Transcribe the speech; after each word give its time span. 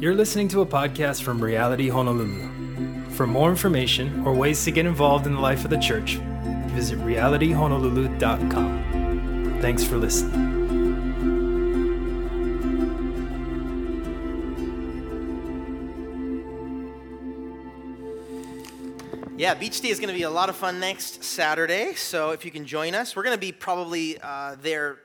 You're 0.00 0.14
listening 0.14 0.46
to 0.50 0.60
a 0.60 0.66
podcast 0.66 1.22
from 1.22 1.42
Reality 1.42 1.88
Honolulu. 1.88 3.10
For 3.10 3.26
more 3.26 3.50
information 3.50 4.24
or 4.24 4.32
ways 4.32 4.64
to 4.64 4.70
get 4.70 4.86
involved 4.86 5.26
in 5.26 5.34
the 5.34 5.40
life 5.40 5.64
of 5.64 5.70
the 5.70 5.76
church, 5.76 6.20
visit 6.68 7.00
realityhonolulu.com. 7.00 9.58
Thanks 9.60 9.82
for 9.82 9.96
listening. 9.96 10.54
Yeah, 19.36 19.54
Beach 19.54 19.80
Day 19.80 19.88
is 19.88 19.98
going 19.98 20.10
to 20.10 20.14
be 20.14 20.22
a 20.22 20.30
lot 20.30 20.48
of 20.48 20.54
fun 20.54 20.78
next 20.78 21.24
Saturday. 21.24 21.94
So 21.94 22.30
if 22.30 22.44
you 22.44 22.52
can 22.52 22.66
join 22.66 22.94
us, 22.94 23.16
we're 23.16 23.24
going 23.24 23.34
to 23.34 23.40
be 23.40 23.50
probably 23.50 24.16
uh, 24.20 24.54
there 24.62 25.00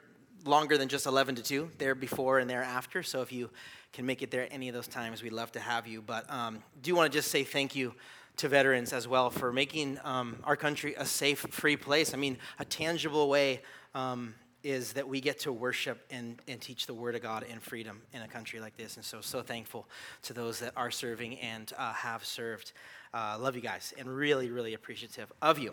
longer 0.46 0.78
than 0.78 0.88
just 0.88 1.07
11 1.07 1.34
to 1.36 1.41
2, 1.41 1.71
there 1.80 1.96
before 1.96 2.38
and 2.38 2.48
there 2.48 2.62
after. 2.62 3.02
So 3.02 3.23
if 3.23 3.32
you 3.32 3.50
can 3.93 4.06
make 4.06 4.21
it 4.21 4.32
there 4.32 4.47
any 4.52 4.68
of 4.68 4.75
those 4.75 4.88
times, 4.88 5.24
we'd 5.24 5.33
love 5.33 5.52
to 5.54 5.60
have 5.60 5.88
you. 5.88 6.01
But 6.01 6.29
um, 6.29 6.64
do 6.82 6.96
want 6.96 7.11
to 7.11 7.18
just 7.18 7.32
say 7.32 7.43
thank 7.43 7.75
you 7.75 7.93
to 8.38 8.47
veterans 8.47 8.92
as 8.92 9.07
well 9.07 9.29
for 9.29 9.54
making 9.54 10.00
um, 10.04 10.38
our 10.43 10.56
country 10.56 10.96
a 10.97 11.06
safe, 11.06 11.39
free 11.51 11.78
place. 11.78 12.14
I 12.14 12.18
mean, 12.18 12.37
a 12.57 12.65
tangible 12.65 13.29
way 13.29 13.61
um, 13.93 14.34
is 14.64 14.93
that 14.93 15.07
we 15.07 15.21
get 15.21 15.39
to 15.39 15.51
worship 15.51 16.06
and, 16.10 16.39
and 16.48 16.60
teach 16.60 16.87
the 16.87 16.93
Word 16.93 17.15
of 17.15 17.21
God 17.21 17.43
in 17.43 17.60
freedom 17.60 18.01
in 18.14 18.21
a 18.21 18.28
country 18.28 18.60
like 18.60 18.75
this. 18.78 18.96
And 18.96 19.06
so, 19.06 19.21
so 19.21 19.42
thankful 19.42 19.87
to 20.23 20.34
those 20.34 20.60
that 20.60 20.73
are 20.75 20.89
serving 20.89 21.37
and 21.39 21.71
uh, 21.78 21.93
have 21.93 22.25
served. 22.25 22.71
Uh, 23.13 23.37
love 23.39 23.55
you 23.55 23.61
guys 23.61 23.93
and 23.99 24.07
really, 24.07 24.49
really 24.49 24.73
appreciative 24.73 25.31
of 25.39 25.59
you. 25.59 25.71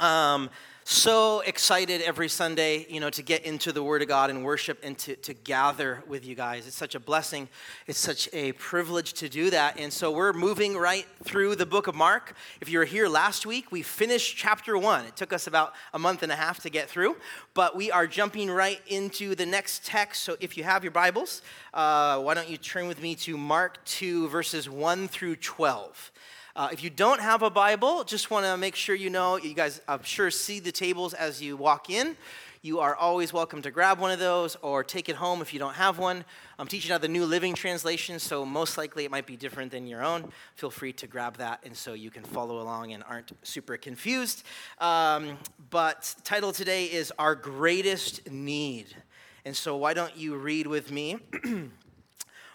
Um, 0.00 0.50
so 0.82 1.40
excited 1.40 2.02
every 2.02 2.28
Sunday, 2.28 2.84
you 2.90 2.98
know, 2.98 3.10
to 3.10 3.22
get 3.22 3.46
into 3.46 3.70
the 3.70 3.82
Word 3.82 4.02
of 4.02 4.08
God 4.08 4.28
and 4.28 4.44
worship 4.44 4.80
and 4.82 4.98
to, 4.98 5.14
to 5.16 5.34
gather 5.34 6.02
with 6.08 6.26
you 6.26 6.34
guys. 6.34 6.66
It's 6.66 6.76
such 6.76 6.96
a 6.96 7.00
blessing. 7.00 7.48
It's 7.86 7.98
such 7.98 8.28
a 8.32 8.52
privilege 8.52 9.12
to 9.14 9.28
do 9.28 9.50
that. 9.50 9.78
And 9.78 9.92
so 9.92 10.10
we're 10.10 10.32
moving 10.32 10.76
right 10.76 11.06
through 11.22 11.54
the 11.54 11.64
book 11.64 11.86
of 11.86 11.94
Mark. 11.94 12.34
If 12.60 12.68
you 12.68 12.80
were 12.80 12.84
here 12.84 13.06
last 13.06 13.46
week, 13.46 13.70
we 13.70 13.82
finished 13.82 14.36
chapter 14.36 14.76
one. 14.76 15.04
It 15.04 15.14
took 15.14 15.32
us 15.32 15.46
about 15.46 15.74
a 15.94 15.98
month 15.98 16.24
and 16.24 16.32
a 16.32 16.36
half 16.36 16.60
to 16.64 16.70
get 16.70 16.90
through, 16.90 17.16
but 17.54 17.76
we 17.76 17.92
are 17.92 18.08
jumping 18.08 18.50
right 18.50 18.80
into 18.88 19.36
the 19.36 19.46
next 19.46 19.86
text. 19.86 20.24
So 20.24 20.36
if 20.40 20.58
you 20.58 20.64
have 20.64 20.82
your 20.82 20.90
Bibles, 20.90 21.40
uh, 21.72 22.20
why 22.20 22.34
don't 22.34 22.50
you 22.50 22.58
turn 22.58 22.88
with 22.88 23.00
me 23.00 23.14
to 23.14 23.38
Mark 23.38 23.82
2, 23.84 24.28
verses 24.28 24.68
1 24.68 25.06
through 25.06 25.36
12. 25.36 26.10
Uh, 26.56 26.68
if 26.70 26.84
you 26.84 26.90
don't 26.90 27.20
have 27.20 27.42
a 27.42 27.50
Bible, 27.50 28.04
just 28.04 28.30
want 28.30 28.46
to 28.46 28.56
make 28.56 28.76
sure 28.76 28.94
you 28.94 29.10
know, 29.10 29.36
you 29.36 29.54
guys, 29.54 29.80
I'm 29.88 30.04
sure, 30.04 30.30
see 30.30 30.60
the 30.60 30.70
tables 30.70 31.12
as 31.12 31.42
you 31.42 31.56
walk 31.56 31.90
in. 31.90 32.16
You 32.62 32.78
are 32.78 32.94
always 32.94 33.32
welcome 33.32 33.60
to 33.62 33.72
grab 33.72 33.98
one 33.98 34.12
of 34.12 34.20
those 34.20 34.54
or 34.62 34.84
take 34.84 35.08
it 35.08 35.16
home 35.16 35.42
if 35.42 35.52
you 35.52 35.58
don't 35.58 35.74
have 35.74 35.98
one. 35.98 36.24
I'm 36.56 36.68
teaching 36.68 36.92
out 36.92 37.00
the 37.00 37.08
New 37.08 37.26
Living 37.26 37.54
Translation, 37.54 38.20
so 38.20 38.46
most 38.46 38.78
likely 38.78 39.04
it 39.04 39.10
might 39.10 39.26
be 39.26 39.36
different 39.36 39.72
than 39.72 39.88
your 39.88 40.04
own. 40.04 40.30
Feel 40.54 40.70
free 40.70 40.92
to 40.92 41.08
grab 41.08 41.38
that, 41.38 41.58
and 41.64 41.76
so 41.76 41.92
you 41.92 42.12
can 42.12 42.22
follow 42.22 42.62
along 42.62 42.92
and 42.92 43.02
aren't 43.08 43.32
super 43.42 43.76
confused. 43.76 44.44
Um, 44.78 45.38
but 45.70 46.14
title 46.22 46.52
today 46.52 46.84
is 46.84 47.12
Our 47.18 47.34
Greatest 47.34 48.30
Need. 48.30 48.94
And 49.44 49.56
so 49.56 49.76
why 49.76 49.92
don't 49.92 50.16
you 50.16 50.36
read 50.36 50.68
with 50.68 50.92
me? 50.92 51.18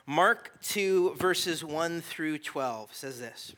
Mark 0.06 0.54
2, 0.62 1.16
verses 1.16 1.66
1 1.66 2.00
through 2.00 2.38
12 2.38 2.96
says 2.96 3.20
this. 3.20 3.54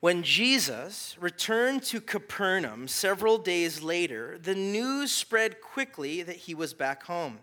When 0.00 0.22
Jesus 0.22 1.16
returned 1.18 1.82
to 1.84 2.00
Capernaum 2.00 2.86
several 2.86 3.38
days 3.38 3.82
later, 3.82 4.38
the 4.38 4.54
news 4.54 5.10
spread 5.10 5.60
quickly 5.60 6.22
that 6.22 6.36
he 6.36 6.54
was 6.54 6.74
back 6.74 7.04
home. 7.04 7.38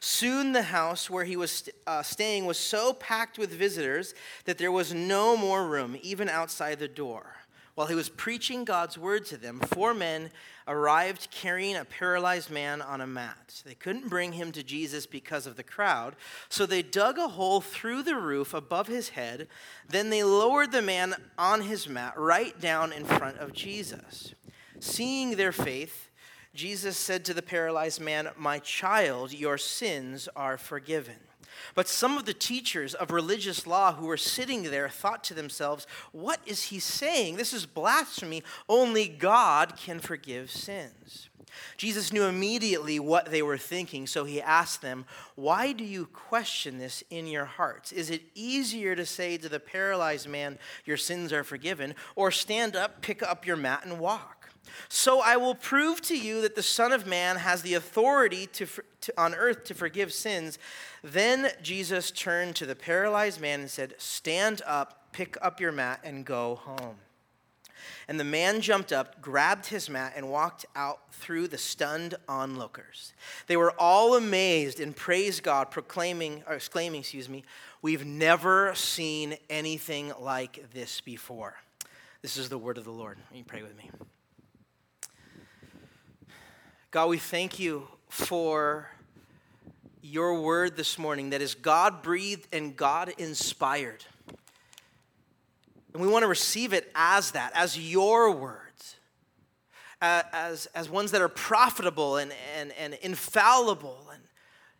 Soon 0.00 0.52
the 0.52 0.62
house 0.62 1.10
where 1.10 1.24
he 1.24 1.36
was 1.36 1.68
uh, 1.86 2.02
staying 2.02 2.46
was 2.46 2.58
so 2.58 2.92
packed 2.92 3.38
with 3.38 3.50
visitors 3.50 4.14
that 4.44 4.58
there 4.58 4.72
was 4.72 4.94
no 4.94 5.36
more 5.36 5.66
room, 5.66 5.98
even 6.02 6.28
outside 6.28 6.78
the 6.78 6.88
door. 6.88 7.34
While 7.76 7.88
he 7.88 7.94
was 7.94 8.08
preaching 8.08 8.64
God's 8.64 8.96
word 8.96 9.26
to 9.26 9.36
them, 9.36 9.60
four 9.60 9.92
men 9.92 10.30
arrived 10.66 11.28
carrying 11.30 11.76
a 11.76 11.84
paralyzed 11.84 12.50
man 12.50 12.80
on 12.80 13.02
a 13.02 13.06
mat. 13.06 13.62
They 13.66 13.74
couldn't 13.74 14.08
bring 14.08 14.32
him 14.32 14.50
to 14.52 14.62
Jesus 14.62 15.04
because 15.04 15.46
of 15.46 15.56
the 15.56 15.62
crowd, 15.62 16.16
so 16.48 16.64
they 16.64 16.80
dug 16.80 17.18
a 17.18 17.28
hole 17.28 17.60
through 17.60 18.02
the 18.02 18.16
roof 18.16 18.54
above 18.54 18.86
his 18.86 19.10
head. 19.10 19.46
Then 19.86 20.08
they 20.08 20.24
lowered 20.24 20.72
the 20.72 20.80
man 20.80 21.16
on 21.36 21.60
his 21.60 21.86
mat 21.86 22.14
right 22.16 22.58
down 22.58 22.94
in 22.94 23.04
front 23.04 23.36
of 23.36 23.52
Jesus. 23.52 24.34
Seeing 24.80 25.36
their 25.36 25.52
faith, 25.52 26.08
Jesus 26.54 26.96
said 26.96 27.26
to 27.26 27.34
the 27.34 27.42
paralyzed 27.42 28.00
man, 28.00 28.30
My 28.38 28.58
child, 28.58 29.34
your 29.34 29.58
sins 29.58 30.30
are 30.34 30.56
forgiven. 30.56 31.16
But 31.74 31.88
some 31.88 32.16
of 32.16 32.24
the 32.24 32.34
teachers 32.34 32.94
of 32.94 33.10
religious 33.10 33.66
law 33.66 33.94
who 33.94 34.06
were 34.06 34.16
sitting 34.16 34.64
there 34.64 34.88
thought 34.88 35.24
to 35.24 35.34
themselves, 35.34 35.86
What 36.12 36.40
is 36.46 36.64
he 36.64 36.78
saying? 36.78 37.36
This 37.36 37.52
is 37.52 37.66
blasphemy. 37.66 38.42
Only 38.68 39.08
God 39.08 39.76
can 39.76 40.00
forgive 40.00 40.50
sins. 40.50 41.28
Jesus 41.76 42.12
knew 42.12 42.24
immediately 42.24 42.98
what 42.98 43.30
they 43.30 43.42
were 43.42 43.58
thinking, 43.58 44.06
so 44.06 44.24
he 44.24 44.40
asked 44.40 44.82
them, 44.82 45.04
Why 45.34 45.72
do 45.72 45.84
you 45.84 46.06
question 46.06 46.78
this 46.78 47.02
in 47.10 47.26
your 47.26 47.44
hearts? 47.44 47.92
Is 47.92 48.10
it 48.10 48.22
easier 48.34 48.94
to 48.94 49.06
say 49.06 49.36
to 49.38 49.48
the 49.48 49.60
paralyzed 49.60 50.28
man, 50.28 50.58
Your 50.84 50.96
sins 50.96 51.32
are 51.32 51.44
forgiven, 51.44 51.94
or 52.14 52.30
stand 52.30 52.76
up, 52.76 53.02
pick 53.02 53.22
up 53.22 53.46
your 53.46 53.56
mat, 53.56 53.84
and 53.84 53.98
walk? 53.98 54.35
So 54.88 55.20
I 55.20 55.36
will 55.36 55.54
prove 55.54 56.00
to 56.02 56.18
you 56.18 56.40
that 56.42 56.54
the 56.54 56.62
Son 56.62 56.92
of 56.92 57.06
Man 57.06 57.36
has 57.36 57.62
the 57.62 57.74
authority 57.74 58.46
to, 58.48 58.66
to, 59.02 59.14
on 59.16 59.34
earth 59.34 59.64
to 59.64 59.74
forgive 59.74 60.12
sins. 60.12 60.58
Then 61.02 61.50
Jesus 61.62 62.10
turned 62.10 62.56
to 62.56 62.66
the 62.66 62.76
paralyzed 62.76 63.40
man 63.40 63.60
and 63.60 63.70
said, 63.70 63.94
Stand 63.98 64.62
up, 64.66 65.12
pick 65.12 65.36
up 65.42 65.60
your 65.60 65.72
mat, 65.72 66.00
and 66.04 66.24
go 66.24 66.56
home. 66.56 66.96
And 68.08 68.20
the 68.20 68.24
man 68.24 68.60
jumped 68.60 68.92
up, 68.92 69.20
grabbed 69.20 69.66
his 69.66 69.90
mat, 69.90 70.12
and 70.16 70.30
walked 70.30 70.64
out 70.76 71.12
through 71.12 71.48
the 71.48 71.58
stunned 71.58 72.14
onlookers. 72.28 73.12
They 73.48 73.56
were 73.56 73.72
all 73.78 74.16
amazed 74.16 74.78
and 74.78 74.94
praised 74.94 75.42
God, 75.42 75.70
proclaiming, 75.70 76.44
or 76.46 76.54
exclaiming, 76.54 77.00
excuse 77.00 77.28
me, 77.28 77.44
we've 77.82 78.06
never 78.06 78.74
seen 78.74 79.36
anything 79.50 80.12
like 80.20 80.72
this 80.72 81.00
before. 81.00 81.56
This 82.22 82.36
is 82.36 82.48
the 82.48 82.58
word 82.58 82.78
of 82.78 82.84
the 82.84 82.92
Lord. 82.92 83.18
You 83.32 83.44
pray 83.44 83.62
with 83.62 83.76
me. 83.76 83.90
God, 86.96 87.10
we 87.10 87.18
thank 87.18 87.58
you 87.58 87.86
for 88.08 88.88
your 90.00 90.40
word 90.40 90.78
this 90.78 90.98
morning 90.98 91.28
that 91.28 91.42
is 91.42 91.54
God 91.54 92.02
breathed 92.02 92.48
and 92.54 92.74
God 92.74 93.12
inspired. 93.18 94.02
And 95.92 96.00
we 96.00 96.08
want 96.08 96.22
to 96.22 96.26
receive 96.26 96.72
it 96.72 96.90
as 96.94 97.32
that, 97.32 97.52
as 97.54 97.78
your 97.78 98.30
words, 98.30 98.96
as, 100.00 100.64
as 100.74 100.88
ones 100.88 101.10
that 101.10 101.20
are 101.20 101.28
profitable 101.28 102.16
and, 102.16 102.32
and, 102.58 102.72
and 102.78 102.94
infallible 103.02 104.06
and 104.10 104.22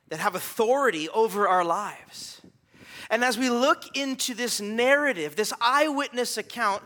that 0.09 0.19
have 0.19 0.35
authority 0.35 1.11
over 1.11 1.47
our 1.47 1.67
lives. 1.67 2.41
And 3.11 3.25
as 3.25 3.37
we 3.37 3.51
look 3.51 3.95
into 3.95 4.33
this 4.33 4.59
narrative, 4.59 5.37
this 5.37 5.53
eyewitness 5.61 6.39
account 6.39 6.83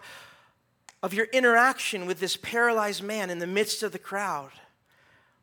of 1.04 1.14
your 1.14 1.26
interaction 1.26 2.06
with 2.06 2.18
this 2.18 2.36
paralyzed 2.36 3.04
man 3.04 3.30
in 3.30 3.38
the 3.38 3.46
midst 3.46 3.84
of 3.84 3.92
the 3.92 4.00
crowd, 4.00 4.50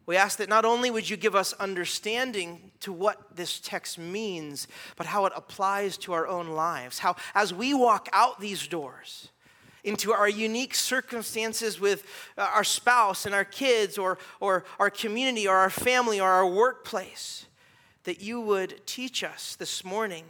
we 0.08 0.16
ask 0.16 0.38
that 0.38 0.48
not 0.48 0.64
only 0.64 0.90
would 0.90 1.10
you 1.10 1.18
give 1.18 1.36
us 1.36 1.52
understanding 1.54 2.72
to 2.80 2.94
what 2.94 3.36
this 3.36 3.60
text 3.60 4.00
means, 4.00 4.68
but 4.96 5.06
how 5.06 5.26
it 5.26 5.34
applies 5.36 5.98
to 5.98 6.14
our 6.14 6.26
own 6.26 6.48
lives. 6.48 7.00
How, 7.00 7.18
as 7.36 7.54
we 7.54 7.74
walk 7.74 8.08
out 8.14 8.40
these 8.40 8.68
doors 8.68 9.30
into 9.84 10.14
our 10.14 10.30
unique 10.30 10.76
circumstances 10.76 11.80
with 11.80 12.06
uh, 12.38 12.50
our 12.54 12.64
spouse 12.64 13.26
and 13.26 13.36
our 13.36 13.46
kids, 13.46 13.98
or, 13.98 14.18
or 14.40 14.64
our 14.80 14.90
community, 14.90 15.46
or 15.46 15.56
our 15.56 15.70
family, 15.70 16.22
or 16.22 16.30
our 16.30 16.48
workplace, 16.48 17.46
that 18.06 18.22
you 18.22 18.40
would 18.40 18.86
teach 18.88 19.26
us 19.26 19.58
this 19.58 19.84
morning 19.84 20.24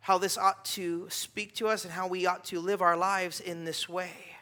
how 0.00 0.18
this 0.18 0.36
ought 0.36 0.64
to 0.64 1.06
speak 1.08 1.54
to 1.54 1.68
us 1.68 1.84
and 1.84 1.92
how 1.92 2.06
we 2.06 2.26
ought 2.26 2.44
to 2.44 2.60
live 2.60 2.82
our 2.82 2.96
lives 2.96 3.40
in 3.40 3.64
this 3.64 3.88
way. 3.88 4.37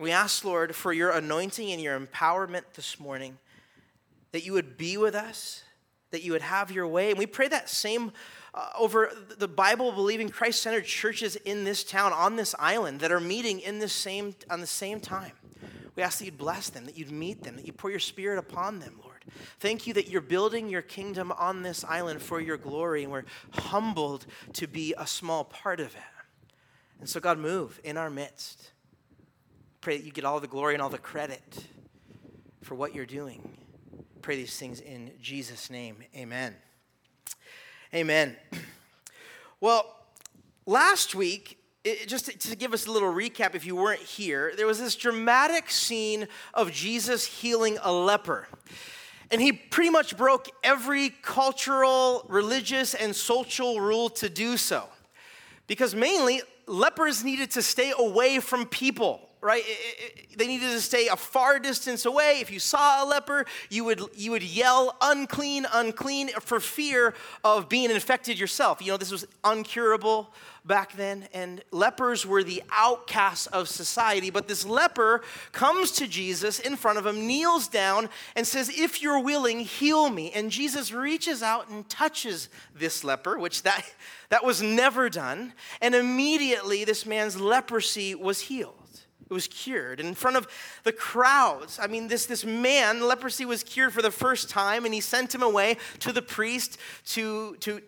We 0.00 0.12
ask, 0.12 0.46
Lord, 0.46 0.74
for 0.74 0.94
your 0.94 1.10
anointing 1.10 1.70
and 1.70 1.80
your 1.80 2.00
empowerment 2.00 2.62
this 2.74 2.98
morning, 2.98 3.36
that 4.32 4.46
you 4.46 4.54
would 4.54 4.78
be 4.78 4.96
with 4.96 5.14
us, 5.14 5.62
that 6.10 6.22
you 6.22 6.32
would 6.32 6.40
have 6.40 6.70
your 6.70 6.86
way. 6.86 7.10
And 7.10 7.18
we 7.18 7.26
pray 7.26 7.48
that 7.48 7.68
same 7.68 8.12
uh, 8.54 8.70
over 8.78 9.12
the 9.36 9.46
Bible 9.46 9.92
believing 9.92 10.30
Christ 10.30 10.62
centered 10.62 10.86
churches 10.86 11.36
in 11.36 11.64
this 11.64 11.84
town, 11.84 12.14
on 12.14 12.36
this 12.36 12.54
island, 12.58 13.00
that 13.00 13.12
are 13.12 13.20
meeting 13.20 13.60
in 13.60 13.78
this 13.78 13.92
same, 13.92 14.34
on 14.48 14.62
the 14.62 14.66
same 14.66 15.00
time. 15.00 15.32
We 15.96 16.02
ask 16.02 16.18
that 16.20 16.24
you'd 16.24 16.38
bless 16.38 16.70
them, 16.70 16.86
that 16.86 16.96
you'd 16.96 17.12
meet 17.12 17.42
them, 17.42 17.56
that 17.56 17.66
you 17.66 17.74
pour 17.74 17.90
your 17.90 18.00
spirit 18.00 18.38
upon 18.38 18.78
them, 18.78 18.98
Lord. 19.04 19.22
Thank 19.58 19.86
you 19.86 19.92
that 19.94 20.08
you're 20.08 20.22
building 20.22 20.70
your 20.70 20.80
kingdom 20.80 21.30
on 21.32 21.60
this 21.60 21.84
island 21.84 22.22
for 22.22 22.40
your 22.40 22.56
glory, 22.56 23.02
and 23.02 23.12
we're 23.12 23.24
humbled 23.50 24.24
to 24.54 24.66
be 24.66 24.94
a 24.96 25.06
small 25.06 25.44
part 25.44 25.78
of 25.78 25.94
it. 25.94 26.02
And 27.00 27.08
so, 27.08 27.20
God, 27.20 27.38
move 27.38 27.78
in 27.84 27.98
our 27.98 28.08
midst. 28.08 28.70
Pray 29.80 29.96
that 29.96 30.04
you 30.04 30.12
get 30.12 30.26
all 30.26 30.40
the 30.40 30.46
glory 30.46 30.74
and 30.74 30.82
all 30.82 30.90
the 30.90 30.98
credit 30.98 31.64
for 32.60 32.74
what 32.74 32.94
you're 32.94 33.06
doing. 33.06 33.56
Pray 34.20 34.36
these 34.36 34.58
things 34.58 34.80
in 34.80 35.10
Jesus' 35.22 35.70
name. 35.70 35.96
Amen. 36.14 36.54
Amen. 37.94 38.36
Well, 39.62 39.94
last 40.64 41.14
week, 41.14 41.58
it, 41.84 42.08
just 42.08 42.24
to, 42.24 42.38
to 42.48 42.56
give 42.56 42.72
us 42.72 42.86
a 42.86 42.90
little 42.90 43.12
recap, 43.12 43.54
if 43.54 43.66
you 43.66 43.76
weren't 43.76 44.00
here, 44.00 44.54
there 44.56 44.66
was 44.66 44.78
this 44.78 44.96
dramatic 44.96 45.70
scene 45.70 46.28
of 46.54 46.72
Jesus 46.72 47.26
healing 47.26 47.76
a 47.82 47.92
leper. 47.92 48.48
And 49.30 49.38
he 49.38 49.52
pretty 49.52 49.90
much 49.90 50.16
broke 50.16 50.48
every 50.64 51.10
cultural, 51.10 52.24
religious, 52.26 52.94
and 52.94 53.14
social 53.14 53.82
rule 53.82 54.08
to 54.08 54.30
do 54.30 54.56
so. 54.56 54.88
Because 55.66 55.94
mainly, 55.94 56.40
lepers 56.66 57.22
needed 57.22 57.50
to 57.50 57.60
stay 57.60 57.92
away 57.98 58.40
from 58.40 58.64
people 58.64 59.29
right? 59.40 59.62
It, 59.64 59.98
it, 59.98 60.38
they 60.38 60.46
needed 60.46 60.70
to 60.70 60.80
stay 60.80 61.08
a 61.08 61.16
far 61.16 61.58
distance 61.58 62.04
away. 62.04 62.38
If 62.40 62.50
you 62.50 62.58
saw 62.58 63.04
a 63.04 63.06
leper, 63.06 63.46
you 63.68 63.84
would, 63.84 64.02
you 64.14 64.30
would 64.32 64.42
yell, 64.42 64.96
unclean, 65.00 65.66
unclean, 65.72 66.28
for 66.40 66.60
fear 66.60 67.14
of 67.44 67.68
being 67.68 67.90
infected 67.90 68.38
yourself. 68.38 68.80
You 68.82 68.92
know, 68.92 68.96
this 68.96 69.10
was 69.10 69.26
uncurable 69.44 70.28
back 70.64 70.92
then, 70.92 71.26
and 71.32 71.62
lepers 71.70 72.26
were 72.26 72.42
the 72.42 72.62
outcasts 72.70 73.46
of 73.46 73.68
society. 73.68 74.30
But 74.30 74.46
this 74.46 74.66
leper 74.66 75.22
comes 75.52 75.90
to 75.92 76.06
Jesus 76.06 76.58
in 76.58 76.76
front 76.76 76.98
of 76.98 77.06
him, 77.06 77.26
kneels 77.26 77.68
down, 77.68 78.08
and 78.36 78.46
says, 78.46 78.68
If 78.68 79.02
you're 79.02 79.20
willing, 79.20 79.60
heal 79.60 80.10
me. 80.10 80.30
And 80.32 80.50
Jesus 80.50 80.92
reaches 80.92 81.42
out 81.42 81.68
and 81.70 81.88
touches 81.88 82.48
this 82.74 83.04
leper, 83.04 83.38
which 83.38 83.62
that, 83.62 83.84
that 84.28 84.44
was 84.44 84.60
never 84.62 85.08
done. 85.08 85.54
And 85.80 85.94
immediately, 85.94 86.84
this 86.84 87.06
man's 87.06 87.40
leprosy 87.40 88.14
was 88.14 88.40
healed. 88.42 88.79
It 89.30 89.32
was 89.32 89.46
cured. 89.46 90.00
And 90.00 90.08
in 90.08 90.14
front 90.16 90.36
of 90.36 90.48
the 90.82 90.92
crowds, 90.92 91.78
I 91.80 91.86
mean, 91.86 92.08
this, 92.08 92.26
this 92.26 92.44
man, 92.44 93.06
leprosy 93.06 93.44
was 93.44 93.62
cured 93.62 93.92
for 93.92 94.02
the 94.02 94.10
first 94.10 94.50
time, 94.50 94.84
and 94.84 94.92
he 94.92 95.00
sent 95.00 95.32
him 95.32 95.42
away 95.42 95.76
to 96.00 96.12
the 96.12 96.20
priest 96.20 96.78
to, 97.06 97.54
to, 97.60 97.80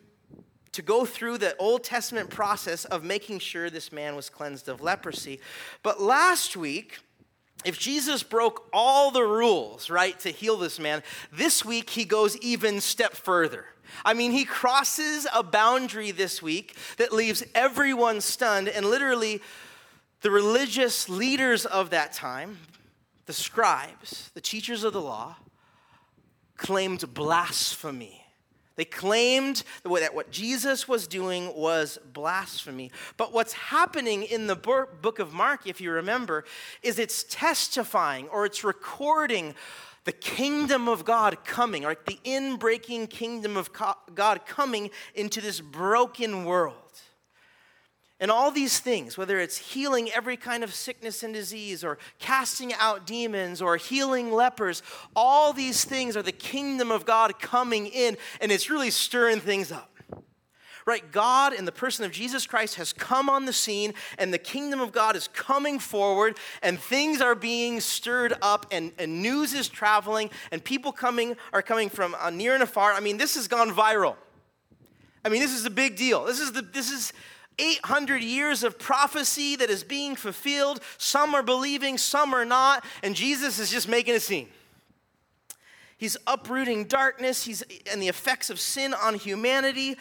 to 0.70 0.82
go 0.82 1.04
through 1.04 1.38
the 1.38 1.56
Old 1.56 1.82
Testament 1.82 2.30
process 2.30 2.84
of 2.84 3.02
making 3.02 3.40
sure 3.40 3.70
this 3.70 3.90
man 3.90 4.14
was 4.14 4.30
cleansed 4.30 4.68
of 4.68 4.80
leprosy. 4.80 5.40
But 5.82 6.00
last 6.00 6.56
week, 6.56 7.00
if 7.64 7.76
Jesus 7.76 8.22
broke 8.22 8.68
all 8.72 9.10
the 9.10 9.24
rules, 9.24 9.90
right, 9.90 10.18
to 10.20 10.30
heal 10.30 10.56
this 10.56 10.78
man, 10.78 11.02
this 11.32 11.64
week 11.64 11.90
he 11.90 12.04
goes 12.04 12.36
even 12.38 12.80
step 12.80 13.14
further. 13.14 13.66
I 14.04 14.14
mean, 14.14 14.30
he 14.30 14.44
crosses 14.44 15.26
a 15.34 15.42
boundary 15.42 16.12
this 16.12 16.40
week 16.40 16.76
that 16.98 17.12
leaves 17.12 17.42
everyone 17.52 18.20
stunned 18.20 18.68
and 18.68 18.86
literally 18.86 19.42
the 20.22 20.30
religious 20.30 21.08
leaders 21.08 21.66
of 21.66 21.90
that 21.90 22.12
time, 22.12 22.58
the 23.26 23.32
scribes, 23.32 24.30
the 24.34 24.40
teachers 24.40 24.84
of 24.84 24.92
the 24.92 25.00
law, 25.00 25.36
claimed 26.56 27.12
blasphemy. 27.12 28.24
They 28.76 28.84
claimed 28.86 29.64
that 29.84 30.14
what 30.14 30.30
Jesus 30.30 30.88
was 30.88 31.06
doing 31.06 31.54
was 31.54 31.98
blasphemy. 32.12 32.90
But 33.16 33.32
what's 33.32 33.52
happening 33.52 34.22
in 34.22 34.46
the 34.46 34.56
book 34.56 35.18
of 35.18 35.34
Mark, 35.34 35.66
if 35.66 35.80
you 35.80 35.92
remember, 35.92 36.44
is 36.82 36.98
it's 36.98 37.24
testifying 37.24 38.28
or 38.28 38.46
it's 38.46 38.64
recording 38.64 39.54
the 40.04 40.12
kingdom 40.12 40.88
of 40.88 41.04
God 41.04 41.44
coming, 41.44 41.84
or 41.84 41.94
the 42.06 42.18
inbreaking 42.24 43.08
kingdom 43.08 43.56
of 43.56 43.70
God 43.72 44.46
coming 44.46 44.90
into 45.14 45.40
this 45.40 45.60
broken 45.60 46.44
world. 46.44 46.74
And 48.22 48.30
all 48.30 48.52
these 48.52 48.78
things, 48.78 49.18
whether 49.18 49.40
it's 49.40 49.58
healing 49.58 50.08
every 50.12 50.36
kind 50.36 50.62
of 50.62 50.72
sickness 50.72 51.24
and 51.24 51.34
disease, 51.34 51.82
or 51.82 51.98
casting 52.20 52.72
out 52.74 53.04
demons, 53.04 53.60
or 53.60 53.76
healing 53.76 54.30
lepers, 54.30 54.80
all 55.16 55.52
these 55.52 55.84
things 55.84 56.16
are 56.16 56.22
the 56.22 56.30
kingdom 56.30 56.92
of 56.92 57.04
God 57.04 57.40
coming 57.40 57.88
in, 57.88 58.16
and 58.40 58.52
it's 58.52 58.70
really 58.70 58.90
stirring 58.90 59.40
things 59.40 59.72
up. 59.72 59.98
Right? 60.86 61.02
God, 61.10 61.52
in 61.52 61.64
the 61.64 61.72
person 61.72 62.04
of 62.04 62.12
Jesus 62.12 62.46
Christ, 62.46 62.76
has 62.76 62.92
come 62.92 63.28
on 63.28 63.44
the 63.44 63.52
scene, 63.52 63.92
and 64.18 64.32
the 64.32 64.38
kingdom 64.38 64.80
of 64.80 64.92
God 64.92 65.16
is 65.16 65.26
coming 65.26 65.80
forward, 65.80 66.38
and 66.62 66.78
things 66.78 67.20
are 67.20 67.34
being 67.34 67.80
stirred 67.80 68.34
up, 68.40 68.66
and, 68.70 68.92
and 69.00 69.20
news 69.20 69.52
is 69.52 69.66
traveling, 69.68 70.30
and 70.52 70.62
people 70.62 70.92
coming 70.92 71.36
are 71.52 71.62
coming 71.62 71.88
from 71.88 72.14
uh, 72.20 72.30
near 72.30 72.54
and 72.54 72.62
afar. 72.62 72.92
I 72.92 73.00
mean, 73.00 73.16
this 73.16 73.34
has 73.34 73.48
gone 73.48 73.72
viral. 73.72 74.14
I 75.24 75.28
mean, 75.28 75.40
this 75.40 75.52
is 75.52 75.64
a 75.64 75.70
big 75.70 75.96
deal. 75.96 76.24
This 76.24 76.38
is 76.38 76.52
the 76.52 76.62
this 76.62 76.90
is 76.90 77.12
800 77.58 78.22
years 78.22 78.62
of 78.62 78.78
prophecy 78.78 79.56
that 79.56 79.70
is 79.70 79.84
being 79.84 80.16
fulfilled. 80.16 80.80
Some 80.98 81.34
are 81.34 81.42
believing, 81.42 81.98
some 81.98 82.34
are 82.34 82.44
not, 82.44 82.84
and 83.02 83.14
Jesus 83.14 83.58
is 83.58 83.70
just 83.70 83.88
making 83.88 84.14
a 84.14 84.20
scene. 84.20 84.48
He's 85.96 86.16
uprooting 86.26 86.84
darkness, 86.84 87.44
he's 87.44 87.62
and 87.90 88.02
the 88.02 88.08
effects 88.08 88.50
of 88.50 88.58
sin 88.58 88.92
on 88.94 89.14
humanity. 89.14 89.96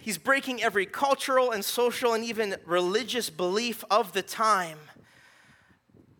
He's 0.00 0.18
breaking 0.18 0.62
every 0.62 0.86
cultural 0.86 1.50
and 1.50 1.64
social 1.64 2.14
and 2.14 2.22
even 2.22 2.56
religious 2.64 3.30
belief 3.30 3.84
of 3.90 4.12
the 4.12 4.22
time. 4.22 4.78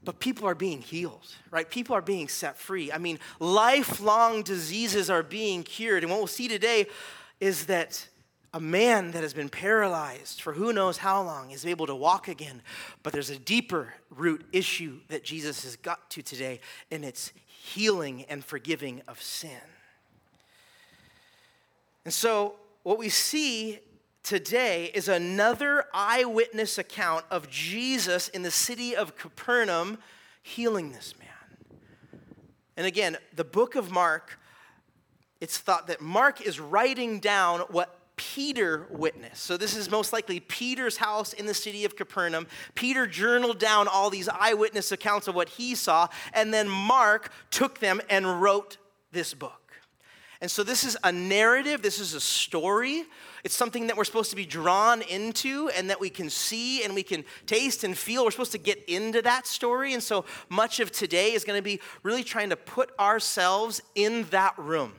But 0.03 0.21
people 0.21 0.49
are 0.49 0.55
being 0.55 0.81
healed, 0.81 1.27
right? 1.51 1.69
People 1.69 1.95
are 1.95 2.01
being 2.01 2.29
set 2.29 2.57
free. 2.57 2.91
I 2.91 2.99
mean, 2.99 3.19
lifelong 3.41 4.43
diseases 4.43 5.11
are 5.11 5.23
being 5.23 5.63
cured. 5.65 6.03
And 6.03 6.11
what 6.11 6.19
we'll 6.19 6.27
see 6.27 6.49
today 6.49 6.87
is 7.41 7.67
that 7.67 8.09
a 8.55 8.61
man 8.61 9.11
that 9.11 9.23
has 9.23 9.35
been 9.35 9.49
paralyzed 9.49 10.41
for 10.41 10.55
who 10.55 10.73
knows 10.73 10.99
how 10.99 11.23
long 11.23 11.51
is 11.51 11.67
able 11.67 11.87
to 11.87 11.95
walk 11.95 12.29
again. 12.29 12.63
But 13.03 13.13
there's 13.13 13.31
a 13.31 13.39
deeper 13.39 13.95
root 14.11 14.45
issue 14.53 15.01
that 15.09 15.23
Jesus 15.23 15.65
has 15.65 15.77
got 15.77 16.09
to 16.11 16.23
today, 16.23 16.61
and 16.91 17.05
it's 17.05 17.33
healing 17.47 18.25
and 18.29 18.45
forgiving 18.45 19.03
of 19.07 19.23
sin. 19.23 19.51
And 22.05 22.15
so, 22.15 22.55
what 22.85 22.99
we 22.99 23.11
see 23.11 23.81
today 24.23 24.91
is 24.95 25.09
another 25.09 25.85
eyewitness 25.93 26.79
account 26.79 27.25
of 27.31 27.51
Jesus 27.51 28.29
in 28.29 28.43
the 28.43 28.51
city 28.51 28.97
of 28.97 29.17
Capernaum 29.17 29.99
healing 30.43 30.93
this 30.93 31.15
man. 31.19 31.29
And 32.79 32.87
again, 32.87 33.19
the 33.35 33.45
book 33.45 33.75
of 33.75 33.91
Mark, 33.91 34.39
it's 35.41 35.59
thought 35.59 35.89
that 35.89 36.01
Mark 36.01 36.41
is 36.41 36.59
writing 36.61 37.21
down 37.21 37.61
what 37.71 37.98
Peter 38.19 38.87
witnessed. 38.91 39.43
So, 39.43 39.57
this 39.57 39.75
is 39.75 39.91
most 39.91 40.13
likely 40.13 40.41
Peter's 40.41 40.99
house 40.99 41.33
in 41.33 41.47
the 41.47 41.55
city 41.55 41.87
of 41.87 41.97
Capernaum. 41.97 42.47
Peter 42.75 43.07
journaled 43.07 43.59
down 43.59 43.89
all 43.89 44.11
these 44.11 44.29
eyewitness 44.29 44.93
accounts 44.93 45.29
of 45.29 45.35
what 45.35 45.49
he 45.49 45.75
saw, 45.75 46.09
and 46.35 46.53
then 46.53 46.69
Mark 46.69 47.33
took 47.51 47.79
them 47.79 48.03
and 48.11 48.43
wrote 48.43 48.77
this 49.13 49.33
book. 49.33 49.73
And 50.41 50.51
so, 50.51 50.63
this 50.63 50.85
is 50.85 50.97
a 51.03 51.11
narrative, 51.11 51.81
this 51.81 51.99
is 51.99 52.15
a 52.15 52.21
story. 52.21 53.05
It's 53.45 53.55
something 53.55 53.87
that 53.87 53.97
we're 53.97 54.05
supposed 54.05 54.31
to 54.31 54.37
be 54.37 54.47
drawn 54.47 55.01
into 55.03 55.71
and 55.77 55.89
that 55.89 56.01
we 56.01 56.11
can 56.11 56.29
see 56.29 56.85
and 56.85 56.95
we 56.95 57.05
can 57.05 57.25
taste 57.47 57.85
and 57.85 57.97
feel. 57.97 58.25
We're 58.25 58.33
supposed 58.33 58.53
to 58.53 58.59
get 58.59 58.85
into 58.89 59.23
that 59.23 59.47
story. 59.47 59.95
And 59.95 60.03
so, 60.03 60.25
much 60.49 60.81
of 60.81 60.93
today 60.93 61.33
is 61.33 61.45
going 61.45 61.59
to 61.59 61.63
be 61.63 61.81
really 62.03 62.25
trying 62.25 62.51
to 62.51 62.57
put 62.57 62.91
ourselves 62.99 63.81
in 63.95 64.25
that 64.31 64.55
room 64.59 64.93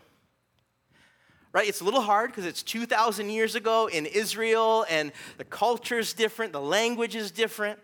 right? 1.51 1.68
It's 1.68 1.82
a 1.82 1.84
little 1.84 2.01
hard 2.01 2.32
because 2.32 2.46
it's 2.46 2.63
2,000 2.63 3.29
years 3.29 3.56
ago 3.56 3.88
in 3.88 4.06
Israel 4.06 4.86
and 4.89 5.12
the 5.38 5.44
culture 5.44 6.00
is 6.00 6.13
different, 6.13 6.53
the 6.53 6.62
language 6.62 7.15
is 7.15 7.32
different. 7.32 7.79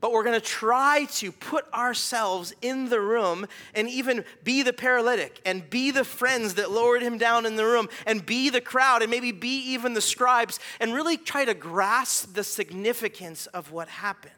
But 0.00 0.12
we're 0.12 0.24
going 0.24 0.38
to 0.38 0.46
try 0.46 1.06
to 1.12 1.32
put 1.32 1.72
ourselves 1.72 2.52
in 2.60 2.90
the 2.90 3.00
room 3.00 3.46
and 3.74 3.88
even 3.88 4.24
be 4.42 4.62
the 4.62 4.72
paralytic 4.72 5.40
and 5.46 5.70
be 5.70 5.92
the 5.92 6.04
friends 6.04 6.54
that 6.54 6.70
lowered 6.70 7.00
him 7.00 7.16
down 7.16 7.46
in 7.46 7.56
the 7.56 7.64
room 7.64 7.88
and 8.04 8.26
be 8.26 8.50
the 8.50 8.60
crowd 8.60 9.00
and 9.00 9.10
maybe 9.10 9.32
be 9.32 9.72
even 9.72 9.94
the 9.94 10.02
scribes 10.02 10.58
and 10.78 10.92
really 10.92 11.16
try 11.16 11.46
to 11.46 11.54
grasp 11.54 12.34
the 12.34 12.44
significance 12.44 13.46
of 13.46 13.72
what 13.72 13.88
happened. 13.88 14.32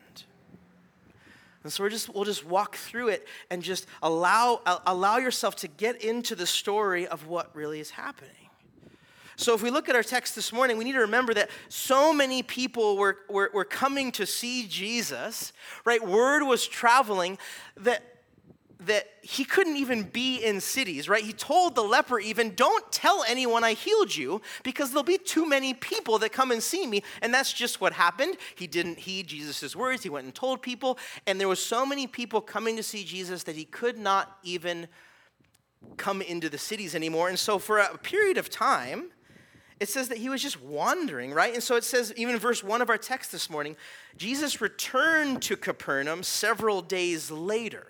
And 1.64 1.72
so 1.72 1.82
we're 1.82 1.90
just, 1.90 2.14
we'll 2.14 2.22
just 2.22 2.46
walk 2.46 2.76
through 2.76 3.08
it 3.08 3.26
and 3.50 3.60
just 3.60 3.86
allow, 4.02 4.60
allow 4.86 5.16
yourself 5.16 5.56
to 5.56 5.68
get 5.68 6.00
into 6.00 6.36
the 6.36 6.46
story 6.46 7.08
of 7.08 7.26
what 7.26 7.56
really 7.56 7.80
is 7.80 7.90
happening. 7.90 8.45
So, 9.38 9.54
if 9.54 9.62
we 9.62 9.70
look 9.70 9.90
at 9.90 9.94
our 9.94 10.02
text 10.02 10.34
this 10.34 10.50
morning, 10.50 10.78
we 10.78 10.84
need 10.84 10.92
to 10.92 11.00
remember 11.00 11.34
that 11.34 11.50
so 11.68 12.10
many 12.10 12.42
people 12.42 12.96
were, 12.96 13.18
were, 13.28 13.50
were 13.52 13.66
coming 13.66 14.10
to 14.12 14.24
see 14.24 14.66
Jesus, 14.66 15.52
right? 15.84 16.04
Word 16.04 16.42
was 16.42 16.66
traveling 16.66 17.36
that, 17.76 18.02
that 18.80 19.08
he 19.20 19.44
couldn't 19.44 19.76
even 19.76 20.04
be 20.04 20.38
in 20.38 20.62
cities, 20.62 21.06
right? 21.06 21.22
He 21.22 21.34
told 21.34 21.74
the 21.74 21.82
leper, 21.82 22.18
even, 22.18 22.54
don't 22.54 22.90
tell 22.90 23.24
anyone 23.28 23.62
I 23.62 23.74
healed 23.74 24.16
you 24.16 24.40
because 24.62 24.88
there'll 24.90 25.02
be 25.02 25.18
too 25.18 25.46
many 25.46 25.74
people 25.74 26.18
that 26.20 26.32
come 26.32 26.50
and 26.50 26.62
see 26.62 26.86
me. 26.86 27.02
And 27.20 27.34
that's 27.34 27.52
just 27.52 27.78
what 27.78 27.92
happened. 27.92 28.38
He 28.54 28.66
didn't 28.66 29.00
heed 29.00 29.26
Jesus' 29.26 29.76
words. 29.76 30.02
He 30.02 30.08
went 30.08 30.24
and 30.24 30.34
told 30.34 30.62
people. 30.62 30.98
And 31.26 31.38
there 31.38 31.48
were 31.48 31.56
so 31.56 31.84
many 31.84 32.06
people 32.06 32.40
coming 32.40 32.74
to 32.76 32.82
see 32.82 33.04
Jesus 33.04 33.42
that 33.42 33.54
he 33.54 33.66
could 33.66 33.98
not 33.98 34.38
even 34.42 34.88
come 35.98 36.22
into 36.22 36.48
the 36.48 36.58
cities 36.58 36.94
anymore. 36.94 37.28
And 37.28 37.38
so, 37.38 37.58
for 37.58 37.78
a 37.78 37.98
period 37.98 38.38
of 38.38 38.48
time, 38.48 39.10
it 39.78 39.88
says 39.88 40.08
that 40.08 40.18
he 40.18 40.28
was 40.28 40.42
just 40.42 40.60
wandering, 40.62 41.32
right? 41.32 41.52
And 41.52 41.62
so 41.62 41.76
it 41.76 41.84
says, 41.84 42.12
even 42.16 42.34
in 42.34 42.40
verse 42.40 42.64
1 42.64 42.80
of 42.80 42.88
our 42.88 42.96
text 42.96 43.30
this 43.30 43.50
morning, 43.50 43.76
Jesus 44.16 44.60
returned 44.60 45.42
to 45.42 45.56
Capernaum 45.56 46.22
several 46.22 46.80
days 46.80 47.30
later. 47.30 47.86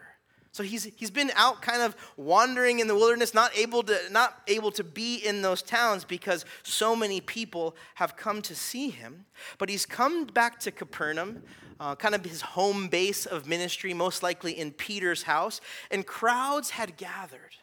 So 0.50 0.62
he's, 0.62 0.84
he's 0.96 1.10
been 1.10 1.30
out 1.36 1.60
kind 1.60 1.82
of 1.82 1.94
wandering 2.16 2.80
in 2.80 2.88
the 2.88 2.94
wilderness, 2.94 3.34
not 3.34 3.56
able, 3.56 3.82
to, 3.84 3.98
not 4.10 4.40
able 4.48 4.70
to 4.72 4.82
be 4.82 5.16
in 5.16 5.42
those 5.42 5.60
towns 5.60 6.02
because 6.02 6.46
so 6.62 6.96
many 6.96 7.20
people 7.20 7.76
have 7.96 8.16
come 8.16 8.40
to 8.42 8.54
see 8.54 8.88
him. 8.88 9.26
But 9.58 9.68
he's 9.68 9.84
come 9.84 10.24
back 10.24 10.58
to 10.60 10.72
Capernaum, 10.72 11.42
uh, 11.78 11.94
kind 11.94 12.14
of 12.14 12.24
his 12.24 12.40
home 12.40 12.88
base 12.88 13.26
of 13.26 13.46
ministry, 13.46 13.92
most 13.92 14.22
likely 14.22 14.58
in 14.58 14.72
Peter's 14.72 15.24
house, 15.24 15.60
and 15.90 16.06
crowds 16.06 16.70
had 16.70 16.96
gathered. 16.96 17.54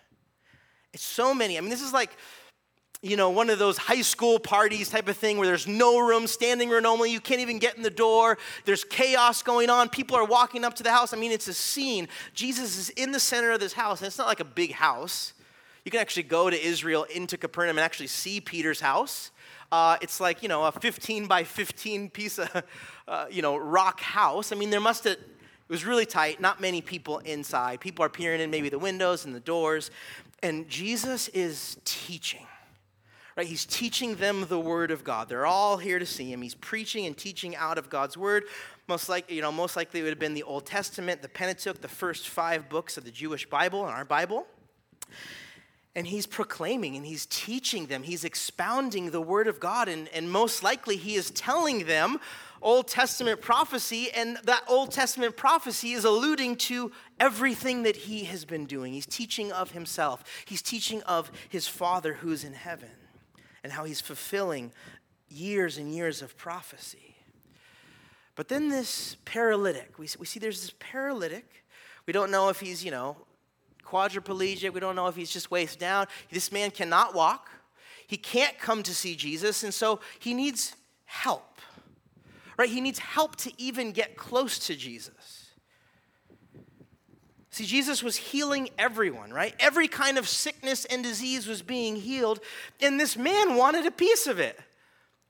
It's 0.94 1.04
so 1.04 1.34
many. 1.34 1.58
I 1.58 1.62
mean, 1.62 1.72
this 1.72 1.82
is 1.82 1.94
like 1.94 2.16
you 3.04 3.18
know, 3.18 3.30
one 3.30 3.50
of 3.50 3.60
those 3.60 3.78
high 3.78 4.02
school 4.02 4.40
parties 4.40 4.90
type 4.90 5.10
of 5.10 5.18
thing 5.18 5.38
where 5.38 5.46
there's 5.46 5.68
no 5.68 6.00
room, 6.00 6.26
standing 6.26 6.70
room 6.70 6.86
only, 6.86 7.12
you 7.12 7.20
can't 7.20 7.42
even 7.42 7.60
get 7.60 7.76
in 7.76 7.84
the 7.84 7.90
door, 7.90 8.38
there's 8.64 8.86
chaos 8.86 9.44
going 9.44 9.70
on, 9.70 9.90
people 9.90 10.16
are 10.16 10.24
walking 10.24 10.64
up 10.64 10.74
to 10.76 10.84
the 10.84 10.90
house. 10.90 11.14
I 11.14 11.18
mean, 11.18 11.34
it's 11.34 11.50
a 11.50 11.54
scene. 11.54 12.08
Jesus 12.34 12.78
is 12.78 12.90
in 12.92 13.12
the 13.12 13.20
center 13.20 13.52
of 13.52 13.60
this 13.60 13.74
house, 13.74 14.00
and 14.00 14.08
it's 14.08 14.18
not 14.18 14.28
like 14.28 14.40
a 14.40 14.46
big 14.46 14.72
house. 14.72 15.34
You 15.84 15.92
can 15.92 16.00
actually 16.00 16.24
go 16.24 16.50
to 16.50 16.66
Israel 16.66 17.04
into 17.14 17.38
Capernaum 17.38 17.78
and 17.78 17.84
actually 17.84 18.08
see 18.08 18.40
Peter's 18.40 18.80
house. 18.80 19.32
Uh, 19.70 19.98
it's 20.02 20.22
like, 20.22 20.42
you 20.42 20.48
know, 20.48 20.64
a 20.64 20.72
15 20.72 21.28
by 21.28 21.44
15 21.44 22.10
piece 22.10 22.40
of, 22.40 22.64
uh, 23.10 23.26
you 23.30 23.42
know, 23.42 23.58
rock 23.58 24.00
house. 24.00 24.54
I 24.54 24.56
mean, 24.56 24.70
there 24.70 24.80
must 24.80 25.04
have, 25.04 25.18
it 25.18 25.20
was 25.68 25.84
really 25.84 26.06
tight, 26.06 26.40
not 26.40 26.62
many 26.62 26.80
people 26.80 27.18
inside. 27.20 27.82
People 27.82 28.06
are 28.06 28.10
peering 28.10 28.40
in 28.40 28.50
maybe 28.50 28.70
the 28.70 28.80
windows 28.80 29.26
and 29.26 29.36
the 29.36 29.42
doors. 29.42 29.92
And 30.42 30.70
Jesus 30.70 31.28
is 31.30 31.78
teaching 31.84 32.46
right? 33.36 33.48
He's 33.48 33.66
teaching 33.66 34.16
them 34.16 34.46
the 34.48 34.60
word 34.60 34.92
of 34.92 35.04
God. 35.04 35.30
They're 35.30 35.46
all 35.46 35.78
here 35.78 36.00
to 36.00 36.06
see 36.06 36.32
him. 36.32 36.42
He's 36.42 36.56
preaching 36.56 37.06
and 37.06 37.18
teaching 37.18 37.56
out 37.56 37.78
of 37.78 37.90
God's 37.90 38.18
word. 38.18 38.46
Most 38.88 39.10
likely, 39.10 39.36
you 39.36 39.42
know, 39.42 39.52
most 39.52 39.76
likely 39.76 40.02
it 40.02 40.04
would 40.04 40.12
have 40.12 40.20
been 40.20 40.34
the 40.34 40.44
Old 40.44 40.66
Testament, 40.66 41.22
the 41.22 41.30
Pentateuch, 41.30 41.82
the 41.82 41.88
first 41.88 42.30
five 42.30 42.70
books 42.70 42.98
of 42.98 43.06
the 43.06 43.12
Jewish 43.12 43.50
Bible 43.50 43.82
and 43.82 43.92
our 43.92 44.06
Bible. 44.06 44.46
And 45.96 46.08
he's 46.08 46.26
proclaiming 46.26 46.96
and 46.96 47.06
he's 47.06 47.28
teaching 47.28 47.86
them. 47.86 48.04
He's 48.04 48.24
expounding 48.24 49.12
the 49.12 49.22
word 49.22 49.48
of 49.48 49.60
God. 49.60 49.88
And, 49.88 50.10
and 50.10 50.32
most 50.32 50.64
likely 50.64 50.98
he 50.98 51.16
is 51.16 51.30
telling 51.32 51.86
them 51.86 52.20
Old 52.64 52.88
Testament 52.88 53.42
prophecy, 53.42 54.10
and 54.16 54.38
that 54.46 54.64
Old 54.70 54.92
Testament 54.92 55.36
prophecy 55.36 55.92
is 55.92 56.06
alluding 56.06 56.56
to 56.56 56.94
everything 57.20 57.84
that 57.84 57.98
he 57.98 58.24
has 58.24 58.46
been 58.46 58.66
doing. 58.66 58.94
He's 58.94 59.06
teaching 59.06 59.52
of 59.52 59.72
himself, 59.72 60.24
he's 60.46 60.62
teaching 60.62 61.02
of 61.04 61.30
his 61.50 61.68
Father 61.68 62.14
who's 62.14 62.46
in 62.46 62.54
heaven 62.54 62.90
and 63.64 63.72
how 63.72 63.84
he's 63.84 64.02
fulfilling 64.02 64.72
years 65.30 65.78
and 65.78 65.94
years 65.94 66.22
of 66.22 66.38
prophecy. 66.38 67.16
But 68.36 68.48
then 68.48 68.70
this 68.70 69.18
paralytic, 69.26 69.98
we, 69.98 70.08
we 70.20 70.26
see 70.26 70.40
there's 70.40 70.62
this 70.62 70.74
paralytic. 70.80 71.64
We 72.06 72.14
don't 72.14 72.32
know 72.32 72.50
if 72.50 72.60
he's, 72.60 72.84
you 72.84 72.92
know, 72.92 73.18
quadriplegic. 73.86 74.74
We 74.74 74.80
don't 74.80 74.96
know 74.96 75.08
if 75.08 75.16
he's 75.16 75.32
just 75.32 75.52
waist 75.52 75.80
down. 75.80 76.08
This 76.32 76.52
man 76.52 76.72
cannot 76.72 77.14
walk. 77.14 77.50
He 78.08 78.18
can't 78.18 78.58
come 78.60 78.84
to 78.84 78.94
see 78.94 79.16
Jesus, 79.16 79.64
and 79.64 79.74
so 79.74 80.00
he 80.20 80.34
needs 80.34 80.76
help. 81.06 81.62
Right? 82.58 82.70
He 82.70 82.82
needs 82.82 83.00
help 83.00 83.36
to 83.38 83.52
even 83.58 83.92
get 83.92 84.18
close 84.18 84.60
to 84.68 84.76
Jesus. 84.76 85.43
See, 87.54 87.66
Jesus 87.66 88.02
was 88.02 88.16
healing 88.16 88.72
everyone, 88.80 89.32
right? 89.32 89.54
Every 89.60 89.88
kind 89.88 90.18
of 90.18 90.28
sickness 90.28 90.86
and 90.86 91.04
disease 91.04 91.46
was 91.46 91.62
being 91.62 91.96
healed, 91.96 92.40
and 92.82 93.00
this 93.00 93.16
man 93.16 93.56
wanted 93.56 93.86
a 93.86 93.92
piece 93.92 94.26
of 94.26 94.40
it. 94.40 94.60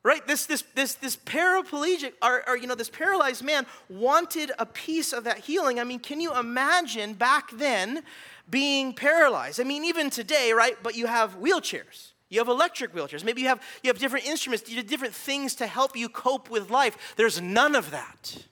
Right? 0.04 0.26
This, 0.26 0.46
this, 0.46 0.64
this, 0.74 0.96
this 0.96 1.18
paraplegic, 1.18 2.14
or, 2.22 2.48
or, 2.48 2.58
you 2.58 2.66
know, 2.68 2.76
this 2.76 2.90
paralyzed 2.90 3.44
man 3.44 3.66
wanted 3.90 4.52
a 4.58 4.66
piece 4.66 5.12
of 5.12 5.26
that 5.26 5.40
healing. 5.40 5.82
I 5.82 5.84
mean, 5.84 6.00
can 6.00 6.22
you 6.22 6.34
imagine 6.34 7.14
back 7.14 7.52
then 7.52 8.04
being 8.50 8.94
paralyzed? 8.94 9.60
I 9.60 9.66
mean, 9.66 9.84
even 9.84 10.10
today, 10.10 10.54
right? 10.54 10.78
But 10.82 10.96
you 10.96 11.08
have 11.08 11.40
wheelchairs. 11.42 12.12
You 12.30 12.40
have 12.40 12.48
electric 12.48 12.94
wheelchairs. 12.94 13.26
Maybe 13.26 13.42
you 13.42 13.48
have, 13.48 13.62
you 13.82 13.90
have 13.90 14.00
different 14.00 14.26
instruments, 14.26 14.70
you 14.70 14.78
have 14.78 14.88
different 14.88 15.14
things 15.14 15.56
to 15.56 15.68
help 15.68 15.96
you 15.98 16.08
cope 16.08 16.50
with 16.50 16.70
life. 16.70 17.16
There's 17.18 17.42
none 17.42 17.76
of 17.76 17.92
that. 17.92 18.46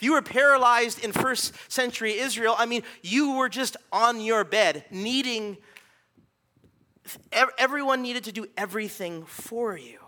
If 0.00 0.04
you 0.04 0.12
were 0.14 0.22
paralyzed 0.22 1.04
in 1.04 1.12
first 1.12 1.52
century 1.70 2.16
Israel, 2.16 2.54
I 2.56 2.64
mean, 2.64 2.84
you 3.02 3.32
were 3.32 3.50
just 3.50 3.76
on 3.92 4.18
your 4.18 4.44
bed, 4.44 4.86
needing, 4.90 5.58
everyone 7.58 8.00
needed 8.00 8.24
to 8.24 8.32
do 8.32 8.46
everything 8.56 9.26
for 9.26 9.76
you. 9.76 9.98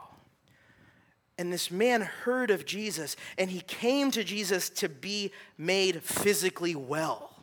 And 1.37 1.52
this 1.52 1.70
man 1.70 2.00
heard 2.00 2.50
of 2.50 2.64
Jesus, 2.64 3.16
and 3.37 3.50
he 3.50 3.61
came 3.61 4.11
to 4.12 4.25
Jesus 4.25 4.70
to 4.70 4.88
be 4.88 5.30
made 5.58 6.02
physically 6.02 6.75
well. 6.75 7.37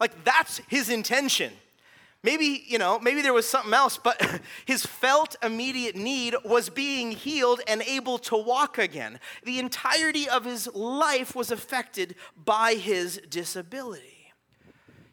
Like, 0.00 0.24
that's 0.24 0.60
his 0.66 0.88
intention. 0.88 1.52
Maybe, 2.22 2.62
you 2.66 2.78
know, 2.78 2.98
maybe 2.98 3.22
there 3.22 3.32
was 3.32 3.48
something 3.48 3.72
else, 3.72 3.96
but 3.96 4.40
his 4.66 4.84
felt 4.84 5.36
immediate 5.42 5.96
need 5.96 6.34
was 6.44 6.68
being 6.68 7.12
healed 7.12 7.60
and 7.66 7.80
able 7.82 8.18
to 8.18 8.36
walk 8.36 8.76
again. 8.76 9.18
The 9.44 9.58
entirety 9.58 10.28
of 10.28 10.44
his 10.44 10.68
life 10.74 11.34
was 11.34 11.50
affected 11.50 12.14
by 12.36 12.74
his 12.74 13.20
disability. 13.30 14.32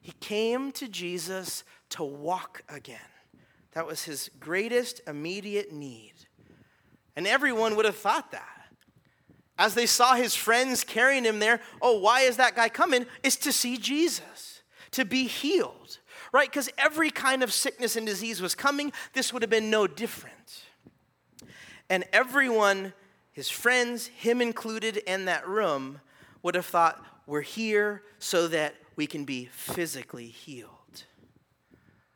He 0.01 0.11
came 0.19 0.71
to 0.73 0.87
Jesus 0.87 1.63
to 1.89 2.03
walk 2.03 2.63
again. 2.67 2.99
That 3.71 3.87
was 3.87 4.03
his 4.03 4.29
greatest 4.39 5.01
immediate 5.07 5.71
need. 5.71 6.13
And 7.15 7.25
everyone 7.25 7.75
would 7.75 7.85
have 7.85 7.97
thought 7.97 8.31
that. 8.31 8.43
As 9.57 9.73
they 9.73 9.85
saw 9.85 10.15
his 10.15 10.35
friends 10.35 10.83
carrying 10.83 11.23
him 11.23 11.39
there, 11.39 11.61
oh, 11.81 11.99
why 11.99 12.21
is 12.21 12.37
that 12.37 12.55
guy 12.55 12.69
coming? 12.69 13.05
Is 13.23 13.37
to 13.37 13.51
see 13.51 13.77
Jesus, 13.77 14.61
to 14.91 15.05
be 15.05 15.25
healed 15.25 15.99
right? 16.31 16.49
Because 16.49 16.69
every 16.77 17.09
kind 17.09 17.43
of 17.43 17.51
sickness 17.51 17.95
and 17.95 18.05
disease 18.05 18.41
was 18.41 18.55
coming. 18.55 18.91
This 19.13 19.33
would 19.33 19.41
have 19.41 19.49
been 19.49 19.69
no 19.69 19.87
different. 19.87 20.63
And 21.89 22.03
everyone, 22.11 22.93
his 23.31 23.49
friends, 23.49 24.07
him 24.07 24.41
included, 24.41 24.97
in 24.97 25.25
that 25.25 25.47
room, 25.47 26.01
would 26.43 26.55
have 26.55 26.65
thought, 26.65 27.03
we're 27.25 27.41
here 27.41 28.03
so 28.19 28.47
that 28.47 28.75
we 28.95 29.07
can 29.07 29.25
be 29.25 29.45
physically 29.51 30.27
healed. 30.27 30.71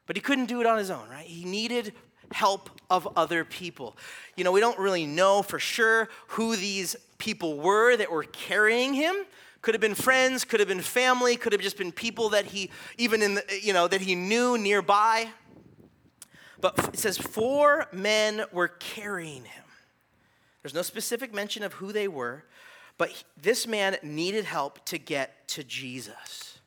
But 0.08 0.16
he 0.16 0.22
couldn't 0.22 0.46
do 0.48 0.62
it 0.62 0.68
on 0.68 0.78
his 0.78 0.90
own, 0.90 1.08
right? 1.10 1.26
He 1.26 1.46
needed 1.46 1.94
help 2.34 2.70
of 2.90 3.08
other 3.16 3.44
people. 3.46 3.98
You 4.36 4.44
know, 4.44 4.52
we 4.52 4.60
don't 4.60 4.80
really 4.80 5.06
know 5.06 5.42
for 5.42 5.60
sure 5.60 6.10
who 6.28 6.56
these 6.56 6.96
people 7.18 7.58
were 7.58 7.96
that 7.98 8.12
were 8.12 8.24
carrying 8.24 8.94
him. 8.94 9.16
Could 9.62 9.76
have 9.76 9.82
been 9.82 9.96
friends, 9.96 10.44
could 10.44 10.60
have 10.60 10.70
been 10.70 10.82
family, 10.82 11.36
could 11.36 11.54
have 11.54 11.62
just 11.62 11.78
been 11.78 11.92
people 11.92 12.30
that 12.30 12.46
he 12.46 12.72
even 12.98 13.22
in 13.22 13.36
the, 13.36 13.44
you 13.62 13.74
know 13.74 13.88
that 13.88 14.02
he 14.02 14.16
knew 14.16 14.58
nearby. 14.58 15.30
But 16.60 16.78
it 16.94 17.00
says 17.00 17.18
four 17.18 17.88
men 17.92 18.44
were 18.52 18.68
carrying 18.68 19.46
him. 19.46 19.64
There's 20.62 20.74
no 20.74 20.82
specific 20.82 21.34
mention 21.34 21.64
of 21.64 21.74
who 21.74 21.92
they 21.92 22.08
were, 22.08 22.46
but 22.98 23.24
this 23.40 23.66
man 23.66 23.98
needed 24.04 24.46
help 24.46 24.84
to 24.86 24.98
get 24.98 25.48
to 25.50 25.64
Jesus. 25.64 26.60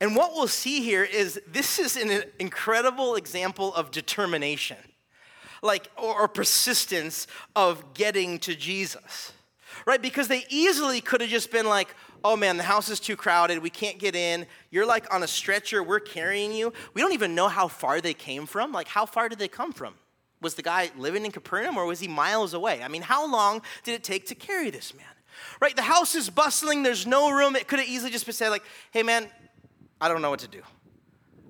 And 0.00 0.16
what 0.16 0.32
we'll 0.32 0.48
see 0.48 0.82
here 0.82 1.04
is 1.04 1.40
this 1.46 1.78
is 1.78 1.96
an 1.96 2.24
incredible 2.38 3.16
example 3.16 3.74
of 3.74 3.90
determination, 3.90 4.78
like 5.62 5.88
or 5.96 6.26
persistence 6.26 7.26
of 7.54 7.94
getting 7.94 8.38
to 8.40 8.54
Jesus 8.54 9.32
right? 9.86 10.00
Because 10.00 10.28
they 10.28 10.44
easily 10.48 11.00
could 11.00 11.20
have 11.20 11.30
just 11.30 11.50
been 11.50 11.66
like, 11.66 11.94
oh 12.24 12.36
man, 12.36 12.56
the 12.56 12.62
house 12.62 12.88
is 12.88 13.00
too 13.00 13.16
crowded. 13.16 13.58
We 13.60 13.70
can't 13.70 13.98
get 13.98 14.14
in. 14.14 14.46
You're 14.70 14.86
like 14.86 15.12
on 15.12 15.22
a 15.22 15.26
stretcher. 15.26 15.82
We're 15.82 16.00
carrying 16.00 16.52
you. 16.52 16.72
We 16.94 17.02
don't 17.02 17.12
even 17.12 17.34
know 17.34 17.48
how 17.48 17.68
far 17.68 18.00
they 18.00 18.14
came 18.14 18.46
from. 18.46 18.72
Like, 18.72 18.88
how 18.88 19.06
far 19.06 19.28
did 19.28 19.38
they 19.38 19.48
come 19.48 19.72
from? 19.72 19.94
Was 20.40 20.54
the 20.54 20.62
guy 20.62 20.90
living 20.96 21.24
in 21.24 21.32
Capernaum 21.32 21.76
or 21.76 21.84
was 21.84 22.00
he 22.00 22.08
miles 22.08 22.54
away? 22.54 22.82
I 22.82 22.88
mean, 22.88 23.02
how 23.02 23.30
long 23.30 23.62
did 23.84 23.94
it 23.94 24.04
take 24.04 24.26
to 24.26 24.34
carry 24.34 24.70
this 24.70 24.94
man? 24.94 25.04
Right? 25.60 25.76
The 25.76 25.82
house 25.82 26.14
is 26.14 26.30
bustling. 26.30 26.82
There's 26.82 27.06
no 27.06 27.30
room. 27.30 27.56
It 27.56 27.68
could 27.68 27.78
have 27.78 27.88
easily 27.88 28.10
just 28.10 28.26
been 28.26 28.34
said, 28.34 28.48
like, 28.48 28.64
hey 28.90 29.02
man, 29.02 29.28
I 30.00 30.08
don't 30.08 30.22
know 30.22 30.30
what 30.30 30.40
to 30.40 30.48
do. 30.48 30.62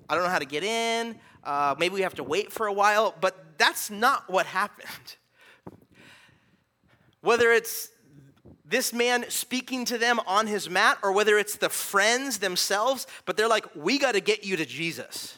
I 0.09 0.15
don't 0.15 0.23
know 0.23 0.29
how 0.29 0.39
to 0.39 0.45
get 0.45 0.63
in. 0.63 1.15
Uh, 1.43 1.75
maybe 1.79 1.95
we 1.95 2.01
have 2.01 2.15
to 2.15 2.23
wait 2.23 2.51
for 2.51 2.67
a 2.67 2.73
while. 2.73 3.15
But 3.19 3.57
that's 3.57 3.89
not 3.89 4.29
what 4.29 4.45
happened. 4.45 5.15
Whether 7.21 7.51
it's 7.51 7.90
this 8.71 8.93
man 8.93 9.25
speaking 9.29 9.85
to 9.85 9.97
them 9.97 10.19
on 10.25 10.47
his 10.47 10.69
mat, 10.69 10.97
or 11.03 11.11
whether 11.11 11.37
it's 11.37 11.57
the 11.57 11.69
friends 11.69 12.39
themselves, 12.39 13.05
but 13.25 13.37
they're 13.37 13.47
like, 13.47 13.65
we 13.75 13.99
got 13.99 14.13
to 14.13 14.21
get 14.21 14.43
you 14.43 14.55
to 14.55 14.65
Jesus. 14.65 15.37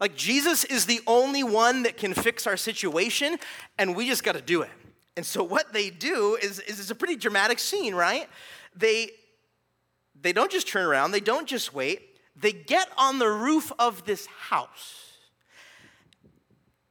Like, 0.00 0.16
Jesus 0.16 0.64
is 0.64 0.86
the 0.86 1.00
only 1.06 1.42
one 1.42 1.82
that 1.82 1.98
can 1.98 2.14
fix 2.14 2.46
our 2.46 2.56
situation, 2.56 3.38
and 3.76 3.94
we 3.94 4.06
just 4.06 4.24
got 4.24 4.36
to 4.36 4.40
do 4.40 4.62
it. 4.62 4.70
And 5.16 5.26
so, 5.26 5.42
what 5.42 5.72
they 5.72 5.90
do 5.90 6.38
is, 6.40 6.60
is 6.60 6.80
it's 6.80 6.90
a 6.90 6.94
pretty 6.94 7.16
dramatic 7.16 7.58
scene, 7.58 7.94
right? 7.94 8.28
They, 8.74 9.10
they 10.18 10.32
don't 10.32 10.50
just 10.50 10.68
turn 10.68 10.86
around, 10.86 11.10
they 11.10 11.20
don't 11.20 11.46
just 11.46 11.74
wait, 11.74 12.16
they 12.36 12.52
get 12.52 12.88
on 12.96 13.18
the 13.18 13.28
roof 13.28 13.72
of 13.78 14.04
this 14.06 14.26
house. 14.26 15.08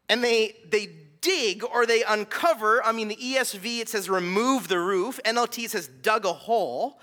And 0.10 0.24
they, 0.24 0.58
they 0.70 0.90
dig 1.22 1.64
or 1.64 1.86
they 1.86 2.04
uncover. 2.04 2.84
I 2.84 2.92
mean, 2.92 3.08
the 3.08 3.16
ESV, 3.16 3.82
it 3.82 3.90
says 3.90 4.10
remove 4.10 4.68
the 4.68 4.80
roof. 4.80 5.20
NLT 5.26 5.70
says 5.70 5.88
dug 6.02 6.26
a 6.26 6.34
hole. 6.34 7.00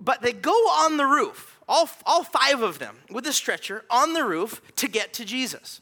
But 0.00 0.22
they 0.22 0.32
go 0.32 0.52
on 0.52 0.96
the 0.96 1.06
roof. 1.06 1.58
all, 1.68 1.88
all 2.04 2.22
five 2.22 2.62
of 2.62 2.78
them, 2.78 2.98
with 3.10 3.26
a 3.26 3.32
stretcher 3.32 3.84
on 3.90 4.12
the 4.12 4.24
roof 4.24 4.60
to 4.76 4.88
get 4.88 5.12
to 5.14 5.24
Jesus. 5.24 5.80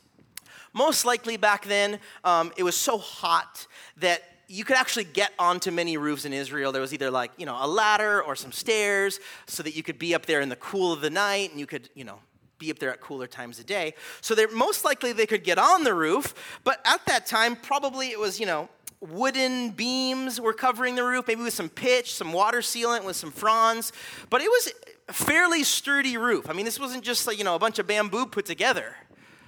Most 0.73 1.05
likely 1.05 1.37
back 1.37 1.67
then, 1.67 2.01
um, 2.25 2.53
it 2.57 2.63
was 2.63 2.77
so 2.77 2.99
hot 2.99 3.67
that 3.99 4.23
you 4.49 4.65
could 4.65 4.77
actually 4.77 5.05
get 5.05 5.33
onto 5.39 5.71
many 5.71 5.97
roofs 5.97 6.25
in 6.25 6.33
Israel. 6.33 6.73
There 6.73 6.83
was 6.83 6.93
either 6.93 7.11
like, 7.11 7.31
you 7.39 7.47
know, 7.47 7.57
a 7.59 7.67
ladder 7.67 8.23
or 8.23 8.37
some 8.37 8.53
stairs 8.53 9.21
so 9.47 9.63
that 9.63 9.75
you 9.75 9.83
could 9.83 9.99
be 9.99 10.15
up 10.15 10.27
there 10.27 10.41
in 10.41 10.49
the 10.49 10.57
cool 10.57 10.93
of 10.93 11.01
the 11.01 11.11
night 11.11 11.51
and 11.51 11.61
you 11.61 11.67
could, 11.67 11.89
you 11.95 12.05
know, 12.05 12.19
be 12.65 12.71
up 12.71 12.79
there 12.79 12.93
at 12.93 13.01
cooler 13.01 13.27
times 13.27 13.59
of 13.59 13.67
day. 13.67 13.95
So 14.21 14.35
they're 14.35 14.51
most 14.51 14.85
likely 14.85 15.13
they 15.13 15.27
could 15.27 15.45
get 15.45 15.59
on 15.59 15.85
the 15.85 15.95
roof, 15.95 16.35
but 16.65 16.81
at 16.85 17.05
that 17.07 17.27
time, 17.27 17.57
probably 17.57 18.09
it 18.09 18.19
was, 18.19 18.41
you 18.41 18.47
know, 18.47 18.69
wooden 19.01 19.71
beams 19.71 20.41
were 20.41 20.55
covering 20.55 20.95
the 20.95 21.05
roof, 21.05 21.27
maybe 21.29 21.43
with 21.43 21.53
some 21.53 21.69
pitch, 21.69 22.15
some 22.15 22.33
water 22.33 22.61
sealant 22.61 23.05
with 23.05 23.17
some 23.17 23.31
fronds, 23.31 23.93
but 24.31 24.41
it 24.41 24.49
was 24.49 24.73
a 25.09 25.13
fairly 25.13 25.63
sturdy 25.63 26.17
roof. 26.17 26.49
I 26.49 26.55
mean, 26.55 26.65
this 26.65 26.81
wasn't 26.81 27.05
just 27.05 27.27
like, 27.27 27.39
you 27.39 27.45
know, 27.45 27.55
a 27.55 27.59
bunch 27.59 27.79
of 27.79 27.87
bamboo 27.87 28.27
put 28.27 28.47
together. 28.47 28.97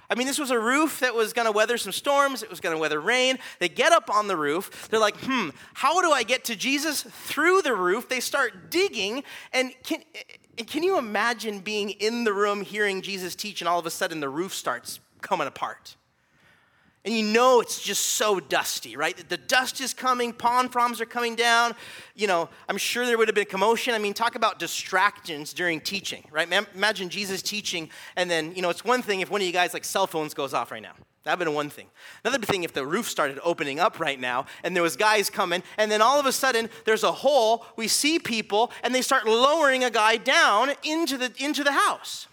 I 0.09 0.15
mean, 0.15 0.25
this 0.25 0.39
was 0.39 0.51
a 0.51 0.59
roof 0.59 1.01
that 1.01 1.13
was 1.13 1.33
going 1.33 1.47
to 1.47 1.51
weather 1.51 1.77
some 1.77 1.91
storms, 1.91 2.41
it 2.41 2.49
was 2.49 2.61
going 2.61 2.73
to 2.73 2.79
weather 2.79 3.01
rain. 3.01 3.39
They 3.59 3.67
get 3.67 3.91
up 3.91 4.09
on 4.09 4.27
the 4.27 4.37
roof. 4.37 4.87
They're 4.89 5.01
like, 5.01 5.17
hmm, 5.17 5.49
how 5.73 6.01
do 6.01 6.11
I 6.11 6.23
get 6.23 6.45
to 6.45 6.55
Jesus? 6.55 7.03
Through 7.03 7.63
the 7.63 7.73
roof, 7.75 8.07
they 8.07 8.21
start 8.21 8.69
digging. 8.69 9.23
And 9.51 9.73
can, 9.83 10.03
can 10.65 10.81
you 10.83 10.97
imagine 10.97 11.59
being 11.59 11.91
in 11.91 12.23
the 12.23 12.33
room 12.33 12.61
hearing 12.61 13.01
Jesus 13.01 13.35
teach, 13.35 13.61
and 13.61 13.67
all 13.67 13.79
of 13.79 13.85
a 13.85 13.91
sudden 13.91 14.19
the 14.19 14.29
roof 14.29 14.53
starts 14.53 14.99
coming 15.21 15.47
apart? 15.47 15.95
and 17.07 17.15
you 17.15 17.23
know 17.23 17.61
it's 17.61 17.81
just 17.81 18.05
so 18.05 18.37
dusty, 18.37 18.97
right? 18.97 19.17
The 19.29 19.37
dust 19.37 19.79
is 19.79 19.93
coming, 19.93 20.33
pond 20.33 20.73
fronds 20.73 20.99
are 20.99 21.05
coming 21.05 21.35
down. 21.35 21.73
You 22.15 22.27
know, 22.27 22.49
I'm 22.67 22.77
sure 22.77 23.05
there 23.05 23.17
would 23.17 23.29
have 23.29 23.35
been 23.35 23.45
commotion. 23.45 23.93
I 23.93 23.97
mean, 23.97 24.13
talk 24.13 24.35
about 24.35 24.59
distractions 24.59 25.53
during 25.53 25.79
teaching, 25.79 26.25
right? 26.31 26.51
Imagine 26.75 27.07
Jesus 27.07 27.41
teaching, 27.41 27.89
and 28.17 28.29
then, 28.29 28.53
you 28.55 28.61
know, 28.61 28.69
it's 28.69 28.83
one 28.83 29.01
thing 29.01 29.21
if 29.21 29.31
one 29.31 29.39
of 29.39 29.47
you 29.47 29.53
guys, 29.53 29.73
like, 29.73 29.85
cell 29.85 30.05
phones 30.05 30.33
goes 30.33 30.53
off 30.53 30.69
right 30.69 30.81
now. 30.81 30.95
That'd 31.27 31.39
been 31.39 31.53
one 31.53 31.69
thing. 31.69 31.87
Another 32.23 32.45
thing 32.45 32.63
if 32.63 32.71
the 32.71 32.85
roof 32.85 33.09
started 33.09 33.37
opening 33.43 33.81
up 33.81 33.99
right 33.99 34.17
now 34.17 34.45
and 34.63 34.73
there 34.73 34.81
was 34.81 34.95
guys 34.95 35.29
coming, 35.29 35.61
and 35.77 35.91
then 35.91 36.01
all 36.01 36.17
of 36.21 36.25
a 36.25 36.31
sudden 36.31 36.69
there's 36.85 37.03
a 37.03 37.11
hole, 37.11 37.65
we 37.75 37.89
see 37.89 38.17
people, 38.17 38.71
and 38.81 38.95
they 38.95 39.01
start 39.01 39.25
lowering 39.25 39.83
a 39.83 39.89
guy 39.89 40.15
down 40.15 40.71
into 40.83 41.17
the, 41.17 41.33
into 41.37 41.65
the 41.65 41.73
house. 41.73 42.27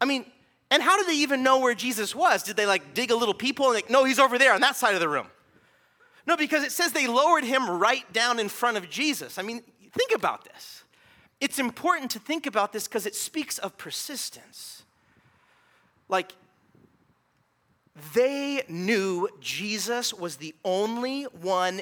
I 0.00 0.04
mean, 0.04 0.26
and 0.70 0.80
how 0.80 0.96
did 0.96 1.08
they 1.08 1.16
even 1.16 1.42
know 1.42 1.58
where 1.58 1.74
Jesus 1.74 2.14
was? 2.14 2.44
Did 2.44 2.56
they 2.56 2.66
like 2.66 2.94
dig 2.94 3.10
a 3.10 3.16
little 3.16 3.34
people 3.34 3.66
and 3.66 3.74
like, 3.74 3.90
no, 3.90 4.04
he's 4.04 4.20
over 4.20 4.38
there 4.38 4.54
on 4.54 4.60
that 4.60 4.76
side 4.76 4.94
of 4.94 5.00
the 5.00 5.08
room? 5.08 5.26
No, 6.24 6.36
because 6.36 6.62
it 6.62 6.70
says 6.70 6.92
they 6.92 7.08
lowered 7.08 7.42
him 7.42 7.68
right 7.68 8.10
down 8.12 8.38
in 8.38 8.48
front 8.48 8.76
of 8.76 8.88
Jesus. 8.88 9.38
I 9.38 9.42
mean, 9.42 9.62
think 9.92 10.12
about 10.14 10.44
this. 10.44 10.84
It's 11.40 11.58
important 11.58 12.12
to 12.12 12.20
think 12.20 12.46
about 12.46 12.72
this 12.72 12.86
because 12.86 13.06
it 13.06 13.16
speaks 13.16 13.58
of 13.58 13.76
persistence. 13.76 14.84
Like, 16.08 16.34
they 18.14 18.62
knew 18.68 19.28
Jesus 19.40 20.12
was 20.12 20.36
the 20.36 20.54
only 20.64 21.24
one 21.24 21.80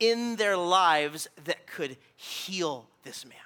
in 0.00 0.36
their 0.36 0.56
lives 0.56 1.28
that 1.44 1.66
could 1.66 1.96
heal 2.16 2.88
this 3.04 3.24
man. 3.24 3.38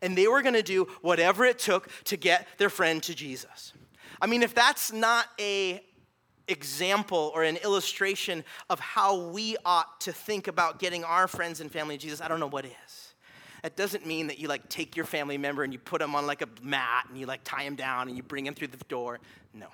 And 0.00 0.16
they 0.16 0.26
were 0.26 0.42
going 0.42 0.54
to 0.54 0.62
do 0.62 0.88
whatever 1.00 1.44
it 1.44 1.58
took 1.58 1.88
to 2.04 2.16
get 2.16 2.48
their 2.58 2.70
friend 2.70 3.02
to 3.04 3.14
Jesus. 3.14 3.72
I 4.20 4.26
mean, 4.26 4.42
if 4.42 4.54
that's 4.54 4.92
not 4.92 5.26
a 5.40 5.82
example 6.48 7.30
or 7.34 7.44
an 7.44 7.56
illustration 7.58 8.44
of 8.68 8.80
how 8.80 9.28
we 9.28 9.56
ought 9.64 10.00
to 10.00 10.12
think 10.12 10.48
about 10.48 10.78
getting 10.78 11.04
our 11.04 11.28
friends 11.28 11.60
and 11.60 11.70
family 11.70 11.96
to 11.96 12.02
Jesus, 12.02 12.20
I 12.20 12.28
don't 12.28 12.40
know 12.40 12.48
what 12.48 12.64
is. 12.64 13.14
That 13.62 13.76
doesn't 13.76 14.04
mean 14.04 14.26
that 14.26 14.40
you 14.40 14.48
like 14.48 14.68
take 14.68 14.96
your 14.96 15.04
family 15.04 15.38
member 15.38 15.62
and 15.62 15.72
you 15.72 15.78
put 15.78 16.00
them 16.00 16.16
on 16.16 16.26
like 16.26 16.42
a 16.42 16.48
mat 16.62 17.06
and 17.08 17.16
you 17.16 17.26
like 17.26 17.42
tie 17.44 17.62
him 17.62 17.76
down 17.76 18.08
and 18.08 18.16
you 18.16 18.22
bring 18.22 18.44
him 18.44 18.54
through 18.54 18.68
the 18.68 18.84
door. 18.88 19.20
No. 19.54 19.68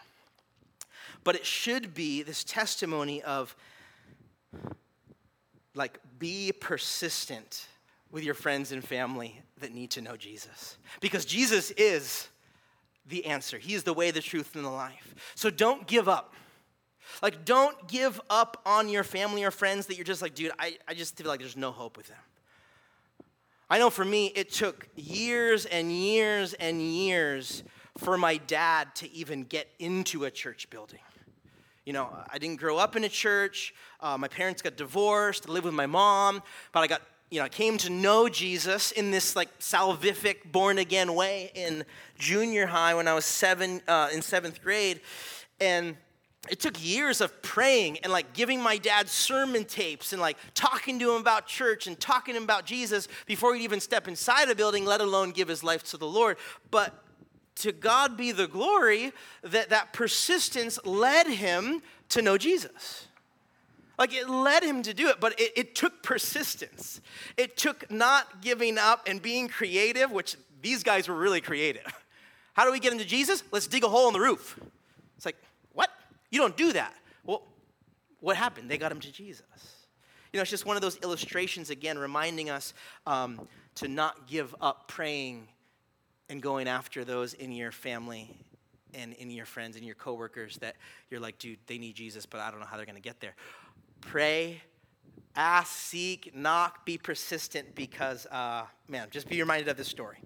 But 1.24 1.36
it 1.36 1.44
should 1.44 1.94
be 1.94 2.22
this 2.22 2.44
testimony 2.44 3.22
of 3.22 3.54
like 5.74 5.98
be 6.18 6.52
persistent 6.52 7.66
with 8.10 8.24
your 8.24 8.34
friends 8.34 8.72
and 8.72 8.82
family 8.84 9.42
that 9.60 9.72
need 9.72 9.90
to 9.92 10.00
know 10.00 10.16
Jesus. 10.16 10.78
Because 11.00 11.24
Jesus 11.24 11.70
is 11.72 12.28
the 13.06 13.26
answer. 13.26 13.58
He 13.58 13.74
is 13.74 13.82
the 13.84 13.92
way, 13.92 14.10
the 14.10 14.20
truth, 14.20 14.54
and 14.54 14.64
the 14.64 14.70
life. 14.70 15.14
So 15.34 15.50
don't 15.50 15.86
give 15.86 16.08
up. 16.08 16.34
Like, 17.22 17.44
don't 17.44 17.88
give 17.88 18.20
up 18.28 18.60
on 18.66 18.88
your 18.88 19.02
family 19.02 19.44
or 19.44 19.50
friends 19.50 19.86
that 19.86 19.96
you're 19.96 20.04
just 20.04 20.20
like, 20.20 20.34
dude, 20.34 20.52
I, 20.58 20.76
I 20.86 20.94
just 20.94 21.16
feel 21.16 21.26
like 21.26 21.40
there's 21.40 21.56
no 21.56 21.70
hope 21.70 21.96
with 21.96 22.08
them. 22.08 22.18
I 23.70 23.78
know 23.78 23.90
for 23.90 24.04
me, 24.04 24.26
it 24.34 24.50
took 24.50 24.88
years 24.94 25.66
and 25.66 25.92
years 25.92 26.54
and 26.54 26.80
years 26.80 27.62
for 27.98 28.16
my 28.16 28.36
dad 28.36 28.94
to 28.96 29.10
even 29.12 29.44
get 29.44 29.68
into 29.78 30.24
a 30.24 30.30
church 30.30 30.70
building. 30.70 31.00
You 31.88 31.94
know, 31.94 32.14
I 32.30 32.36
didn't 32.36 32.60
grow 32.60 32.76
up 32.76 32.96
in 32.96 33.04
a 33.04 33.08
church. 33.08 33.72
Uh, 33.98 34.18
my 34.18 34.28
parents 34.28 34.60
got 34.60 34.76
divorced. 34.76 35.48
I 35.48 35.52
lived 35.52 35.64
with 35.64 35.72
my 35.72 35.86
mom, 35.86 36.42
but 36.70 36.80
I 36.80 36.86
got 36.86 37.00
you 37.30 37.38
know, 37.38 37.46
I 37.46 37.48
came 37.48 37.78
to 37.78 37.88
know 37.88 38.28
Jesus 38.28 38.92
in 38.92 39.10
this 39.10 39.34
like 39.34 39.58
salvific, 39.58 40.52
born 40.52 40.76
again 40.76 41.14
way 41.14 41.50
in 41.54 41.86
junior 42.18 42.66
high 42.66 42.94
when 42.94 43.08
I 43.08 43.14
was 43.14 43.24
seven, 43.24 43.80
uh, 43.88 44.10
in 44.12 44.20
seventh 44.20 44.62
grade. 44.62 45.00
And 45.60 45.96
it 46.50 46.60
took 46.60 46.74
years 46.84 47.22
of 47.22 47.40
praying 47.40 48.00
and 48.00 48.12
like 48.12 48.34
giving 48.34 48.60
my 48.60 48.76
dad 48.76 49.08
sermon 49.08 49.64
tapes 49.64 50.12
and 50.12 50.20
like 50.20 50.36
talking 50.52 50.98
to 50.98 51.14
him 51.14 51.22
about 51.22 51.46
church 51.46 51.86
and 51.86 51.98
talking 51.98 52.34
to 52.34 52.36
him 52.36 52.44
about 52.44 52.66
Jesus 52.66 53.08
before 53.24 53.54
he'd 53.54 53.64
even 53.64 53.80
step 53.80 54.08
inside 54.08 54.50
a 54.50 54.54
building, 54.54 54.84
let 54.84 55.00
alone 55.00 55.30
give 55.30 55.48
his 55.48 55.64
life 55.64 55.84
to 55.84 55.96
the 55.96 56.06
Lord. 56.06 56.36
But 56.70 57.02
to 57.58 57.72
God 57.72 58.16
be 58.16 58.32
the 58.32 58.46
glory 58.46 59.12
that 59.42 59.70
that 59.70 59.92
persistence 59.92 60.78
led 60.84 61.26
him 61.26 61.82
to 62.10 62.22
know 62.22 62.38
Jesus. 62.38 63.06
Like 63.98 64.14
it 64.14 64.30
led 64.30 64.62
him 64.62 64.82
to 64.84 64.94
do 64.94 65.08
it, 65.08 65.18
but 65.20 65.38
it, 65.40 65.52
it, 65.56 65.74
took 65.74 66.02
persistence. 66.02 67.00
It 67.36 67.56
took 67.56 67.90
not 67.90 68.40
giving 68.42 68.78
up 68.78 69.08
and 69.08 69.20
being 69.20 69.48
creative, 69.48 70.12
which 70.12 70.36
these 70.62 70.84
guys 70.84 71.08
were 71.08 71.16
really 71.16 71.40
creative. 71.40 71.82
How 72.54 72.64
do 72.64 72.70
we 72.72 72.78
get 72.78 72.92
into 72.92 73.04
Jesus? 73.04 73.42
Let's 73.50 73.66
dig 73.66 73.82
a 73.84 73.88
hole 73.88 74.06
in 74.06 74.12
the 74.12 74.20
roof. 74.20 74.58
It's 75.16 75.26
like, 75.26 75.36
what? 75.72 75.90
You 76.30 76.40
don't 76.40 76.56
do 76.56 76.72
that. 76.74 76.94
Well, 77.24 77.42
what 78.20 78.36
happened? 78.36 78.70
They 78.70 78.78
got 78.78 78.92
him 78.92 79.00
to 79.00 79.12
Jesus. 79.12 79.44
You 80.32 80.38
know, 80.38 80.42
it's 80.42 80.50
just 80.50 80.66
one 80.66 80.76
of 80.76 80.82
those 80.82 80.98
illustrations, 81.02 81.70
again, 81.70 81.98
reminding 81.98 82.50
us 82.50 82.74
um, 83.06 83.48
to 83.76 83.88
not 83.88 84.28
give 84.28 84.54
up 84.60 84.86
praying 84.86 85.48
and 86.28 86.42
going 86.42 86.68
after 86.68 87.04
those 87.04 87.34
in 87.34 87.52
your 87.52 87.72
family 87.72 88.30
and 88.94 89.12
in 89.14 89.30
your 89.30 89.46
friends 89.46 89.76
and 89.76 89.84
your 89.84 89.94
coworkers 89.94 90.56
that 90.58 90.76
you're 91.10 91.20
like, 91.20 91.38
dude, 91.38 91.58
they 91.66 91.78
need 91.78 91.94
Jesus, 91.94 92.26
but 92.26 92.40
I 92.40 92.50
don't 92.50 92.60
know 92.60 92.66
how 92.66 92.76
they're 92.76 92.86
going 92.86 92.96
to 92.96 93.02
get 93.02 93.20
there 93.20 93.34
pray, 94.00 94.62
ask, 95.34 95.72
seek, 95.72 96.34
knock, 96.34 96.84
be 96.84 96.98
persistent 96.98 97.74
because, 97.74 98.26
uh, 98.26 98.64
man, 98.88 99.08
just 99.10 99.28
be 99.28 99.40
reminded 99.40 99.68
of 99.68 99.76
this 99.76 99.88
story. 99.88 100.18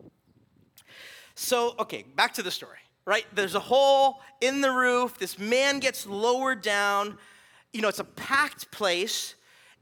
So, 1.35 1.75
okay, 1.79 2.05
back 2.15 2.35
to 2.35 2.43
the 2.43 2.51
story, 2.51 2.79
right? 3.05 3.25
There's 3.35 3.55
a 3.55 3.61
hole 3.61 4.21
in 4.41 4.61
the 4.61 4.71
roof. 4.71 5.19
This 5.19 5.39
man 5.39 5.81
gets 5.81 6.07
lowered 6.07 6.63
down. 6.63 7.19
You 7.73 7.81
know, 7.81 7.89
it's 7.89 7.99
a 7.99 8.05
packed 8.05 8.71
place. 8.71 9.35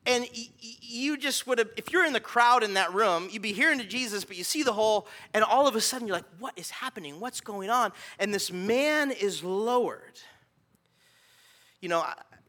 And 0.06 0.26
you 0.32 1.18
just 1.18 1.46
would 1.46 1.58
have, 1.58 1.68
if 1.76 1.92
you're 1.92 2.06
in 2.06 2.14
the 2.14 2.20
crowd 2.20 2.62
in 2.62 2.74
that 2.74 2.92
room, 2.94 3.28
you'd 3.30 3.42
be 3.42 3.52
hearing 3.52 3.78
to 3.78 3.84
Jesus, 3.84 4.24
but 4.24 4.36
you 4.36 4.44
see 4.44 4.62
the 4.62 4.72
hole, 4.72 5.06
and 5.34 5.44
all 5.44 5.68
of 5.68 5.76
a 5.76 5.80
sudden 5.80 6.08
you're 6.08 6.16
like, 6.16 6.24
what 6.38 6.54
is 6.56 6.70
happening? 6.70 7.20
What's 7.20 7.42
going 7.42 7.68
on? 7.68 7.92
And 8.18 8.32
this 8.32 8.50
man 8.50 9.10
is 9.10 9.44
lowered. 9.44 10.18
You 11.80 11.90
know, 11.90 12.04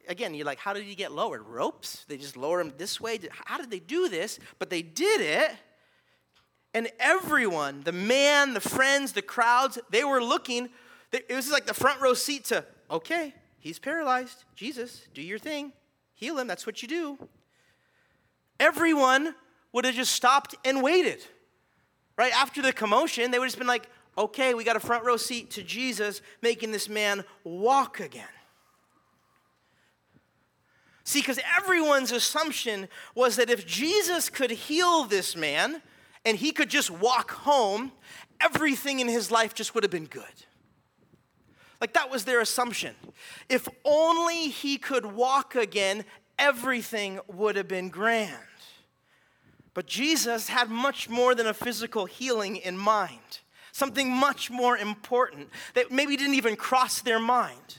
again, 0.08 0.34
you're 0.34 0.46
like, 0.46 0.60
how 0.60 0.74
did 0.74 0.84
he 0.84 0.96
get 0.96 1.12
lowered? 1.12 1.46
Ropes? 1.46 2.06
They 2.08 2.18
just 2.18 2.38
lower 2.38 2.62
him 2.62 2.74
this 2.78 3.02
way? 3.02 3.20
How 3.46 3.58
did 3.58 3.70
they 3.70 3.80
do 3.80 4.08
this? 4.08 4.40
But 4.58 4.70
they 4.70 4.82
did 4.82 5.20
it. 5.20 5.52
And 6.74 6.90
everyone, 7.02 7.82
the 7.84 7.92
man, 7.92 8.54
the 8.54 8.62
friends, 8.62 9.12
the 9.12 9.22
crowds, 9.22 9.78
they 9.90 10.06
were 10.06 10.24
looking. 10.24 10.70
It 11.12 11.36
was 11.36 11.52
like 11.52 11.66
the 11.66 11.74
front 11.74 12.00
row 12.00 12.14
seat 12.14 12.46
to, 12.46 12.66
okay, 12.90 13.34
he's 13.60 13.78
paralyzed. 13.78 14.46
Jesus, 14.56 15.02
do 15.14 15.22
your 15.22 15.38
thing. 15.38 15.74
Heal 16.14 16.40
him. 16.40 16.48
That's 16.48 16.66
what 16.66 16.82
you 16.82 16.88
do. 16.88 17.18
Everyone 18.62 19.34
would 19.74 19.86
have 19.86 19.96
just 19.96 20.14
stopped 20.14 20.54
and 20.64 20.84
waited. 20.84 21.26
Right 22.16 22.32
after 22.32 22.62
the 22.62 22.72
commotion, 22.72 23.32
they 23.32 23.40
would 23.40 23.46
have 23.46 23.54
just 23.54 23.58
been 23.58 23.68
like, 23.68 23.88
okay, 24.16 24.54
we 24.54 24.64
got 24.64 24.76
a 24.76 24.80
front 24.80 25.04
row 25.04 25.18
seat 25.18 25.50
to 25.52 25.64
Jesus 25.64 26.22
making 26.44 26.72
this 26.72 26.88
man 26.88 27.24
walk 27.44 28.00
again. 28.00 28.28
See, 31.04 31.22
because 31.22 31.40
everyone's 31.58 32.12
assumption 32.12 32.88
was 33.16 33.36
that 33.38 33.50
if 33.50 33.66
Jesus 33.66 34.30
could 34.30 34.52
heal 34.52 35.06
this 35.06 35.36
man 35.36 35.82
and 36.24 36.38
he 36.38 36.52
could 36.52 36.70
just 36.70 36.92
walk 36.92 37.32
home, 37.32 37.92
everything 38.40 39.00
in 39.00 39.08
his 39.08 39.32
life 39.32 39.56
just 39.56 39.74
would 39.74 39.84
have 39.84 39.92
been 39.92 40.06
good. 40.06 40.24
Like 41.82 41.94
that 41.94 42.12
was 42.12 42.26
their 42.26 42.42
assumption. 42.42 42.94
If 43.50 43.68
only 43.84 44.50
he 44.50 44.78
could 44.78 45.08
walk 45.08 45.56
again, 45.56 46.06
everything 46.38 47.20
would 47.28 47.56
have 47.56 47.68
been 47.68 47.90
grand. 47.90 48.38
But 49.74 49.88
Jesus 49.88 50.50
had 50.50 50.70
much 50.70 51.10
more 51.10 51.34
than 51.34 51.48
a 51.48 51.54
physical 51.54 52.06
healing 52.06 52.58
in 52.58 52.78
mind. 52.78 53.40
something 53.72 54.12
much 54.12 54.50
more 54.50 54.78
important 54.78 55.50
that 55.74 55.92
maybe 55.92 56.18
didn't 56.18 56.36
even 56.36 56.56
cross 56.56 57.02
their 57.02 57.20
mind, 57.20 57.78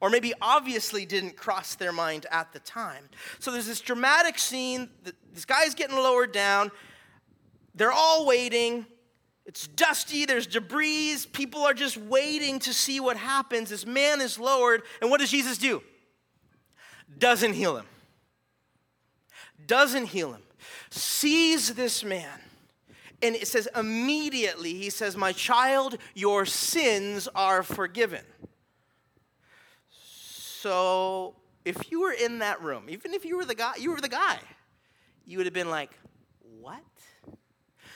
or 0.00 0.10
maybe 0.10 0.32
obviously 0.40 1.06
didn't 1.06 1.36
cross 1.36 1.74
their 1.74 1.92
mind 1.92 2.26
at 2.30 2.52
the 2.52 2.58
time. 2.60 3.08
So 3.38 3.50
there's 3.50 3.66
this 3.66 3.80
dramatic 3.80 4.38
scene. 4.38 4.88
This 5.32 5.44
guy's 5.44 5.74
getting 5.74 5.96
lowered 5.96 6.32
down. 6.32 6.70
They're 7.74 7.92
all 7.92 8.26
waiting. 8.26 8.86
It's 9.46 9.66
dusty, 9.66 10.24
there's 10.24 10.46
debris. 10.46 11.18
People 11.32 11.62
are 11.62 11.74
just 11.74 11.98
waiting 11.98 12.58
to 12.60 12.72
see 12.72 12.98
what 12.98 13.16
happens. 13.16 13.68
This 13.68 13.84
man 13.84 14.22
is 14.22 14.38
lowered. 14.38 14.82
And 15.02 15.10
what 15.10 15.20
does 15.20 15.30
Jesus 15.30 15.58
do? 15.58 15.82
Doesn't 17.18 17.52
heal 17.52 17.76
him. 17.76 17.84
Doesn't 19.66 20.06
heal 20.06 20.32
him. 20.32 20.42
Sees 20.96 21.74
this 21.74 22.04
man 22.04 22.40
and 23.20 23.34
it 23.34 23.48
says, 23.48 23.66
immediately, 23.74 24.74
he 24.74 24.90
says, 24.90 25.16
My 25.16 25.32
child, 25.32 25.98
your 26.14 26.46
sins 26.46 27.26
are 27.34 27.64
forgiven. 27.64 28.24
So 29.88 31.34
if 31.64 31.90
you 31.90 32.02
were 32.02 32.12
in 32.12 32.38
that 32.38 32.62
room, 32.62 32.84
even 32.88 33.12
if 33.12 33.24
you 33.24 33.36
were 33.36 33.44
the 33.44 33.56
guy, 33.56 33.72
you 33.76 33.90
were 33.90 34.00
the 34.00 34.08
guy, 34.08 34.38
you 35.26 35.38
would 35.38 35.46
have 35.46 35.54
been 35.54 35.70
like, 35.70 35.90
What? 36.60 36.84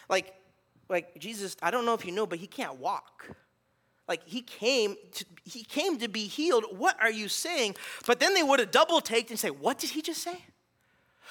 Like, 0.09 0.35
like 0.89 1.19
Jesus, 1.21 1.57
I 1.63 1.71
don't 1.71 1.87
know 1.87 1.95
if 1.95 2.05
you 2.05 2.11
know, 2.11 2.27
but 2.27 2.39
he 2.39 2.49
can't 2.49 2.79
walk. 2.79 3.31
Like 4.09 4.27
he 4.27 4.41
came 4.41 4.97
to, 5.13 5.25
he 5.45 5.63
came 5.63 5.99
to 5.99 6.09
be 6.09 6.27
healed. 6.27 6.65
What 6.71 6.97
are 7.01 7.13
you 7.13 7.29
saying? 7.29 7.77
But 8.07 8.19
then 8.19 8.35
they 8.35 8.43
would 8.43 8.59
have 8.59 8.71
double 8.71 9.01
taked 9.01 9.31
and 9.31 9.39
say, 9.39 9.51
What 9.51 9.79
did 9.79 9.91
he 9.91 10.03
just 10.03 10.23
say? 10.23 10.43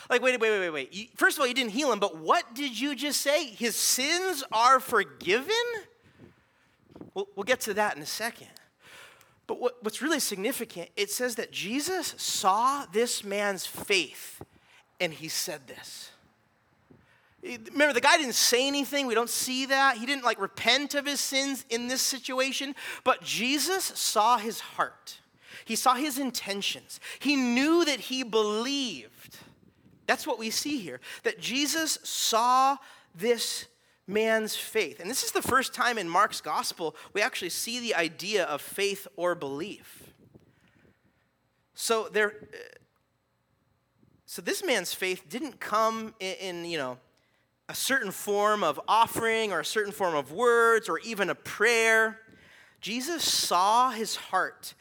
Like, 0.10 0.22
wait, 0.22 0.39
wait, 0.39 0.50
wait, 0.50 0.60
wait, 0.60 0.70
wait. 0.70 1.12
First 1.15 1.38
of 1.38 1.41
all, 1.41 1.48
you 1.48 1.54
didn't 1.54 1.72
heal 1.72 1.91
him, 1.91 2.00
but 2.00 2.17
what 2.17 2.56
did 2.56 2.80
you 2.80 2.96
just 2.96 3.22
say? 3.22 3.46
His 3.48 3.76
sins 3.76 4.43
are 4.52 4.80
forgiven? 4.80 5.54
We'll, 7.13 7.28
we'll 7.36 7.43
get 7.43 7.60
to 7.62 7.74
that 7.74 7.96
in 7.96 8.02
a 8.02 8.08
second. 8.08 8.48
But 9.48 9.60
what, 9.60 9.82
what's 9.82 10.02
really 10.02 10.20
significant, 10.20 10.89
it 10.96 11.10
says 11.10 11.36
that 11.36 11.52
Jesus 11.52 12.13
saw 12.17 12.86
this 12.91 13.24
man's 13.24 13.65
faith 13.65 14.41
and 15.00 15.13
he 15.13 15.30
said 15.30 15.67
this. 15.67 16.12
Eh, 17.43 17.58
remember, 17.72 17.93
the 17.93 18.02
guy 18.02 18.17
didn't 18.17 18.36
say 18.36 18.67
anything. 18.67 19.08
We 19.08 19.15
don't 19.15 19.30
see 19.30 19.65
that. 19.67 19.98
He 19.98 20.06
didn't 20.06 20.26
like 20.26 20.39
repent 20.39 20.96
of 20.96 21.06
his 21.06 21.20
sins 21.20 21.65
in 21.70 21.88
this 21.88 22.02
situation. 22.02 22.76
But 23.04 23.24
Jesus 23.24 23.86
saw 23.86 24.38
his 24.38 24.60
heart, 24.60 25.20
he 25.65 25.76
saw 25.76 25.96
his 25.96 26.17
intentions. 26.17 27.00
He 27.20 27.36
knew 27.36 27.86
that 27.86 28.00
he 28.00 28.24
believed. 28.24 29.12
That's 30.08 30.26
what 30.26 30.39
we 30.39 30.50
see 30.50 30.80
here. 30.80 31.00
That 31.24 31.39
Jesus 31.39 32.00
saw 32.02 32.78
this 33.13 33.67
man's 34.08 34.56
faith. 34.56 35.00
And 35.00 35.10
this 35.10 35.24
is 35.24 35.32
the 35.32 35.41
first 35.41 35.74
time 35.74 35.98
in 35.98 36.08
Mark's 36.08 36.41
gospel 36.41 36.96
we 37.13 37.22
actually 37.22 37.50
see 37.50 37.80
the 37.80 37.93
idea 37.93 38.46
of 38.46 38.62
faith 38.62 39.08
or 39.17 39.36
belief. 39.36 40.12
So 41.76 42.08
there 42.12 42.34
so 44.26 44.41
this 44.41 44.63
man's 44.63 44.93
faith 44.93 45.30
didn't 45.30 45.60
come 45.60 46.13
in, 46.20 46.36
in, 46.36 46.65
you 46.65 46.78
know 46.78 46.98
a 47.70 47.76
certain 47.76 48.12
form 48.12 48.63
of 48.63 48.80
offering 48.88 49.52
or 49.52 49.60
a 49.60 49.65
certain 49.65 49.91
form 49.91 50.15
of 50.15 50.32
words 50.32 50.88
or 50.88 51.00
even 51.00 51.30
a 51.30 51.36
prayer. 51.36 52.17
Jesus 52.80 53.26
saw 53.26 53.89
his 53.89 54.15
heart 54.15 54.74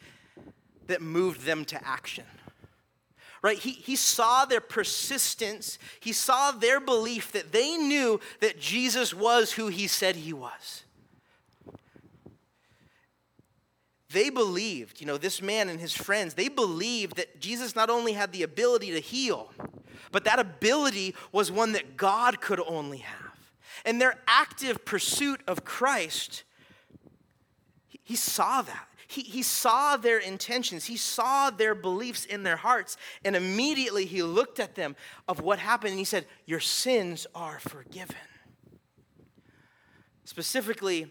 that 0.85 1.01
moved 1.01 1.41
them 1.41 1.65
to 1.65 1.85
action 1.85 2.23
right? 3.41 3.57
He, 3.57 3.71
he 3.71 3.95
saw 3.95 4.45
their 4.45 4.61
persistence, 4.61 5.77
he 5.99 6.11
saw 6.11 6.51
their 6.51 6.79
belief 6.79 7.31
that 7.31 7.51
they 7.51 7.77
knew 7.77 8.19
that 8.39 8.59
Jesus 8.59 9.13
was 9.13 9.53
who 9.53 9.67
he 9.67 9.87
said 9.87 10.15
he 10.15 10.33
was. 10.33 10.83
They 14.09 14.29
believed, 14.29 15.01
you 15.01 15.07
know, 15.07 15.17
this 15.17 15.41
man 15.41 15.67
and 15.67 15.79
his 15.79 15.93
friends, 15.93 16.33
they 16.33 16.47
believed 16.47 17.17
that 17.17 17.39
Jesus 17.41 17.75
not 17.75 17.89
only 17.89 18.13
had 18.13 18.31
the 18.31 18.43
ability 18.43 18.91
to 18.91 18.99
heal, 18.99 19.51
but 20.11 20.23
that 20.23 20.39
ability 20.39 21.13
was 21.31 21.51
one 21.51 21.73
that 21.73 21.97
God 21.97 22.39
could 22.39 22.61
only 22.61 22.99
have. 22.99 23.37
And 23.85 23.99
their 23.99 24.19
active 24.27 24.85
pursuit 24.85 25.41
of 25.45 25.65
Christ, 25.65 26.43
he, 27.87 27.99
he 28.03 28.15
saw 28.15 28.61
that. 28.61 28.87
He, 29.07 29.21
he 29.21 29.41
saw 29.41 29.95
their 29.95 30.19
intentions, 30.19 30.85
he 30.85 30.97
saw 30.97 31.49
their 31.49 31.73
beliefs 31.73 32.25
in 32.25 32.43
their 32.43 32.57
hearts, 32.57 32.97
and 33.23 33.35
immediately 33.35 34.05
he 34.05 34.21
looked 34.21 34.59
at 34.59 34.75
them 34.75 34.95
of 35.27 35.39
what 35.39 35.59
happened. 35.59 35.91
And 35.91 35.99
he 35.99 36.05
said, 36.05 36.25
Your 36.45 36.59
sins 36.59 37.25
are 37.33 37.59
forgiven. 37.59 38.15
Specifically, 40.25 41.09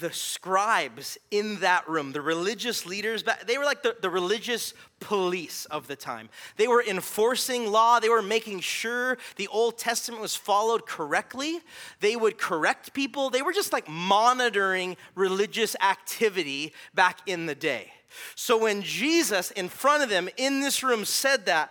the 0.00 0.12
scribes 0.12 1.18
in 1.30 1.60
that 1.60 1.88
room, 1.88 2.12
the 2.12 2.20
religious 2.20 2.86
leaders, 2.86 3.24
they 3.46 3.58
were 3.58 3.64
like 3.64 3.82
the, 3.82 3.96
the 4.00 4.10
religious 4.10 4.74
police 4.98 5.66
of 5.66 5.86
the 5.86 5.96
time. 5.96 6.28
They 6.56 6.66
were 6.66 6.82
enforcing 6.82 7.70
law, 7.70 8.00
they 8.00 8.08
were 8.08 8.22
making 8.22 8.60
sure 8.60 9.18
the 9.36 9.48
Old 9.48 9.78
Testament 9.78 10.20
was 10.20 10.34
followed 10.34 10.86
correctly. 10.86 11.60
They 12.00 12.16
would 12.16 12.38
correct 12.38 12.92
people, 12.92 13.30
they 13.30 13.42
were 13.42 13.52
just 13.52 13.72
like 13.72 13.88
monitoring 13.88 14.96
religious 15.14 15.76
activity 15.80 16.72
back 16.94 17.20
in 17.26 17.46
the 17.46 17.54
day. 17.54 17.92
So 18.34 18.58
when 18.58 18.82
Jesus, 18.82 19.50
in 19.52 19.68
front 19.68 20.02
of 20.02 20.08
them 20.08 20.28
in 20.36 20.60
this 20.60 20.82
room, 20.82 21.04
said 21.04 21.46
that, 21.46 21.70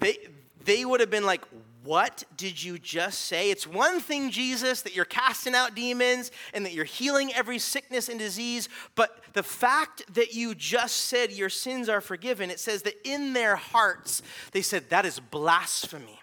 they, 0.00 0.18
they 0.64 0.84
would 0.84 1.00
have 1.00 1.10
been 1.10 1.26
like, 1.26 1.42
what 1.84 2.22
did 2.36 2.62
you 2.62 2.78
just 2.78 3.22
say? 3.22 3.50
It's 3.50 3.66
one 3.66 4.00
thing, 4.00 4.30
Jesus, 4.30 4.82
that 4.82 4.94
you're 4.94 5.04
casting 5.04 5.54
out 5.54 5.74
demons 5.74 6.30
and 6.54 6.64
that 6.64 6.72
you're 6.72 6.84
healing 6.84 7.32
every 7.34 7.58
sickness 7.58 8.08
and 8.08 8.18
disease, 8.18 8.68
but 8.94 9.20
the 9.32 9.42
fact 9.42 10.02
that 10.14 10.34
you 10.34 10.54
just 10.54 10.96
said 10.96 11.32
your 11.32 11.48
sins 11.48 11.88
are 11.88 12.00
forgiven, 12.00 12.50
it 12.50 12.60
says 12.60 12.82
that 12.82 12.94
in 13.04 13.32
their 13.32 13.56
hearts, 13.56 14.22
they 14.52 14.62
said, 14.62 14.90
that 14.90 15.04
is 15.04 15.18
blasphemy. 15.18 16.20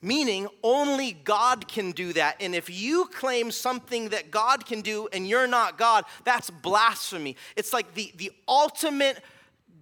Meaning, 0.00 0.48
only 0.62 1.12
God 1.12 1.66
can 1.66 1.92
do 1.92 2.12
that. 2.12 2.36
And 2.38 2.54
if 2.54 2.68
you 2.68 3.06
claim 3.06 3.50
something 3.50 4.10
that 4.10 4.30
God 4.30 4.66
can 4.66 4.82
do 4.82 5.08
and 5.14 5.26
you're 5.26 5.46
not 5.46 5.78
God, 5.78 6.04
that's 6.24 6.50
blasphemy. 6.50 7.36
It's 7.56 7.72
like 7.72 7.94
the, 7.94 8.12
the 8.16 8.30
ultimate 8.46 9.22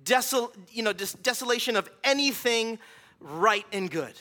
desol, 0.05 0.53
you 0.71 0.85
know, 0.85 0.93
des- 0.93 1.17
desolation 1.23 1.75
of 1.75 1.91
anything 2.05 2.79
right 3.21 3.67
and 3.73 3.91
good. 3.91 4.15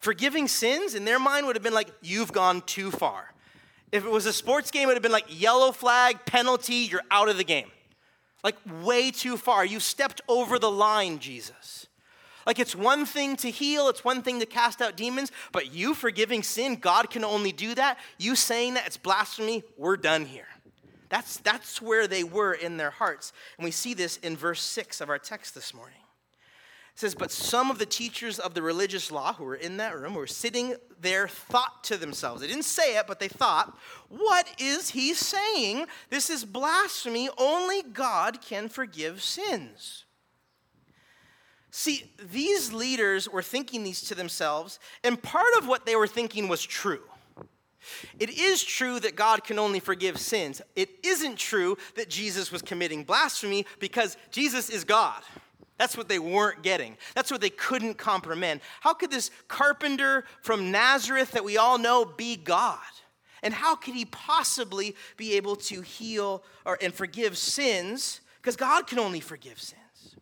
Forgiving 0.00 0.48
sins 0.48 0.94
in 0.94 1.04
their 1.04 1.18
mind 1.18 1.46
would 1.46 1.56
have 1.56 1.62
been 1.62 1.74
like, 1.74 1.90
you've 2.00 2.32
gone 2.32 2.62
too 2.62 2.90
far. 2.90 3.32
If 3.92 4.04
it 4.04 4.10
was 4.10 4.26
a 4.26 4.32
sports 4.32 4.70
game, 4.70 4.84
it 4.84 4.86
would 4.86 4.96
have 4.96 5.02
been 5.02 5.12
like 5.12 5.26
yellow 5.28 5.72
flag, 5.72 6.24
penalty, 6.24 6.88
you're 6.90 7.02
out 7.10 7.28
of 7.28 7.36
the 7.36 7.44
game. 7.44 7.70
Like, 8.42 8.56
way 8.82 9.10
too 9.10 9.36
far. 9.36 9.64
You 9.66 9.80
stepped 9.80 10.22
over 10.26 10.58
the 10.58 10.70
line, 10.70 11.18
Jesus. 11.18 11.86
Like, 12.46 12.58
it's 12.58 12.74
one 12.74 13.04
thing 13.04 13.36
to 13.36 13.50
heal, 13.50 13.88
it's 13.88 14.02
one 14.02 14.22
thing 14.22 14.40
to 14.40 14.46
cast 14.46 14.80
out 14.80 14.96
demons, 14.96 15.30
but 15.52 15.74
you 15.74 15.92
forgiving 15.92 16.42
sin, 16.42 16.76
God 16.76 17.10
can 17.10 17.22
only 17.22 17.52
do 17.52 17.74
that. 17.74 17.98
You 18.18 18.34
saying 18.34 18.74
that, 18.74 18.86
it's 18.86 18.96
blasphemy, 18.96 19.62
we're 19.76 19.98
done 19.98 20.24
here. 20.24 20.46
That's, 21.10 21.36
that's 21.38 21.82
where 21.82 22.06
they 22.06 22.24
were 22.24 22.54
in 22.54 22.78
their 22.78 22.90
hearts. 22.90 23.34
And 23.58 23.64
we 23.64 23.72
see 23.72 23.92
this 23.92 24.16
in 24.18 24.36
verse 24.36 24.62
6 24.62 25.02
of 25.02 25.10
our 25.10 25.18
text 25.18 25.54
this 25.54 25.74
morning. 25.74 25.98
Says, 27.00 27.14
But 27.14 27.30
some 27.30 27.70
of 27.70 27.78
the 27.78 27.86
teachers 27.86 28.38
of 28.38 28.52
the 28.52 28.60
religious 28.60 29.10
law 29.10 29.32
who 29.32 29.44
were 29.44 29.54
in 29.54 29.78
that 29.78 29.98
room, 29.98 30.12
were 30.12 30.26
sitting 30.26 30.74
there, 31.00 31.28
thought 31.28 31.82
to 31.84 31.96
themselves. 31.96 32.42
They 32.42 32.46
didn't 32.46 32.66
say 32.66 32.98
it, 32.98 33.06
but 33.06 33.18
they 33.18 33.26
thought, 33.26 33.74
What 34.10 34.46
is 34.58 34.90
he 34.90 35.14
saying? 35.14 35.86
This 36.10 36.28
is 36.28 36.44
blasphemy. 36.44 37.30
Only 37.38 37.82
God 37.82 38.42
can 38.42 38.68
forgive 38.68 39.22
sins. 39.22 40.04
See, 41.70 42.12
these 42.22 42.70
leaders 42.70 43.30
were 43.30 43.42
thinking 43.42 43.82
these 43.82 44.02
to 44.02 44.14
themselves, 44.14 44.78
and 45.02 45.22
part 45.22 45.54
of 45.56 45.66
what 45.66 45.86
they 45.86 45.96
were 45.96 46.06
thinking 46.06 46.48
was 46.48 46.62
true. 46.62 47.00
It 48.18 48.28
is 48.28 48.62
true 48.62 49.00
that 49.00 49.16
God 49.16 49.42
can 49.42 49.58
only 49.58 49.80
forgive 49.80 50.18
sins. 50.18 50.60
It 50.76 50.90
isn't 51.02 51.38
true 51.38 51.78
that 51.96 52.10
Jesus 52.10 52.52
was 52.52 52.60
committing 52.60 53.04
blasphemy 53.04 53.64
because 53.78 54.18
Jesus 54.30 54.68
is 54.68 54.84
God. 54.84 55.22
That's 55.80 55.96
what 55.96 56.10
they 56.10 56.18
weren't 56.18 56.62
getting. 56.62 56.98
That's 57.14 57.30
what 57.30 57.40
they 57.40 57.48
couldn't 57.48 57.94
comprehend. 57.94 58.60
How 58.80 58.92
could 58.92 59.10
this 59.10 59.30
carpenter 59.48 60.26
from 60.42 60.70
Nazareth 60.70 61.30
that 61.30 61.42
we 61.42 61.56
all 61.56 61.78
know 61.78 62.04
be 62.04 62.36
God? 62.36 62.76
And 63.42 63.54
how 63.54 63.76
could 63.76 63.94
he 63.94 64.04
possibly 64.04 64.94
be 65.16 65.38
able 65.38 65.56
to 65.56 65.80
heal 65.80 66.42
or, 66.66 66.76
and 66.82 66.92
forgive 66.92 67.38
sins? 67.38 68.20
Because 68.42 68.56
God 68.56 68.88
can 68.88 68.98
only 68.98 69.20
forgive 69.20 69.58
sins. 69.58 70.16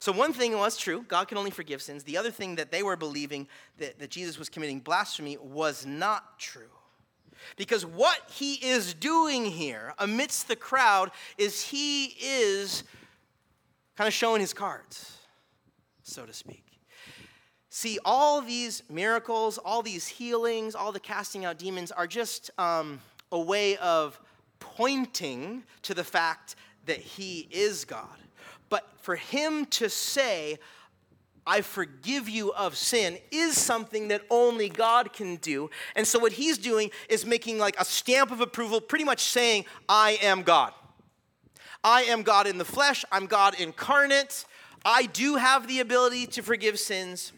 So, 0.00 0.10
one 0.10 0.32
thing 0.32 0.58
was 0.58 0.76
true 0.76 1.04
God 1.06 1.28
can 1.28 1.38
only 1.38 1.52
forgive 1.52 1.80
sins. 1.80 2.02
The 2.02 2.16
other 2.16 2.32
thing 2.32 2.56
that 2.56 2.72
they 2.72 2.82
were 2.82 2.96
believing 2.96 3.46
that, 3.78 4.00
that 4.00 4.10
Jesus 4.10 4.36
was 4.36 4.48
committing 4.48 4.80
blasphemy 4.80 5.36
was 5.36 5.86
not 5.86 6.40
true. 6.40 6.72
Because 7.56 7.86
what 7.86 8.18
he 8.32 8.54
is 8.54 8.94
doing 8.94 9.44
here 9.44 9.94
amidst 10.00 10.48
the 10.48 10.56
crowd 10.56 11.12
is 11.38 11.62
he 11.62 12.16
is 12.20 12.82
kind 14.00 14.08
of 14.08 14.14
showing 14.14 14.40
his 14.40 14.54
cards, 14.54 15.18
so 16.02 16.24
to 16.24 16.32
speak. 16.32 16.64
See, 17.68 17.98
all 18.02 18.40
these 18.40 18.82
miracles, 18.88 19.58
all 19.58 19.82
these 19.82 20.08
healings, 20.08 20.74
all 20.74 20.90
the 20.90 20.98
casting 20.98 21.44
out 21.44 21.58
demons 21.58 21.92
are 21.92 22.06
just 22.06 22.50
um, 22.56 22.98
a 23.30 23.38
way 23.38 23.76
of 23.76 24.18
pointing 24.58 25.64
to 25.82 25.92
the 25.92 26.02
fact 26.02 26.56
that 26.86 26.96
he 26.96 27.46
is 27.50 27.84
God. 27.84 28.16
But 28.70 28.90
for 29.02 29.16
him 29.16 29.66
to 29.66 29.90
say, 29.90 30.56
I 31.46 31.60
forgive 31.60 32.26
you 32.26 32.54
of 32.54 32.78
sin 32.78 33.18
is 33.30 33.58
something 33.60 34.08
that 34.08 34.22
only 34.30 34.70
God 34.70 35.12
can 35.12 35.36
do. 35.36 35.68
And 35.94 36.06
so 36.06 36.18
what 36.18 36.32
he's 36.32 36.56
doing 36.56 36.90
is 37.10 37.26
making 37.26 37.58
like 37.58 37.78
a 37.78 37.84
stamp 37.84 38.30
of 38.30 38.40
approval, 38.40 38.80
pretty 38.80 39.04
much 39.04 39.24
saying, 39.24 39.66
I 39.90 40.18
am 40.22 40.40
God. 40.42 40.72
I 41.82 42.02
am 42.02 42.22
God 42.22 42.46
in 42.46 42.58
the 42.58 42.64
flesh, 42.64 43.04
I'm 43.10 43.26
God 43.26 43.58
incarnate. 43.58 44.44
I 44.84 45.06
do 45.06 45.36
have 45.36 45.68
the 45.68 45.80
ability 45.80 46.26
to 46.28 46.42
forgive 46.42 46.78
sins 46.78 47.32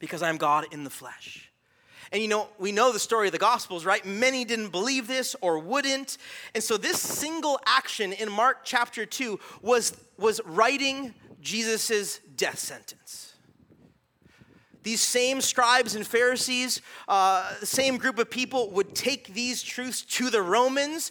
because 0.00 0.22
I'm 0.22 0.36
God 0.36 0.66
in 0.72 0.84
the 0.84 0.90
flesh. 0.90 1.52
And 2.12 2.22
you 2.22 2.28
know, 2.28 2.48
we 2.58 2.72
know 2.72 2.92
the 2.92 2.98
story 2.98 3.26
of 3.26 3.32
the 3.32 3.38
Gospels, 3.38 3.84
right? 3.84 4.04
Many 4.04 4.44
didn't 4.44 4.70
believe 4.70 5.06
this 5.06 5.34
or 5.40 5.58
wouldn't. 5.58 6.18
And 6.54 6.62
so 6.62 6.76
this 6.76 7.00
single 7.00 7.58
action 7.66 8.12
in 8.12 8.30
Mark 8.30 8.58
chapter 8.64 9.06
2 9.06 9.38
was, 9.62 9.96
was 10.18 10.40
writing 10.44 11.14
Jesus' 11.40 12.20
death 12.36 12.58
sentence. 12.58 13.34
These 14.84 15.00
same 15.00 15.40
scribes 15.40 15.94
and 15.94 16.06
Pharisees, 16.06 16.82
uh, 17.08 17.54
same 17.62 17.96
group 17.96 18.18
of 18.18 18.30
people, 18.30 18.70
would 18.70 18.94
take 18.94 19.32
these 19.32 19.62
truths 19.62 20.02
to 20.02 20.28
the 20.28 20.42
Romans, 20.42 21.10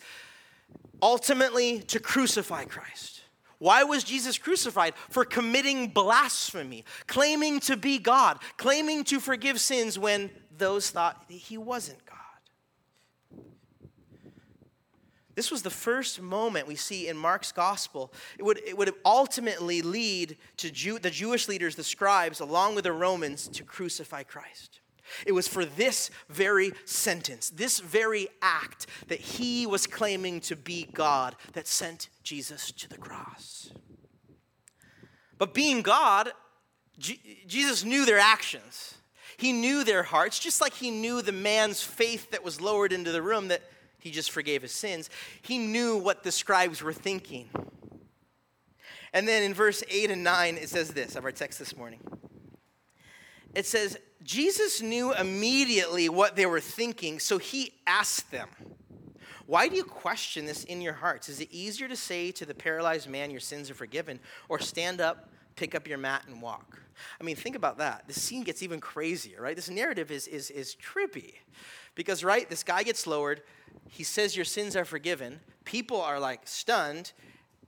ultimately 1.04 1.80
to 1.80 2.00
crucify 2.00 2.64
Christ. 2.64 3.22
Why 3.60 3.84
was 3.84 4.04
Jesus 4.04 4.38
crucified? 4.38 4.94
For 5.10 5.26
committing 5.26 5.90
blasphemy, 5.90 6.86
claiming 7.08 7.60
to 7.62 7.78
be 7.78 8.00
God, 8.00 8.40
claiming 8.58 9.04
to 9.06 9.20
forgive 9.20 9.60
sins 9.60 10.00
when 10.00 10.32
those 10.58 10.90
thought 10.90 11.26
he 11.28 11.58
wasn't 11.58 12.04
God. 12.06 12.18
This 15.36 15.52
was 15.52 15.62
the 15.64 15.70
first 15.70 16.22
moment 16.22 16.68
we 16.68 16.76
see 16.76 17.08
in 17.08 17.18
Mark's 17.18 17.52
gospel. 17.52 18.14
It 18.38 18.44
would, 18.44 18.60
it 18.66 18.78
would 18.78 18.94
ultimately 19.04 19.82
lead 19.82 20.38
to 20.58 20.72
Jew, 20.72 21.00
the 21.00 21.10
Jewish 21.10 21.48
leaders, 21.48 21.76
the 21.76 21.84
scribes, 21.84 22.40
along 22.40 22.76
with 22.76 22.84
the 22.84 22.92
Romans, 22.92 23.48
to 23.50 23.64
crucify 23.64 24.24
Christ. 24.24 24.80
It 25.26 25.32
was 25.32 25.48
for 25.48 25.66
this 25.66 26.10
very 26.30 26.72
sentence, 26.86 27.50
this 27.50 27.80
very 27.80 28.28
act 28.42 28.88
that 29.08 29.20
he 29.20 29.66
was 29.66 29.88
claiming 29.88 30.42
to 30.42 30.56
be 30.56 30.88
God 30.94 31.36
that 31.54 31.68
sent 31.68 32.10
Jesus 32.24 32.72
to 32.72 32.90
the 32.90 32.98
cross. 32.98 33.72
But 35.38 35.54
being 35.54 35.82
God, 35.82 36.32
G- 36.98 37.44
Jesus 37.48 37.84
knew 37.84 38.06
their 38.06 38.20
actions. 38.20 38.96
He 39.38 39.52
knew 39.52 39.84
their 39.84 40.04
hearts, 40.04 40.40
just 40.40 40.62
like 40.62 40.74
he 40.74 40.92
knew 40.92 41.22
the 41.22 41.32
man's 41.32 41.82
faith 41.82 42.32
that 42.32 42.44
was 42.44 42.62
lowered 42.62 42.94
into 42.94 43.12
the 43.12 43.22
room 43.22 43.48
that 43.50 43.62
he 44.00 44.12
just 44.12 44.32
forgave 44.32 44.62
his 44.62 44.72
sins. 44.72 45.10
He 45.42 45.58
knew 45.58 45.98
what 45.98 46.24
the 46.24 46.32
scribes 46.32 46.82
were 46.82 46.94
thinking. 46.94 47.50
And 49.14 49.28
then 49.28 49.44
in 49.44 49.54
verse 49.54 49.84
8 49.90 50.12
and 50.12 50.24
9, 50.24 50.58
it 50.58 50.70
says 50.70 50.90
this 50.90 51.16
of 51.16 51.24
our 51.24 51.32
text 51.32 51.60
this 51.60 51.76
morning. 51.76 52.00
It 53.54 53.66
says, 53.66 53.98
Jesus 54.24 54.82
knew 54.82 55.14
immediately 55.14 56.08
what 56.08 56.36
they 56.36 56.46
were 56.46 56.62
thinking, 56.62 57.20
so 57.20 57.38
he 57.38 57.74
asked 57.86 58.32
them, 58.32 58.48
Why 59.46 59.68
do 59.68 59.76
you 59.76 59.84
question 59.84 60.46
this 60.46 60.64
in 60.64 60.82
your 60.82 60.94
hearts? 60.94 61.28
Is 61.30 61.42
it 61.42 61.50
easier 61.52 61.88
to 61.88 61.96
say 61.96 62.32
to 62.32 62.46
the 62.46 62.54
paralyzed 62.54 63.10
man, 63.10 63.32
Your 63.32 63.40
sins 63.40 63.70
are 63.70 63.76
forgiven, 63.76 64.20
or 64.48 64.60
stand 64.60 65.02
up, 65.02 65.30
pick 65.56 65.76
up 65.76 65.88
your 65.88 65.98
mat, 65.98 66.24
and 66.28 66.42
walk? 66.42 66.80
I 67.20 67.24
mean, 67.24 67.36
think 67.36 67.56
about 67.56 67.78
that. 67.80 68.08
The 68.08 68.14
scene 68.14 68.44
gets 68.44 68.64
even 68.64 68.80
crazier, 68.80 69.42
right? 69.42 69.56
This 69.56 69.70
narrative 69.70 70.12
is, 70.12 70.28
is, 70.28 70.50
is 70.52 70.76
trippy. 70.76 71.34
Because, 71.96 72.24
right, 72.24 72.50
this 72.50 72.64
guy 72.64 72.84
gets 72.84 73.06
lowered. 73.06 73.42
He 73.90 74.04
says, 74.04 74.36
Your 74.36 74.46
sins 74.46 74.76
are 74.76 74.86
forgiven. 74.86 75.40
People 75.66 76.02
are 76.02 76.20
like 76.20 76.42
stunned. 76.46 77.12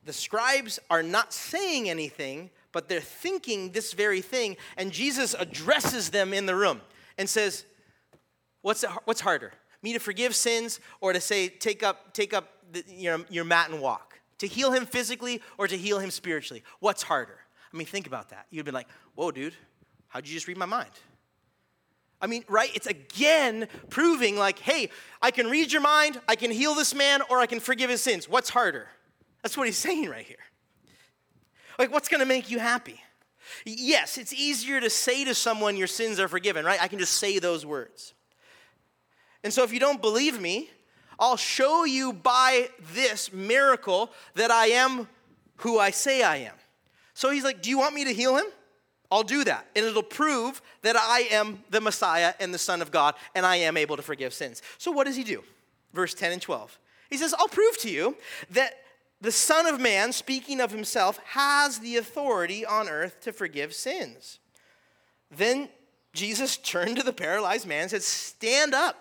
The 0.05 0.13
scribes 0.13 0.79
are 0.89 1.03
not 1.03 1.33
saying 1.33 1.89
anything, 1.89 2.51
but 2.75 2.89
they're 2.89 2.99
thinking 2.99 3.71
this 3.71 3.93
very 3.93 4.19
thing. 4.19 4.57
And 4.75 4.91
Jesus 4.91 5.33
addresses 5.33 6.09
them 6.09 6.33
in 6.33 6.45
the 6.45 6.53
room 6.53 6.81
and 7.17 7.29
says, 7.29 7.63
What's, 8.63 8.83
what's 9.05 9.21
harder? 9.21 9.53
Me 9.81 9.93
to 9.93 9.99
forgive 9.99 10.35
sins 10.35 10.81
or 10.99 11.13
to 11.13 11.21
say, 11.21 11.47
Take 11.47 11.83
up, 11.83 12.13
take 12.13 12.33
up 12.33 12.49
the, 12.73 12.83
your, 12.89 13.21
your 13.29 13.45
mat 13.45 13.69
and 13.69 13.79
walk? 13.79 14.19
To 14.39 14.47
heal 14.47 14.73
him 14.73 14.85
physically 14.85 15.41
or 15.57 15.69
to 15.69 15.77
heal 15.77 15.99
him 15.99 16.11
spiritually? 16.11 16.63
What's 16.81 17.01
harder? 17.01 17.37
I 17.73 17.77
mean, 17.77 17.87
think 17.87 18.07
about 18.07 18.31
that. 18.31 18.45
You'd 18.49 18.65
be 18.65 18.71
like, 18.71 18.89
Whoa, 19.15 19.31
dude, 19.31 19.53
how'd 20.09 20.27
you 20.27 20.33
just 20.33 20.49
read 20.49 20.57
my 20.57 20.65
mind? 20.65 20.91
I 22.21 22.27
mean, 22.27 22.43
right? 22.49 22.71
It's 22.75 22.87
again 22.87 23.69
proving 23.89 24.35
like, 24.35 24.59
hey, 24.59 24.89
I 25.21 25.31
can 25.31 25.47
read 25.47 25.71
your 25.71 25.81
mind, 25.81 26.19
I 26.27 26.35
can 26.35 26.51
heal 26.51 26.75
this 26.75 26.93
man, 26.93 27.21
or 27.29 27.39
I 27.39 27.45
can 27.45 27.61
forgive 27.61 27.89
his 27.89 28.01
sins. 28.01 28.27
What's 28.27 28.49
harder? 28.49 28.89
That's 29.43 29.55
what 29.55 29.65
he's 29.65 29.77
saying 29.87 30.09
right 30.09 30.25
here. 30.25 30.37
Like, 31.77 31.91
what's 31.91 32.09
gonna 32.09 32.25
make 32.25 32.49
you 32.49 32.59
happy? 32.59 33.01
Yes, 33.65 34.17
it's 34.17 34.33
easier 34.33 34.81
to 34.81 34.89
say 34.89 35.23
to 35.25 35.35
someone 35.35 35.77
your 35.77 35.87
sins 35.87 36.19
are 36.19 36.27
forgiven, 36.27 36.65
right? 36.65 36.81
I 36.81 36.87
can 36.87 36.99
just 36.99 37.13
say 37.13 37.39
those 37.39 37.65
words. 37.65 38.13
And 39.43 39.53
so 39.53 39.63
if 39.63 39.71
you 39.71 39.79
don't 39.79 40.01
believe 40.01 40.41
me, 40.41 40.69
I'll 41.19 41.37
show 41.37 41.85
you 41.85 42.11
by 42.13 42.69
this 42.93 43.31
miracle 43.31 44.11
that 44.33 44.51
I 44.51 44.67
am 44.67 45.07
who 45.57 45.79
I 45.79 45.91
say 45.91 46.23
I 46.23 46.37
am. 46.37 46.53
So 47.13 47.29
he's 47.29 47.43
like, 47.43 47.61
Do 47.61 47.69
you 47.69 47.77
want 47.77 47.93
me 47.93 48.05
to 48.05 48.13
heal 48.13 48.35
him? 48.35 48.45
I'll 49.11 49.23
do 49.23 49.43
that. 49.43 49.67
And 49.75 49.85
it'll 49.85 50.03
prove 50.03 50.61
that 50.81 50.95
I 50.95 51.27
am 51.31 51.63
the 51.69 51.79
Messiah 51.79 52.33
and 52.39 52.53
the 52.53 52.57
Son 52.57 52.81
of 52.81 52.91
God, 52.91 53.15
and 53.33 53.45
I 53.45 53.57
am 53.57 53.77
able 53.77 53.95
to 53.97 54.01
forgive 54.01 54.33
sins. 54.33 54.61
So, 54.77 54.91
what 54.91 55.05
does 55.05 55.15
he 55.15 55.23
do? 55.23 55.43
Verse 55.93 56.13
10 56.13 56.33
and 56.33 56.41
12. 56.41 56.77
He 57.09 57.17
says, 57.17 57.33
I'll 57.37 57.47
prove 57.47 57.77
to 57.79 57.89
you 57.89 58.17
that 58.51 58.73
the 59.25 59.31
Son 59.31 59.67
of 59.67 59.79
Man, 59.79 60.13
speaking 60.13 60.61
of 60.61 60.71
himself, 60.71 61.19
has 61.25 61.79
the 61.79 61.97
authority 61.97 62.65
on 62.65 62.87
earth 62.87 63.19
to 63.21 63.33
forgive 63.33 63.73
sins. 63.73 64.39
Then 65.29 65.69
Jesus 66.13 66.57
turned 66.57 66.97
to 66.97 67.03
the 67.03 67.13
paralyzed 67.13 67.67
man 67.67 67.81
and 67.81 67.91
said, 67.91 68.03
Stand 68.03 68.73
up, 68.73 68.97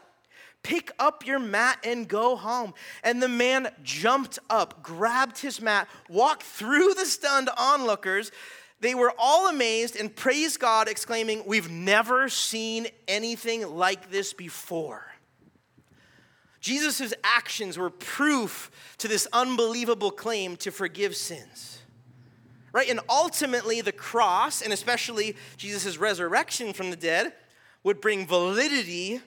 pick 0.62 0.90
up 0.98 1.26
your 1.26 1.38
mat, 1.38 1.78
and 1.84 2.08
go 2.08 2.37
home. 2.37 2.74
And 3.02 3.22
the 3.22 3.28
man 3.28 3.68
jumped 3.82 4.38
up, 4.50 4.82
grabbed 4.82 5.38
his 5.38 5.60
mat, 5.60 5.88
walked 6.08 6.42
through 6.42 6.94
the 6.94 7.06
stunned 7.06 7.50
onlookers 7.56 8.32
they 8.84 8.94
were 8.94 9.14
all 9.16 9.48
amazed 9.48 9.96
and 9.96 10.14
praised 10.14 10.60
God, 10.60 10.88
exclaiming, 10.88 11.44
We've 11.46 11.70
never 11.70 12.28
seen 12.28 12.87
anything 13.08 13.66
like 13.66 14.10
this 14.10 14.34
before. 14.34 15.13
Jesus' 16.64 17.12
actions 17.22 17.77
were 17.77 17.90
proof 17.90 18.70
to 18.96 19.07
this 19.07 19.29
unbelievable 19.35 20.11
claim 20.11 20.57
to 20.57 20.70
forgive 20.70 21.14
sins. 21.14 21.83
Right? 22.72 22.88
And 22.88 23.00
ultimately, 23.07 23.83
the 23.83 23.92
cross, 23.92 24.62
and 24.62 24.72
especially 24.72 25.37
Jesus' 25.59 25.98
resurrection 25.98 26.72
from 26.72 26.88
the 26.88 26.96
dead, 26.96 27.35
would 27.83 28.00
bring 28.00 28.27
validity 28.27 29.20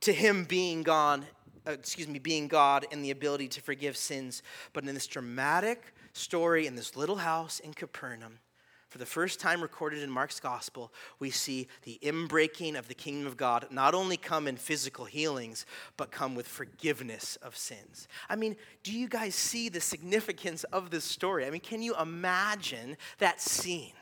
to 0.00 0.12
him 0.12 0.44
being 0.44 0.82
God, 0.82 1.26
uh, 1.66 1.70
excuse 1.70 2.06
me, 2.06 2.18
being 2.18 2.48
God 2.48 2.84
and 2.92 3.02
the 3.02 3.12
ability 3.12 3.48
to 3.48 3.62
forgive 3.62 3.96
sins. 3.96 4.42
But 4.74 4.84
in 4.84 4.92
this 4.92 5.06
dramatic 5.06 5.94
story 6.12 6.66
in 6.66 6.76
this 6.76 6.96
little 6.96 7.16
house 7.16 7.60
in 7.60 7.72
Capernaum, 7.72 8.40
for 8.88 8.98
the 8.98 9.06
first 9.06 9.38
time 9.38 9.60
recorded 9.60 10.02
in 10.02 10.10
Mark's 10.10 10.40
gospel, 10.40 10.92
we 11.18 11.30
see 11.30 11.68
the 11.82 11.98
inbreaking 12.02 12.78
of 12.78 12.88
the 12.88 12.94
kingdom 12.94 13.26
of 13.26 13.36
God 13.36 13.66
not 13.70 13.94
only 13.94 14.16
come 14.16 14.48
in 14.48 14.56
physical 14.56 15.04
healings, 15.04 15.66
but 15.98 16.10
come 16.10 16.34
with 16.34 16.48
forgiveness 16.48 17.36
of 17.42 17.56
sins. 17.56 18.08
I 18.30 18.36
mean, 18.36 18.56
do 18.82 18.92
you 18.92 19.06
guys 19.06 19.34
see 19.34 19.68
the 19.68 19.80
significance 19.80 20.64
of 20.64 20.90
this 20.90 21.04
story? 21.04 21.44
I 21.44 21.50
mean, 21.50 21.60
can 21.60 21.82
you 21.82 21.94
imagine 21.96 22.96
that 23.18 23.42
scene? 23.42 23.92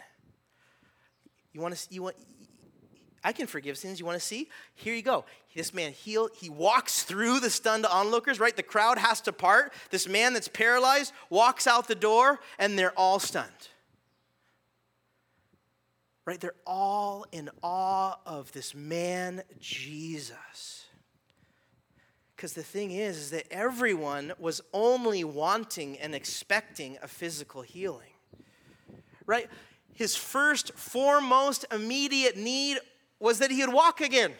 You 1.52 1.60
want 1.60 1.74
to, 1.74 1.80
see 1.80 1.88
you 1.90 2.02
want, 2.04 2.16
I 3.24 3.32
can 3.32 3.48
forgive 3.48 3.76
sins. 3.76 3.98
You 3.98 4.06
want 4.06 4.20
to 4.20 4.24
see? 4.24 4.48
Here 4.76 4.94
you 4.94 5.02
go. 5.02 5.24
This 5.56 5.74
man 5.74 5.90
heal. 5.90 6.28
He 6.38 6.48
walks 6.48 7.02
through 7.02 7.40
the 7.40 7.50
stunned 7.50 7.86
onlookers. 7.86 8.38
Right, 8.38 8.54
the 8.54 8.62
crowd 8.62 8.98
has 8.98 9.20
to 9.22 9.32
part. 9.32 9.72
This 9.90 10.06
man 10.06 10.32
that's 10.32 10.48
paralyzed 10.48 11.12
walks 11.28 11.66
out 11.66 11.88
the 11.88 11.96
door, 11.96 12.38
and 12.58 12.78
they're 12.78 12.96
all 12.96 13.18
stunned 13.18 13.50
right? 16.26 16.40
They're 16.40 16.54
all 16.66 17.24
in 17.32 17.48
awe 17.62 18.16
of 18.26 18.52
this 18.52 18.74
man, 18.74 19.42
Jesus. 19.60 20.84
Because 22.34 22.52
the 22.52 22.62
thing 22.62 22.90
is, 22.90 23.16
is 23.16 23.30
that 23.30 23.46
everyone 23.50 24.32
was 24.38 24.60
only 24.74 25.24
wanting 25.24 25.98
and 25.98 26.14
expecting 26.14 26.98
a 27.02 27.08
physical 27.08 27.62
healing, 27.62 28.12
right? 29.24 29.48
His 29.94 30.16
first, 30.16 30.74
foremost, 30.74 31.64
immediate 31.72 32.36
need 32.36 32.78
was 33.18 33.38
that 33.38 33.50
he 33.50 33.64
would 33.64 33.72
walk 33.72 34.02
again. 34.02 34.32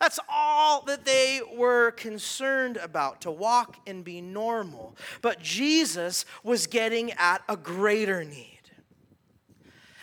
That's 0.00 0.18
all 0.28 0.82
that 0.86 1.04
they 1.04 1.40
were 1.54 1.92
concerned 1.92 2.78
about, 2.78 3.20
to 3.20 3.30
walk 3.30 3.76
and 3.86 4.02
be 4.02 4.20
normal. 4.22 4.96
But 5.20 5.40
Jesus 5.40 6.24
was 6.42 6.66
getting 6.66 7.12
at 7.12 7.42
a 7.48 7.56
greater 7.56 8.24
need. 8.24 8.49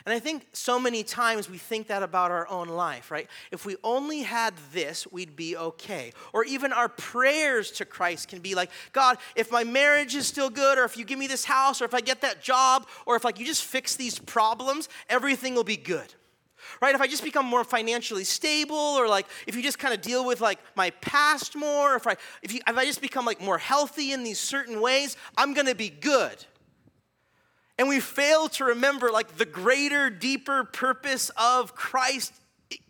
And 0.07 0.13
I 0.13 0.19
think 0.19 0.47
so 0.53 0.79
many 0.79 1.03
times 1.03 1.49
we 1.49 1.57
think 1.57 1.87
that 1.87 2.01
about 2.01 2.31
our 2.31 2.47
own 2.47 2.69
life, 2.69 3.11
right? 3.11 3.27
If 3.51 3.65
we 3.65 3.75
only 3.83 4.21
had 4.21 4.53
this, 4.71 5.05
we'd 5.11 5.35
be 5.35 5.57
okay. 5.57 6.13
Or 6.31 6.45
even 6.45 6.71
our 6.71 6.87
prayers 6.87 7.71
to 7.71 7.83
Christ 7.83 8.29
can 8.29 8.39
be 8.39 8.55
like, 8.55 8.71
God, 8.93 9.17
if 9.35 9.51
my 9.51 9.65
marriage 9.65 10.15
is 10.15 10.25
still 10.25 10.49
good, 10.49 10.77
or 10.77 10.85
if 10.85 10.95
you 10.95 11.03
give 11.03 11.19
me 11.19 11.27
this 11.27 11.43
house, 11.43 11.81
or 11.81 11.85
if 11.85 11.93
I 11.93 11.99
get 11.99 12.21
that 12.21 12.41
job, 12.41 12.87
or 13.05 13.17
if 13.17 13.25
like 13.25 13.37
you 13.37 13.45
just 13.45 13.65
fix 13.65 13.97
these 13.97 14.17
problems, 14.17 14.87
everything 15.09 15.55
will 15.55 15.65
be 15.65 15.75
good. 15.75 16.13
Right? 16.81 16.95
If 16.95 17.01
I 17.01 17.07
just 17.07 17.25
become 17.25 17.45
more 17.45 17.65
financially 17.65 18.23
stable, 18.23 18.77
or 18.77 19.09
like 19.09 19.27
if 19.45 19.57
you 19.57 19.61
just 19.61 19.77
kind 19.77 19.93
of 19.93 19.99
deal 19.99 20.25
with 20.25 20.39
like 20.39 20.59
my 20.73 20.91
past 21.01 21.53
more, 21.53 21.97
if 21.97 22.07
I 22.07 22.15
if, 22.41 22.53
you, 22.53 22.61
if 22.65 22.77
I 22.77 22.85
just 22.85 23.01
become 23.01 23.25
like 23.25 23.41
more 23.41 23.57
healthy 23.57 24.13
in 24.13 24.23
these 24.23 24.39
certain 24.39 24.79
ways, 24.79 25.17
I'm 25.35 25.53
gonna 25.53 25.75
be 25.75 25.89
good. 25.89 26.45
And 27.77 27.87
we 27.87 27.99
fail 27.99 28.49
to 28.49 28.65
remember 28.65 29.11
like 29.11 29.37
the 29.37 29.45
greater, 29.45 30.09
deeper 30.09 30.63
purpose 30.63 31.29
of 31.37 31.75
Christ 31.75 32.33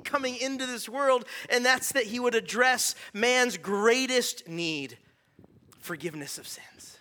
coming 0.04 0.38
into 0.38 0.65
this 0.65 0.88
world, 0.88 1.26
and 1.50 1.65
that's 1.65 1.91
that 1.91 2.06
he 2.06 2.19
would 2.19 2.36
address 2.36 2.95
man's 3.13 3.58
greatest 3.58 4.47
need 4.47 4.97
forgiveness 5.80 6.38
of 6.38 6.47
sins. 6.47 6.97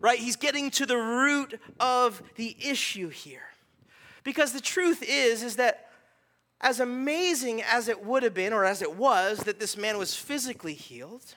Right? 0.00 0.18
He's 0.18 0.36
getting 0.36 0.70
to 0.72 0.86
the 0.86 0.96
root 0.96 1.60
of 1.80 2.22
the 2.36 2.56
issue 2.60 3.08
here. 3.08 3.48
Because 4.22 4.52
the 4.52 4.60
truth 4.60 5.02
is, 5.06 5.42
is 5.42 5.56
that 5.56 5.90
as 6.60 6.80
amazing 6.80 7.62
as 7.62 7.88
it 7.88 8.04
would 8.04 8.22
have 8.22 8.34
been, 8.34 8.52
or 8.52 8.64
as 8.64 8.80
it 8.80 8.96
was, 8.96 9.40
that 9.40 9.60
this 9.60 9.76
man 9.76 9.98
was 9.98 10.14
physically 10.14 10.74
healed, 10.74 11.34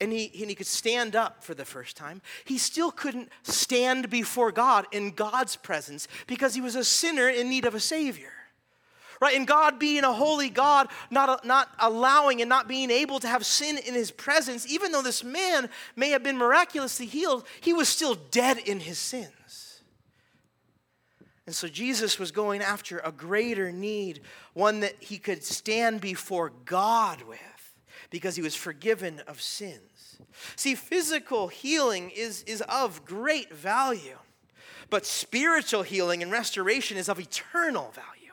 and 0.00 0.12
he, 0.12 0.30
and 0.40 0.48
he 0.48 0.54
could 0.54 0.66
stand 0.66 1.16
up 1.16 1.42
for 1.42 1.54
the 1.54 1.64
first 1.64 1.96
time, 1.96 2.22
he 2.44 2.58
still 2.58 2.90
couldn't 2.90 3.30
stand 3.42 4.10
before 4.10 4.52
God 4.52 4.86
in 4.92 5.10
God's 5.10 5.56
presence 5.56 6.06
because 6.26 6.54
he 6.54 6.60
was 6.60 6.76
a 6.76 6.84
sinner 6.84 7.28
in 7.28 7.48
need 7.48 7.64
of 7.64 7.74
a 7.74 7.80
Savior. 7.80 8.32
Right? 9.20 9.36
And 9.36 9.48
God 9.48 9.80
being 9.80 10.04
a 10.04 10.12
holy 10.12 10.48
God, 10.48 10.88
not, 11.10 11.44
not 11.44 11.68
allowing 11.80 12.40
and 12.40 12.48
not 12.48 12.68
being 12.68 12.90
able 12.92 13.18
to 13.18 13.26
have 13.26 13.44
sin 13.44 13.76
in 13.76 13.94
his 13.94 14.12
presence, 14.12 14.70
even 14.70 14.92
though 14.92 15.02
this 15.02 15.24
man 15.24 15.68
may 15.96 16.10
have 16.10 16.22
been 16.22 16.38
miraculously 16.38 17.06
healed, 17.06 17.44
he 17.60 17.72
was 17.72 17.88
still 17.88 18.14
dead 18.14 18.58
in 18.58 18.78
his 18.78 18.98
sins. 18.98 19.82
And 21.46 21.54
so 21.54 21.66
Jesus 21.66 22.18
was 22.18 22.30
going 22.30 22.62
after 22.62 22.98
a 22.98 23.10
greater 23.10 23.72
need, 23.72 24.20
one 24.52 24.80
that 24.80 24.94
he 25.00 25.18
could 25.18 25.42
stand 25.42 26.00
before 26.00 26.52
God 26.64 27.22
with 27.22 27.57
because 28.10 28.36
he 28.36 28.42
was 28.42 28.54
forgiven 28.54 29.20
of 29.26 29.40
sins. 29.40 30.18
See, 30.56 30.74
physical 30.74 31.48
healing 31.48 32.10
is, 32.10 32.42
is 32.44 32.62
of 32.62 33.04
great 33.04 33.52
value, 33.52 34.18
but 34.90 35.04
spiritual 35.06 35.82
healing 35.82 36.22
and 36.22 36.32
restoration 36.32 36.96
is 36.96 37.08
of 37.08 37.18
eternal 37.18 37.90
value. 37.90 38.32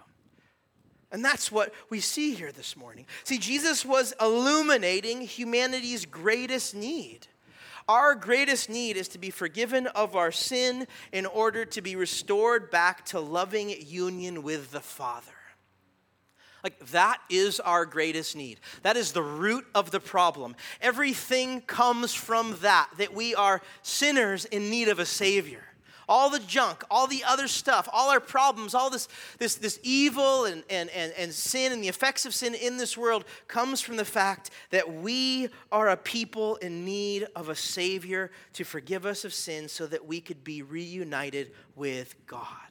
And 1.12 1.24
that's 1.24 1.52
what 1.52 1.74
we 1.90 2.00
see 2.00 2.34
here 2.34 2.52
this 2.52 2.76
morning. 2.76 3.06
See, 3.24 3.38
Jesus 3.38 3.86
was 3.86 4.14
illuminating 4.20 5.22
humanity's 5.22 6.06
greatest 6.06 6.76
need. 6.76 7.28
Our 7.88 8.16
greatest 8.16 8.70
need 8.70 8.98
is 8.98 9.08
to 9.10 9.20
be 9.20 9.30
forgiven 9.30 9.88
of 9.88 10.16
our 10.16 10.32
sin 10.32 10.88
in 11.12 11.26
order 11.26 11.66
to 11.66 11.82
be 11.82 11.96
restored 11.96 12.72
back 12.72 13.06
to 13.08 13.20
loving 13.20 13.70
union 13.80 14.42
with 14.42 14.72
the 14.72 14.80
Father. 14.80 15.35
Like, 16.66 16.80
that 16.88 17.20
is 17.30 17.60
our 17.60 17.86
greatest 17.86 18.36
need. 18.36 18.60
That 18.82 18.98
is 18.98 19.12
the 19.12 19.22
root 19.22 19.68
of 19.76 19.92
the 19.92 20.00
problem. 20.00 20.56
Everything 20.82 21.62
comes 21.62 22.16
from 22.16 22.58
that, 22.64 22.90
that 22.98 23.14
we 23.14 23.36
are 23.36 23.62
sinners 23.84 24.46
in 24.46 24.72
need 24.72 24.88
of 24.88 24.98
a 24.98 25.06
Savior. 25.06 25.64
All 26.10 26.32
the 26.32 26.40
junk, 26.40 26.84
all 26.90 27.06
the 27.06 27.24
other 27.24 27.48
stuff, 27.48 27.88
all 27.94 28.10
our 28.10 28.20
problems, 28.20 28.74
all 28.74 28.90
this, 28.90 29.08
this, 29.38 29.54
this 29.54 29.80
evil 29.84 30.46
and, 30.46 30.64
and, 30.68 30.90
and, 30.90 31.14
and 31.16 31.32
sin 31.32 31.72
and 31.72 31.84
the 31.84 31.88
effects 31.88 32.26
of 32.26 32.34
sin 32.34 32.56
in 32.56 32.78
this 32.78 32.98
world 32.98 33.26
comes 33.48 33.80
from 33.80 33.96
the 33.96 34.04
fact 34.04 34.50
that 34.72 34.92
we 34.92 35.50
are 35.72 35.90
a 35.90 35.98
people 35.98 36.56
in 36.56 36.84
need 36.84 37.28
of 37.36 37.50
a 37.50 37.56
Savior 37.56 38.32
to 38.54 38.64
forgive 38.64 39.06
us 39.06 39.24
of 39.24 39.36
sin 39.36 39.68
so 39.68 39.86
that 39.86 40.08
we 40.08 40.20
could 40.20 40.44
be 40.44 40.64
reunited 40.64 41.52
with 41.76 42.16
God. 42.26 42.65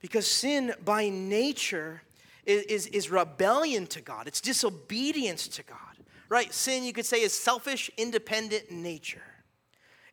Because 0.00 0.26
sin 0.26 0.72
by 0.84 1.08
nature 1.08 2.02
is, 2.46 2.62
is, 2.62 2.86
is, 2.86 3.10
rebellion 3.10 3.86
to 3.88 4.00
God, 4.00 4.26
it's 4.26 4.40
disobedience 4.40 5.46
to 5.48 5.62
God. 5.62 5.76
Right? 6.28 6.52
Sin, 6.54 6.84
you 6.84 6.92
could 6.92 7.06
say, 7.06 7.22
is 7.22 7.32
selfish, 7.32 7.90
independent 7.96 8.70
nature. 8.70 9.22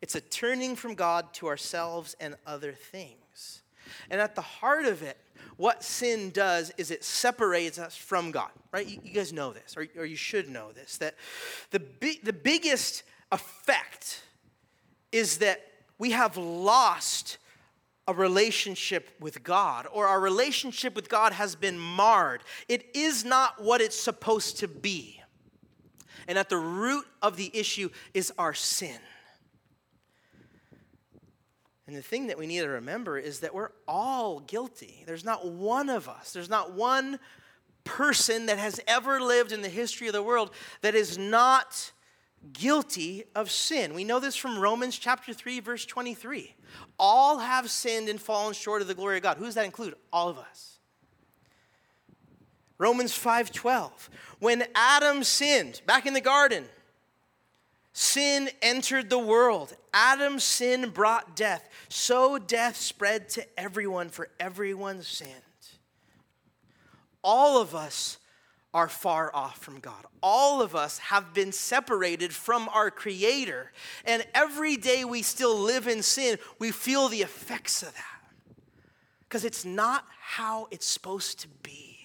It's 0.02 0.14
a 0.14 0.20
turning 0.20 0.76
from 0.76 0.94
God 0.94 1.32
to 1.34 1.46
ourselves 1.46 2.16
and 2.20 2.34
other 2.46 2.72
things. 2.72 3.62
And 4.10 4.20
at 4.20 4.34
the 4.34 4.42
heart 4.42 4.84
of 4.84 5.02
it, 5.02 5.16
what 5.56 5.82
sin 5.82 6.30
does 6.30 6.72
is 6.76 6.90
it 6.90 7.02
separates 7.02 7.78
us 7.78 7.96
from 7.96 8.30
God, 8.30 8.50
right? 8.72 8.86
You, 8.86 9.00
you 9.02 9.12
guys 9.12 9.32
know 9.32 9.52
this, 9.52 9.76
or, 9.76 9.86
or, 9.96 10.04
you 10.04 10.16
should 10.16 10.48
know 10.48 10.72
this, 10.72 10.98
that 10.98 11.14
the, 11.70 11.80
bi- 11.80 12.20
the 12.22 12.32
biggest 12.32 13.02
effect 13.32 14.22
is 15.10 15.38
that 15.38 15.64
we 15.98 16.12
have 16.12 16.36
lost 16.36 17.38
a 18.08 18.14
relationship 18.14 19.10
with 19.20 19.44
God, 19.44 19.86
or 19.92 20.06
our 20.06 20.18
relationship 20.18 20.96
with 20.96 21.10
God 21.10 21.34
has 21.34 21.54
been 21.54 21.78
marred. 21.78 22.42
It 22.66 22.86
is 22.94 23.24
not 23.24 23.62
what 23.62 23.82
it's 23.82 24.00
supposed 24.00 24.58
to 24.58 24.66
be. 24.66 25.22
And 26.26 26.38
at 26.38 26.48
the 26.48 26.56
root 26.56 27.04
of 27.22 27.36
the 27.36 27.50
issue 27.52 27.90
is 28.14 28.32
our 28.38 28.54
sin. 28.54 28.98
And 31.86 31.94
the 31.94 32.02
thing 32.02 32.26
that 32.26 32.38
we 32.38 32.46
need 32.46 32.60
to 32.60 32.68
remember 32.68 33.18
is 33.18 33.40
that 33.40 33.54
we're 33.54 33.70
all 33.86 34.40
guilty. 34.40 35.04
There's 35.06 35.24
not 35.24 35.46
one 35.46 35.90
of 35.90 36.08
us, 36.08 36.32
there's 36.32 36.50
not 36.50 36.72
one 36.72 37.20
person 37.84 38.46
that 38.46 38.58
has 38.58 38.80
ever 38.86 39.20
lived 39.20 39.52
in 39.52 39.62
the 39.62 39.68
history 39.68 40.06
of 40.06 40.12
the 40.12 40.22
world 40.22 40.50
that 40.82 40.94
is 40.94 41.16
not 41.16 41.92
guilty 42.52 43.24
of 43.34 43.50
sin. 43.50 43.94
We 43.94 44.04
know 44.04 44.20
this 44.20 44.36
from 44.36 44.58
Romans 44.58 44.98
chapter 44.98 45.32
3 45.32 45.60
verse 45.60 45.86
23. 45.86 46.54
All 46.98 47.38
have 47.38 47.70
sinned 47.70 48.08
and 48.08 48.20
fallen 48.20 48.54
short 48.54 48.82
of 48.82 48.88
the 48.88 48.94
glory 48.94 49.16
of 49.16 49.22
God. 49.22 49.36
Who 49.36 49.44
does 49.44 49.54
that 49.54 49.64
include? 49.64 49.94
All 50.12 50.28
of 50.28 50.38
us. 50.38 50.78
Romans 52.78 53.12
5:12. 53.12 54.08
When 54.38 54.66
Adam 54.74 55.24
sinned 55.24 55.82
back 55.84 56.06
in 56.06 56.14
the 56.14 56.20
garden, 56.20 56.68
sin 57.92 58.50
entered 58.62 59.10
the 59.10 59.18
world. 59.18 59.76
Adam's 59.92 60.44
sin 60.44 60.90
brought 60.90 61.34
death. 61.34 61.68
So 61.88 62.38
death 62.38 62.76
spread 62.76 63.28
to 63.30 63.58
everyone 63.58 64.10
for 64.10 64.30
everyone 64.38 65.02
sinned. 65.02 65.42
All 67.22 67.60
of 67.60 67.74
us 67.74 68.18
are 68.74 68.88
far 68.88 69.34
off 69.34 69.58
from 69.58 69.80
God. 69.80 70.04
All 70.22 70.60
of 70.60 70.76
us 70.76 70.98
have 70.98 71.32
been 71.32 71.52
separated 71.52 72.32
from 72.32 72.68
our 72.68 72.90
Creator. 72.90 73.72
And 74.04 74.26
every 74.34 74.76
day 74.76 75.04
we 75.04 75.22
still 75.22 75.58
live 75.58 75.88
in 75.88 76.02
sin, 76.02 76.38
we 76.58 76.70
feel 76.70 77.08
the 77.08 77.22
effects 77.22 77.82
of 77.82 77.94
that. 77.94 78.54
Because 79.20 79.44
it's 79.44 79.64
not 79.64 80.04
how 80.20 80.68
it's 80.70 80.86
supposed 80.86 81.40
to 81.40 81.48
be. 81.62 81.96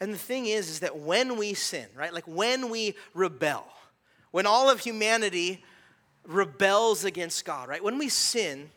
And 0.00 0.14
the 0.14 0.18
thing 0.18 0.46
is, 0.46 0.68
is 0.68 0.80
that 0.80 0.98
when 0.98 1.36
we 1.36 1.52
sin, 1.54 1.86
right, 1.94 2.12
like 2.12 2.26
when 2.26 2.70
we 2.70 2.94
rebel, 3.12 3.66
when 4.30 4.46
all 4.46 4.70
of 4.70 4.80
humanity 4.80 5.62
rebels 6.26 7.04
against 7.04 7.44
God, 7.44 7.68
right, 7.68 7.84
when 7.84 7.98
we 7.98 8.08
sin, 8.08 8.70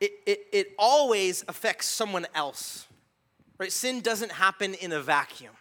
it, 0.00 0.12
it, 0.26 0.40
it 0.52 0.74
always 0.78 1.44
affects 1.48 1.86
someone 1.86 2.26
else 2.34 2.87
Right? 3.58 3.72
Sin 3.72 4.00
doesn't 4.00 4.32
happen 4.32 4.74
in 4.74 4.92
a 4.92 5.00
vacuum. 5.00 5.52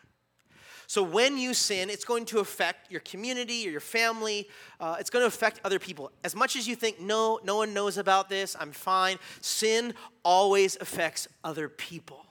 So 0.89 1.03
when 1.03 1.37
you 1.37 1.53
sin, 1.53 1.89
it's 1.89 2.05
going 2.05 2.25
to 2.27 2.39
affect 2.39 2.89
your 2.89 3.01
community 3.01 3.67
or 3.67 3.71
your 3.71 3.81
family. 3.81 4.47
Uh, 4.79 4.95
it's 4.99 5.09
going 5.09 5.23
to 5.23 5.27
affect 5.27 5.59
other 5.65 5.79
people. 5.79 6.11
As 6.23 6.33
much 6.33 6.55
as 6.55 6.65
you 6.65 6.77
think, 6.77 7.01
no, 7.01 7.41
no 7.43 7.57
one 7.57 7.73
knows 7.73 7.97
about 7.97 8.29
this, 8.29 8.55
I'm 8.57 8.71
fine, 8.71 9.17
sin 9.41 9.93
always 10.23 10.77
affects 10.79 11.27
other 11.43 11.67
people. 11.67 12.25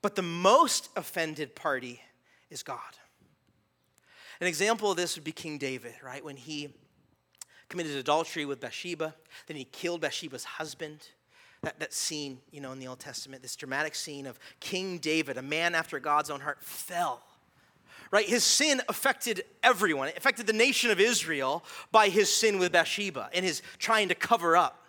But 0.00 0.16
the 0.16 0.22
most 0.22 0.88
offended 0.96 1.54
party 1.54 2.00
is 2.50 2.62
God. 2.62 2.78
An 4.40 4.46
example 4.46 4.90
of 4.90 4.96
this 4.96 5.14
would 5.14 5.24
be 5.24 5.32
King 5.32 5.58
David, 5.58 5.94
right? 6.02 6.24
When 6.24 6.36
he 6.36 6.70
committed 7.68 7.96
adultery 7.96 8.46
with 8.46 8.60
Bathsheba, 8.60 9.14
then 9.46 9.56
he 9.56 9.64
killed 9.64 10.00
Bathsheba's 10.00 10.44
husband 10.44 11.08
that, 11.64 11.80
that 11.80 11.92
scene, 11.92 12.38
you 12.50 12.60
know, 12.60 12.72
in 12.72 12.78
the 12.78 12.86
Old 12.86 13.00
Testament, 13.00 13.42
this 13.42 13.56
dramatic 13.56 13.94
scene 13.94 14.26
of 14.26 14.38
King 14.60 14.98
David, 14.98 15.36
a 15.36 15.42
man 15.42 15.74
after 15.74 15.98
God's 15.98 16.30
own 16.30 16.40
heart, 16.40 16.62
fell. 16.62 17.22
Right? 18.10 18.26
His 18.26 18.44
sin 18.44 18.80
affected 18.88 19.44
everyone. 19.62 20.08
It 20.08 20.16
affected 20.16 20.46
the 20.46 20.52
nation 20.52 20.90
of 20.90 21.00
Israel 21.00 21.64
by 21.90 22.08
his 22.08 22.32
sin 22.32 22.58
with 22.58 22.72
Bathsheba 22.72 23.30
and 23.32 23.44
his 23.44 23.62
trying 23.78 24.08
to 24.08 24.14
cover 24.14 24.56
up. 24.56 24.83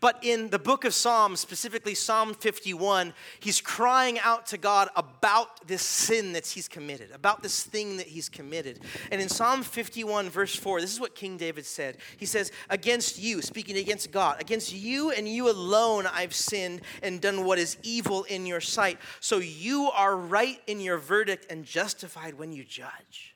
But 0.00 0.18
in 0.22 0.50
the 0.50 0.58
book 0.58 0.84
of 0.84 0.94
Psalms, 0.94 1.40
specifically 1.40 1.94
Psalm 1.94 2.34
51, 2.34 3.14
he's 3.40 3.60
crying 3.60 4.18
out 4.18 4.46
to 4.46 4.58
God 4.58 4.88
about 4.96 5.66
this 5.66 5.82
sin 5.82 6.32
that 6.32 6.46
he's 6.46 6.68
committed, 6.68 7.10
about 7.12 7.42
this 7.42 7.62
thing 7.62 7.96
that 7.98 8.06
he's 8.06 8.28
committed. 8.28 8.80
And 9.10 9.20
in 9.20 9.28
Psalm 9.28 9.62
51, 9.62 10.30
verse 10.30 10.54
4, 10.54 10.80
this 10.80 10.92
is 10.92 11.00
what 11.00 11.14
King 11.14 11.36
David 11.36 11.66
said. 11.66 11.98
He 12.16 12.26
says, 12.26 12.52
Against 12.70 13.18
you, 13.18 13.42
speaking 13.42 13.76
against 13.76 14.10
God, 14.10 14.40
against 14.40 14.72
you 14.72 15.10
and 15.10 15.28
you 15.28 15.50
alone 15.50 16.06
I've 16.06 16.34
sinned 16.34 16.82
and 17.02 17.20
done 17.20 17.44
what 17.44 17.58
is 17.58 17.76
evil 17.82 18.24
in 18.24 18.46
your 18.46 18.60
sight. 18.60 18.98
So 19.20 19.38
you 19.38 19.90
are 19.94 20.16
right 20.16 20.60
in 20.66 20.80
your 20.80 20.98
verdict 20.98 21.46
and 21.50 21.64
justified 21.64 22.34
when 22.34 22.52
you 22.52 22.64
judge. 22.64 23.34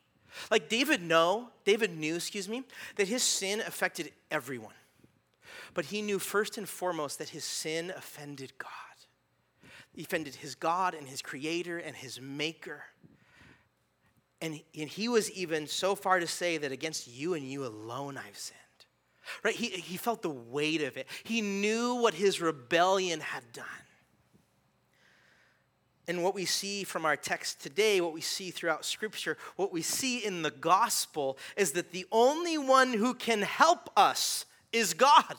Like 0.51 0.69
David 0.69 1.03
know, 1.03 1.49
David 1.65 1.97
knew, 1.97 2.17
excuse 2.17 2.49
me, 2.49 2.65
that 2.97 3.09
his 3.09 3.23
sin 3.23 3.61
affected 3.61 4.13
everyone 4.31 4.75
but 5.77 5.85
he 5.85 6.01
knew 6.01 6.19
first 6.19 6.57
and 6.57 6.67
foremost 6.67 7.19
that 7.19 7.29
his 7.29 7.45
sin 7.45 7.93
offended 7.95 8.51
God. 8.57 8.71
He 9.93 10.05
offended 10.05 10.37
his 10.37 10.55
God 10.55 10.95
and 10.95 11.07
his 11.07 11.21
creator 11.21 11.77
and 11.77 11.95
his 11.95 12.19
maker. 12.19 12.83
And, 14.41 14.59
and 14.75 14.89
he 14.89 15.07
was 15.09 15.31
even 15.33 15.67
so 15.67 15.95
far 15.95 16.19
to 16.19 16.27
say 16.27 16.57
that 16.57 16.73
against 16.73 17.07
you 17.07 17.35
and 17.35 17.45
you 17.45 17.67
alone 17.67 18.17
I've 18.17 18.39
sinned. 18.39 18.59
Right? 19.43 19.55
He, 19.55 19.67
he 19.67 19.99
felt 19.99 20.23
the 20.23 20.31
weight 20.31 20.81
of 20.81 20.97
it. 20.97 21.09
He 21.25 21.43
knew 21.43 21.97
what 21.97 22.15
his 22.15 22.41
rebellion 22.41 23.21
had 23.21 23.43
done. 23.53 23.67
And 26.09 26.25
what 26.25 26.35
we 26.35 26.47
see 26.47 26.85
from 26.85 27.05
our 27.05 27.17
text 27.17 27.61
today, 27.61 28.01
what 28.01 28.15
we 28.15 28.23
see 28.23 28.51
throughout 28.51 28.87
Scripture, 28.87 29.37
what 29.57 29.75
we 29.75 29.83
see 29.83 30.25
in 30.25 30.41
the 30.41 30.51
gospel 30.51 31.37
is 31.55 31.73
that 31.73 31.93
the 31.93 32.07
only 32.11 32.57
one 32.57 32.95
who 32.95 33.13
can 33.13 33.43
help 33.43 33.91
us 33.95 34.47
is 34.73 34.95
God. 34.95 35.37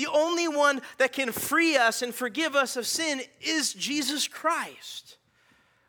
The 0.00 0.06
only 0.06 0.48
one 0.48 0.80
that 0.96 1.12
can 1.12 1.30
free 1.30 1.76
us 1.76 2.00
and 2.00 2.14
forgive 2.14 2.56
us 2.56 2.78
of 2.78 2.86
sin 2.86 3.20
is 3.38 3.74
Jesus 3.74 4.26
Christ. 4.26 5.18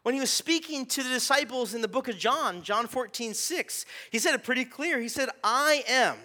When 0.04 0.14
he 0.14 0.20
was 0.20 0.30
speaking 0.30 0.86
to 0.88 1.02
the 1.02 1.08
disciples 1.08 1.74
in 1.74 1.80
the 1.80 1.88
book 1.88 2.10
of 2.10 2.18
John, 2.18 2.62
John 2.62 2.88
14, 2.88 3.34
6, 3.34 3.86
he 4.10 4.20
said 4.20 4.36
it 4.36 4.44
pretty 4.44 4.66
clear. 4.66 5.00
He 5.00 5.08
said, 5.08 5.30
I 5.46 5.86
am 5.88 6.18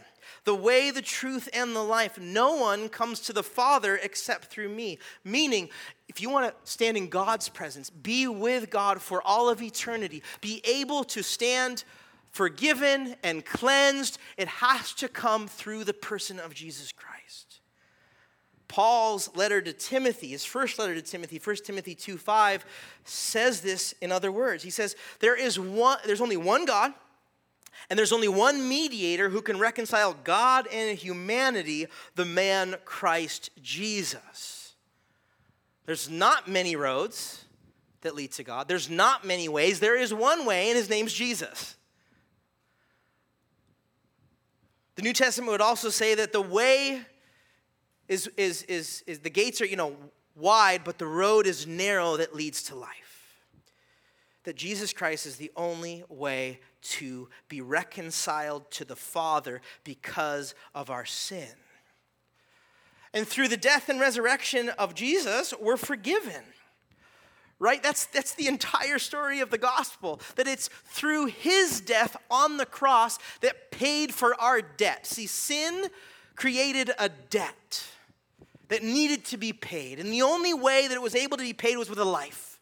the 0.43 0.57
way, 0.57 0.91
the 0.91 1.01
truth, 1.01 1.49
and 1.53 1.77
the 1.77 1.83
life. 1.85 2.19
No 2.19 2.57
one 2.57 2.89
comes 2.89 3.21
to 3.21 3.33
the 3.33 3.45
Father 3.45 4.01
except 4.03 4.47
through 4.47 4.71
me. 4.71 4.99
Meaning, 5.23 5.69
if 6.09 6.21
you 6.21 6.29
want 6.29 6.49
to 6.49 6.69
stand 6.69 6.97
in 6.97 7.09
God's 7.09 7.49
presence, 7.49 7.89
be 7.89 8.27
with 8.27 8.69
God 8.69 9.01
for 9.01 9.23
all 9.23 9.49
of 9.49 9.63
eternity, 9.63 10.25
be 10.41 10.61
able 10.65 11.05
to 11.05 11.23
stand 11.23 11.85
forgiven 12.33 13.15
and 13.23 13.45
cleansed, 13.45 14.19
it 14.37 14.49
has 14.49 14.93
to 14.95 15.09
come 15.09 15.47
through 15.47 15.85
the 15.85 15.95
person 15.95 16.41
of 16.41 16.53
Jesus 16.53 16.91
Christ. 16.91 17.16
Paul's 18.69 19.35
letter 19.37 19.61
to 19.61 19.73
Timothy, 19.73 20.29
his 20.29 20.45
first 20.45 20.79
letter 20.79 20.95
to 20.95 21.03
Timothy, 21.03 21.41
1 21.43 21.57
Timothy 21.65 21.95
2 21.95 22.19
5, 22.19 22.65
says 23.05 23.61
this 23.61 23.95
in 24.01 24.11
other 24.11 24.33
words. 24.33 24.63
He 24.63 24.71
says, 24.71 24.97
there 25.21 25.37
is 25.37 25.59
one, 25.59 25.99
There's 26.05 26.21
only 26.21 26.37
one 26.37 26.65
God, 26.65 26.93
and 27.89 27.99
there's 27.99 28.13
only 28.13 28.29
one 28.29 28.69
mediator 28.69 29.29
who 29.29 29.43
can 29.43 29.59
reconcile 29.59 30.17
God 30.25 30.67
and 30.73 30.99
humanity, 30.99 31.87
the 32.17 32.25
man 32.25 32.77
Christ 32.85 33.51
Jesus. 33.63 34.75
There's 35.85 36.11
not 36.11 36.49
many 36.49 36.75
roads 36.75 37.45
that 38.01 38.15
lead 38.15 38.33
to 38.33 38.45
God, 38.45 38.69
there's 38.69 38.91
not 38.91 39.25
many 39.25 39.49
ways. 39.49 39.81
There 39.81 39.99
is 39.99 40.13
one 40.13 40.45
way, 40.45 40.69
and 40.69 40.77
his 40.77 40.91
name's 40.91 41.13
Jesus. 41.13 41.77
The 44.97 45.03
New 45.03 45.13
Testament 45.13 45.53
would 45.53 45.61
also 45.61 45.91
say 45.91 46.15
that 46.15 46.33
the 46.33 46.41
way 46.41 47.03
is, 48.09 48.29
is, 48.37 48.63
is, 48.65 49.03
is 49.07 49.21
the 49.21 49.31
gates 49.31 49.61
are, 49.61 49.67
you 49.67 49.77
know, 49.77 49.97
wide, 50.37 50.83
but 50.85 50.99
the 50.99 51.07
road 51.07 51.47
is 51.47 51.67
narrow 51.67 52.17
that 52.17 52.35
leads 52.35 52.63
to 52.65 52.75
life. 52.75 53.41
That 54.45 54.57
Jesus 54.57 54.93
Christ 54.93 55.27
is 55.27 55.37
the 55.37 55.51
only 55.57 56.05
way 56.09 56.61
to 56.83 57.29
be 57.49 57.61
reconciled 57.61 58.71
to 58.73 58.85
the 58.85 58.95
Father 58.95 59.61
because 59.83 60.55
of 60.75 60.89
our 60.89 61.05
sin. 61.05 61.49
And 63.13 63.27
through 63.27 63.49
the 63.49 63.57
death 63.57 63.89
and 63.89 63.99
resurrection 63.99 64.69
of 64.79 64.95
Jesus, 64.95 65.53
we're 65.61 65.77
forgiven. 65.77 66.45
Right? 67.59 67.83
That's, 67.83 68.07
that's 68.07 68.35
the 68.35 68.47
entire 68.47 68.99
story 68.99 69.41
of 69.41 69.51
the 69.51 69.59
gospel. 69.59 70.21
That 70.37 70.47
it's 70.47 70.69
through 70.85 71.27
his 71.27 71.81
death 71.81 72.17
on 72.31 72.59
the 72.59 72.67
cross 72.67 73.19
that 73.41 73.71
paid 73.71 74.13
for 74.13 74.39
our 74.41 74.61
debt. 74.61 75.07
See, 75.07 75.27
sin 75.27 75.87
created 76.37 76.91
a 76.99 77.09
debt 77.09 77.87
that 78.69 78.83
needed 78.83 79.25
to 79.27 79.37
be 79.37 79.53
paid. 79.53 79.99
And 79.99 80.13
the 80.13 80.23
only 80.23 80.55
way 80.55 80.89
that 80.89 80.95
it 80.95 81.03
was 81.03 81.15
able 81.15 81.37
to 81.37 81.43
be 81.43 81.53
paid 81.53 81.77
was 81.77 81.89
with 81.89 81.99
a 81.99 82.05
life. 82.05 82.61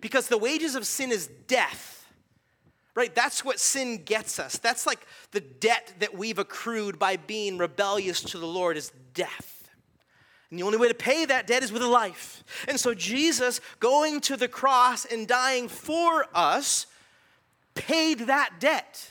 Because 0.00 0.28
the 0.28 0.38
wages 0.38 0.74
of 0.74 0.86
sin 0.86 1.12
is 1.12 1.28
death. 1.46 2.06
Right? 2.94 3.14
That's 3.14 3.44
what 3.44 3.58
sin 3.58 4.02
gets 4.04 4.38
us. 4.38 4.58
That's 4.58 4.86
like 4.86 5.06
the 5.30 5.40
debt 5.40 5.94
that 6.00 6.14
we've 6.14 6.38
accrued 6.38 6.98
by 6.98 7.16
being 7.16 7.56
rebellious 7.56 8.20
to 8.22 8.38
the 8.38 8.46
Lord 8.46 8.76
is 8.76 8.92
death. 9.14 9.70
And 10.50 10.58
the 10.58 10.64
only 10.64 10.76
way 10.76 10.88
to 10.88 10.94
pay 10.94 11.24
that 11.24 11.46
debt 11.46 11.62
is 11.62 11.72
with 11.72 11.80
a 11.80 11.88
life. 11.88 12.44
And 12.68 12.78
so 12.78 12.92
Jesus 12.92 13.60
going 13.80 14.20
to 14.22 14.36
the 14.36 14.48
cross 14.48 15.06
and 15.06 15.26
dying 15.26 15.68
for 15.68 16.26
us 16.34 16.86
paid 17.74 18.20
that 18.20 18.60
debt. 18.60 19.08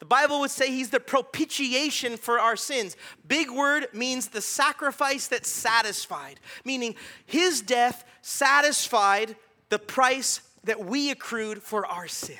The 0.00 0.06
Bible 0.06 0.40
would 0.40 0.50
say 0.50 0.70
he's 0.70 0.90
the 0.90 0.98
propitiation 0.98 2.16
for 2.16 2.40
our 2.40 2.56
sins. 2.56 2.96
Big 3.28 3.50
word 3.50 3.86
means 3.92 4.28
the 4.28 4.40
sacrifice 4.40 5.28
that 5.28 5.46
satisfied, 5.46 6.40
meaning 6.64 6.96
his 7.26 7.60
death 7.60 8.04
satisfied 8.22 9.36
the 9.68 9.78
price 9.78 10.40
that 10.64 10.84
we 10.84 11.10
accrued 11.10 11.62
for 11.62 11.86
our 11.86 12.08
sin. 12.08 12.38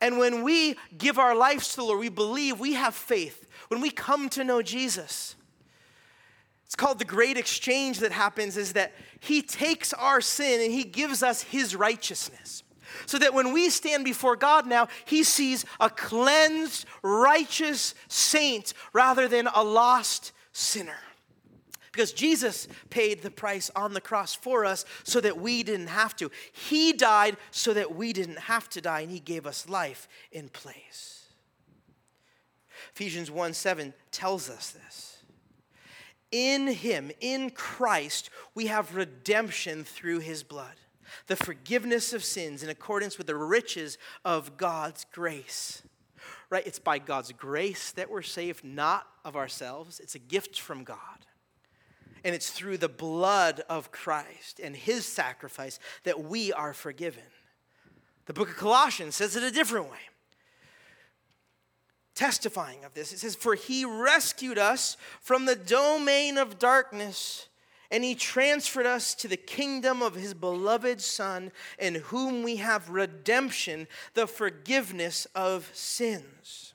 And 0.00 0.18
when 0.18 0.42
we 0.42 0.76
give 0.96 1.18
our 1.18 1.34
lives 1.34 1.68
to 1.70 1.76
the 1.76 1.84
Lord, 1.84 2.00
we 2.00 2.08
believe, 2.08 2.58
we 2.58 2.72
have 2.74 2.94
faith. 2.94 3.46
When 3.68 3.80
we 3.80 3.90
come 3.90 4.28
to 4.30 4.44
know 4.44 4.60
Jesus, 4.60 5.36
it's 6.66 6.74
called 6.74 6.98
the 6.98 7.04
great 7.04 7.36
exchange 7.36 8.00
that 8.00 8.12
happens 8.12 8.56
is 8.56 8.72
that 8.72 8.92
he 9.20 9.40
takes 9.40 9.92
our 9.92 10.20
sin 10.20 10.60
and 10.60 10.72
he 10.72 10.84
gives 10.84 11.22
us 11.22 11.42
his 11.42 11.76
righteousness. 11.76 12.63
So 13.06 13.18
that 13.18 13.34
when 13.34 13.52
we 13.52 13.70
stand 13.70 14.04
before 14.04 14.36
God 14.36 14.66
now, 14.66 14.88
He 15.04 15.22
sees 15.22 15.64
a 15.80 15.90
cleansed, 15.90 16.86
righteous 17.02 17.94
saint 18.08 18.74
rather 18.92 19.28
than 19.28 19.48
a 19.54 19.62
lost 19.62 20.32
sinner. 20.52 20.98
Because 21.92 22.12
Jesus 22.12 22.66
paid 22.90 23.22
the 23.22 23.30
price 23.30 23.70
on 23.76 23.94
the 23.94 24.00
cross 24.00 24.34
for 24.34 24.64
us 24.64 24.84
so 25.04 25.20
that 25.20 25.38
we 25.38 25.62
didn't 25.62 25.86
have 25.86 26.16
to. 26.16 26.28
He 26.52 26.92
died 26.92 27.36
so 27.52 27.72
that 27.72 27.94
we 27.94 28.12
didn't 28.12 28.40
have 28.40 28.68
to 28.70 28.80
die, 28.80 29.00
and 29.00 29.12
He 29.12 29.20
gave 29.20 29.46
us 29.46 29.68
life 29.68 30.08
in 30.32 30.48
place. 30.48 31.28
Ephesians 32.94 33.30
1 33.30 33.54
7 33.54 33.94
tells 34.10 34.50
us 34.50 34.70
this. 34.70 35.18
In 36.32 36.66
Him, 36.66 37.12
in 37.20 37.50
Christ, 37.50 38.30
we 38.56 38.66
have 38.66 38.96
redemption 38.96 39.84
through 39.84 40.18
His 40.18 40.42
blood 40.42 40.74
the 41.26 41.36
forgiveness 41.36 42.12
of 42.12 42.24
sins 42.24 42.62
in 42.62 42.68
accordance 42.68 43.18
with 43.18 43.26
the 43.26 43.36
riches 43.36 43.98
of 44.24 44.56
God's 44.56 45.06
grace. 45.12 45.82
Right? 46.50 46.66
It's 46.66 46.78
by 46.78 46.98
God's 46.98 47.32
grace 47.32 47.92
that 47.92 48.10
we're 48.10 48.22
saved, 48.22 48.64
not 48.64 49.06
of 49.24 49.36
ourselves. 49.36 50.00
It's 50.00 50.14
a 50.14 50.20
gift 50.20 50.60
from 50.60 50.84
God. 50.84 50.98
And 52.24 52.34
it's 52.34 52.50
through 52.50 52.78
the 52.78 52.88
blood 52.88 53.62
of 53.68 53.90
Christ 53.92 54.60
and 54.62 54.74
his 54.74 55.04
sacrifice 55.04 55.78
that 56.04 56.22
we 56.24 56.52
are 56.52 56.72
forgiven. 56.72 57.22
The 58.26 58.32
book 58.32 58.48
of 58.48 58.56
Colossians 58.56 59.16
says 59.16 59.36
it 59.36 59.42
a 59.42 59.50
different 59.50 59.90
way. 59.90 59.98
Testifying 62.14 62.84
of 62.84 62.94
this, 62.94 63.12
it 63.12 63.18
says, 63.18 63.34
For 63.34 63.54
he 63.54 63.84
rescued 63.84 64.56
us 64.56 64.96
from 65.20 65.46
the 65.46 65.56
domain 65.56 66.38
of 66.38 66.58
darkness 66.58 67.48
and 67.90 68.02
he 68.02 68.14
transferred 68.14 68.86
us 68.86 69.14
to 69.16 69.28
the 69.28 69.36
kingdom 69.36 70.02
of 70.02 70.14
his 70.14 70.34
beloved 70.34 71.00
Son, 71.00 71.52
in 71.78 71.96
whom 71.96 72.42
we 72.42 72.56
have 72.56 72.88
redemption, 72.88 73.86
the 74.14 74.26
forgiveness 74.26 75.26
of 75.34 75.70
sins. 75.72 76.74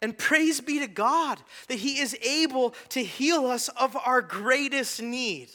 And 0.00 0.18
praise 0.18 0.60
be 0.60 0.80
to 0.80 0.88
God 0.88 1.40
that 1.68 1.78
he 1.78 2.00
is 2.00 2.16
able 2.22 2.74
to 2.88 3.04
heal 3.04 3.46
us 3.46 3.68
of 3.68 3.96
our 4.04 4.20
greatest 4.20 5.00
need. 5.00 5.48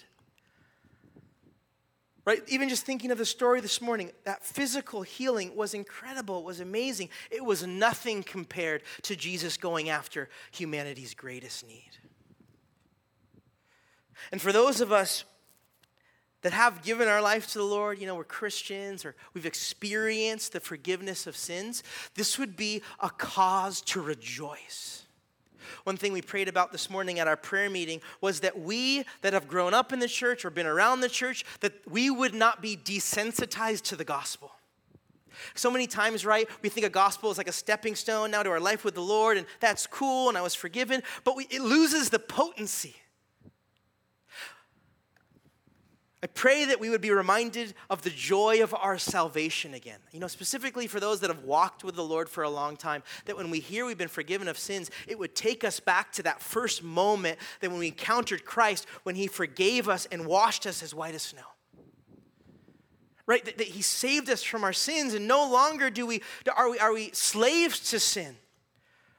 Right? 2.23 2.41
Even 2.47 2.67
just 2.67 2.85
thinking 2.85 3.11
of 3.11 3.17
the 3.17 3.25
story 3.25 3.61
this 3.61 3.81
morning, 3.81 4.11
that 4.25 4.45
physical 4.45 5.01
healing 5.01 5.55
was 5.55 5.73
incredible, 5.73 6.39
it 6.39 6.45
was 6.45 6.59
amazing. 6.59 7.09
It 7.31 7.43
was 7.43 7.65
nothing 7.65 8.21
compared 8.23 8.83
to 9.03 9.15
Jesus 9.15 9.55
going 9.55 9.89
after 9.89 10.29
humanity's 10.51 11.13
greatest 11.13 11.65
need. 11.67 11.91
And 14.31 14.41
for 14.41 14.51
those 14.51 14.81
of 14.81 14.91
us 14.91 15.23
that 16.41 16.53
have 16.53 16.83
given 16.83 17.07
our 17.07 17.21
life 17.21 17.47
to 17.47 17.57
the 17.57 17.63
Lord, 17.63 17.99
you 17.99 18.07
know, 18.07 18.15
we're 18.15 18.23
Christians 18.23 19.03
or 19.03 19.15
we've 19.33 19.45
experienced 19.45 20.53
the 20.53 20.59
forgiveness 20.59 21.27
of 21.27 21.35
sins, 21.35 21.83
this 22.15 22.37
would 22.37 22.55
be 22.55 22.81
a 22.99 23.09
cause 23.09 23.81
to 23.81 24.01
rejoice. 24.01 25.03
One 25.83 25.97
thing 25.97 26.13
we 26.13 26.21
prayed 26.21 26.47
about 26.47 26.71
this 26.71 26.89
morning 26.89 27.19
at 27.19 27.27
our 27.27 27.35
prayer 27.35 27.69
meeting 27.69 28.01
was 28.21 28.41
that 28.41 28.59
we 28.59 29.03
that 29.21 29.33
have 29.33 29.47
grown 29.47 29.73
up 29.73 29.91
in 29.91 29.99
the 29.99 30.07
church 30.07 30.45
or 30.45 30.49
been 30.49 30.65
around 30.65 31.01
the 31.01 31.09
church, 31.09 31.43
that 31.61 31.73
we 31.89 32.09
would 32.09 32.33
not 32.33 32.61
be 32.61 32.77
desensitized 32.77 33.81
to 33.83 33.95
the 33.95 34.05
gospel. 34.05 34.51
So 35.53 35.69
many 35.69 35.87
times, 35.87 36.25
right, 36.25 36.47
we 36.61 36.69
think 36.69 36.85
a 36.85 36.89
gospel 36.89 37.29
is 37.31 37.37
like 37.37 37.47
a 37.47 37.53
stepping 37.53 37.95
stone 37.95 38.31
now 38.31 38.43
to 38.43 38.49
our 38.49 38.59
life 38.59 38.83
with 38.83 38.95
the 38.95 39.01
Lord, 39.01 39.37
and 39.37 39.45
that's 39.59 39.85
cool, 39.85 40.29
and 40.29 40.37
I 40.37 40.41
was 40.41 40.55
forgiven, 40.55 41.03
but 41.23 41.35
we, 41.35 41.45
it 41.49 41.61
loses 41.61 42.09
the 42.09 42.19
potency. 42.19 42.95
I 46.27 46.29
pray 46.33 46.65
that 46.65 46.81
we 46.81 46.89
would 46.89 46.99
be 46.99 47.11
reminded 47.11 47.73
of 47.89 48.01
the 48.01 48.09
joy 48.09 48.61
of 48.61 48.75
our 48.75 48.97
salvation 48.97 49.73
again. 49.73 49.99
You 50.11 50.19
know, 50.19 50.27
specifically 50.27 50.85
for 50.85 50.99
those 50.99 51.21
that 51.21 51.29
have 51.29 51.45
walked 51.45 51.85
with 51.85 51.95
the 51.95 52.03
Lord 52.03 52.27
for 52.27 52.43
a 52.43 52.49
long 52.49 52.75
time, 52.75 53.01
that 53.27 53.37
when 53.37 53.49
we 53.49 53.61
hear 53.61 53.85
we've 53.85 53.97
been 53.97 54.09
forgiven 54.09 54.49
of 54.49 54.57
sins, 54.57 54.91
it 55.07 55.17
would 55.17 55.35
take 55.35 55.63
us 55.63 55.79
back 55.79 56.11
to 56.13 56.23
that 56.23 56.41
first 56.41 56.83
moment 56.83 57.39
that 57.61 57.69
when 57.69 57.79
we 57.79 57.87
encountered 57.87 58.43
Christ, 58.43 58.87
when 59.03 59.15
He 59.15 59.27
forgave 59.27 59.87
us 59.87 60.05
and 60.11 60.25
washed 60.25 60.67
us 60.67 60.83
as 60.83 60.93
white 60.93 61.15
as 61.15 61.21
snow. 61.21 61.47
Right? 63.25 63.45
That, 63.45 63.57
that 63.59 63.67
He 63.67 63.81
saved 63.81 64.29
us 64.29 64.43
from 64.43 64.65
our 64.65 64.73
sins, 64.73 65.13
and 65.13 65.29
no 65.29 65.49
longer 65.49 65.89
do 65.89 66.05
we, 66.05 66.21
are, 66.53 66.69
we, 66.69 66.77
are 66.77 66.93
we 66.93 67.11
slaves 67.13 67.89
to 67.91 68.01
sin. 68.01 68.35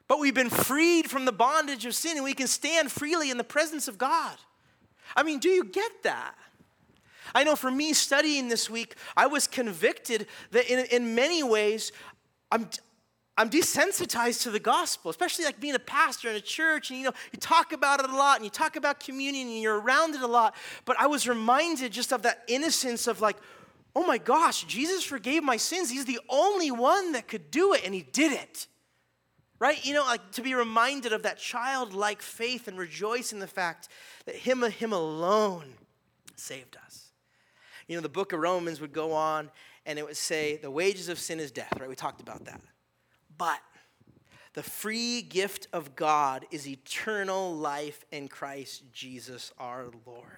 But 0.07 0.19
we've 0.19 0.35
been 0.35 0.51
freed 0.51 1.09
from 1.09 1.25
the 1.25 1.31
bondage 1.31 1.87
of 1.87 1.95
sin, 1.95 2.17
and 2.17 2.23
we 2.23 2.35
can 2.35 2.47
stand 2.47 2.91
freely 2.91 3.31
in 3.31 3.37
the 3.37 3.43
presence 3.43 3.87
of 3.87 3.97
God. 3.97 4.37
I 5.15 5.23
mean, 5.23 5.39
do 5.39 5.49
you 5.49 5.63
get 5.63 6.03
that? 6.03 6.35
I 7.33 7.43
know 7.43 7.55
for 7.55 7.71
me 7.71 7.93
studying 7.93 8.49
this 8.49 8.69
week, 8.69 8.95
I 9.15 9.27
was 9.27 9.47
convicted 9.47 10.27
that 10.51 10.71
in, 10.71 10.85
in 10.87 11.15
many 11.15 11.43
ways, 11.43 11.91
I'm, 12.51 12.69
I'm 13.37 13.49
desensitized 13.49 14.43
to 14.43 14.51
the 14.51 14.59
gospel, 14.59 15.09
especially 15.09 15.45
like 15.45 15.61
being 15.61 15.75
a 15.75 15.79
pastor 15.79 16.29
in 16.29 16.35
a 16.35 16.41
church, 16.41 16.89
and 16.89 16.99
you 16.99 17.05
know, 17.05 17.13
you 17.31 17.39
talk 17.39 17.71
about 17.71 18.01
it 18.01 18.09
a 18.09 18.15
lot 18.15 18.35
and 18.35 18.43
you 18.43 18.51
talk 18.51 18.75
about 18.75 18.99
communion 18.99 19.47
and 19.47 19.61
you're 19.61 19.79
around 19.79 20.13
it 20.13 20.21
a 20.21 20.27
lot. 20.27 20.55
But 20.83 20.99
I 20.99 21.07
was 21.07 21.27
reminded 21.27 21.93
just 21.93 22.11
of 22.11 22.23
that 22.23 22.43
innocence 22.47 23.07
of 23.07 23.21
like, 23.21 23.37
oh 23.95 24.05
my 24.05 24.17
gosh, 24.17 24.65
Jesus 24.65 25.03
forgave 25.03 25.43
my 25.43 25.57
sins. 25.57 25.89
He's 25.89 26.05
the 26.05 26.19
only 26.29 26.69
one 26.71 27.13
that 27.13 27.27
could 27.27 27.49
do 27.49 27.73
it, 27.73 27.81
and 27.85 27.93
he 27.93 28.01
did 28.01 28.33
it. 28.33 28.67
Right? 29.57 29.85
You 29.85 29.93
know, 29.93 30.03
like 30.03 30.31
to 30.31 30.41
be 30.41 30.53
reminded 30.53 31.11
of 31.11 31.23
that 31.23 31.37
childlike 31.37 32.21
faith 32.21 32.67
and 32.67 32.77
rejoice 32.77 33.33
in 33.33 33.39
the 33.39 33.47
fact 33.47 33.89
that 34.25 34.35
him, 34.35 34.63
him 34.63 34.93
alone 34.93 35.75
saved 36.35 36.77
us. 36.85 37.08
You 37.89 37.95
know, 37.95 38.01
the 38.01 38.07
book 38.07 38.33
of 38.33 38.39
Romans 38.39 38.79
would 38.79 38.93
go 38.93 39.13
on 39.13 39.49
and 39.85 39.97
it 39.97 40.05
would 40.05 40.15
say, 40.15 40.57
the 40.57 40.69
wages 40.69 41.09
of 41.09 41.17
sin 41.17 41.39
is 41.39 41.49
death, 41.49 41.73
right? 41.79 41.89
We 41.89 41.95
talked 41.95 42.21
about 42.21 42.45
that. 42.45 42.61
But 43.35 43.59
the 44.53 44.61
free 44.61 45.23
gift 45.23 45.67
of 45.73 45.95
God 45.95 46.45
is 46.51 46.67
eternal 46.67 47.55
life 47.55 48.05
in 48.11 48.27
Christ 48.27 48.83
Jesus 48.93 49.51
our 49.57 49.87
Lord. 50.05 50.37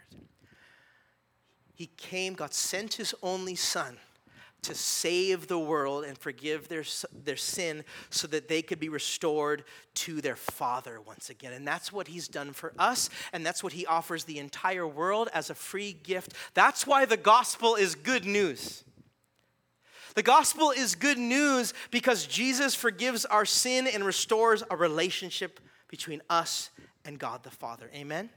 He 1.75 1.87
came, 1.97 2.35
God 2.35 2.53
sent 2.53 2.93
his 2.93 3.13
only 3.21 3.55
Son 3.55 3.97
to 4.63 4.75
save 4.75 5.47
the 5.47 5.57
world 5.57 6.03
and 6.03 6.17
forgive 6.17 6.67
their, 6.67 6.83
their 7.23 7.35
sin 7.37 7.83
so 8.09 8.27
that 8.27 8.47
they 8.47 8.61
could 8.61 8.79
be 8.79 8.89
restored 8.89 9.63
to 9.95 10.21
their 10.21 10.35
Father 10.35 11.01
once 11.01 11.29
again. 11.29 11.53
And 11.53 11.67
that's 11.67 11.91
what 11.91 12.07
He's 12.07 12.27
done 12.27 12.53
for 12.53 12.73
us, 12.77 13.09
and 13.33 13.45
that's 13.45 13.63
what 13.63 13.73
He 13.73 13.85
offers 13.85 14.23
the 14.23 14.37
entire 14.37 14.87
world 14.87 15.29
as 15.33 15.49
a 15.49 15.55
free 15.55 15.93
gift. 15.93 16.33
That's 16.53 16.85
why 16.85 17.05
the 17.05 17.17
gospel 17.17 17.75
is 17.75 17.95
good 17.95 18.25
news. 18.25 18.83
The 20.13 20.23
gospel 20.23 20.71
is 20.71 20.95
good 20.95 21.17
news 21.17 21.73
because 21.89 22.27
Jesus 22.27 22.75
forgives 22.75 23.25
our 23.25 23.45
sin 23.45 23.87
and 23.87 24.05
restores 24.05 24.63
a 24.69 24.75
relationship 24.75 25.59
between 25.87 26.21
us 26.29 26.69
and 27.05 27.17
God 27.17 27.43
the 27.43 27.49
Father. 27.49 27.89
Amen? 27.95 28.29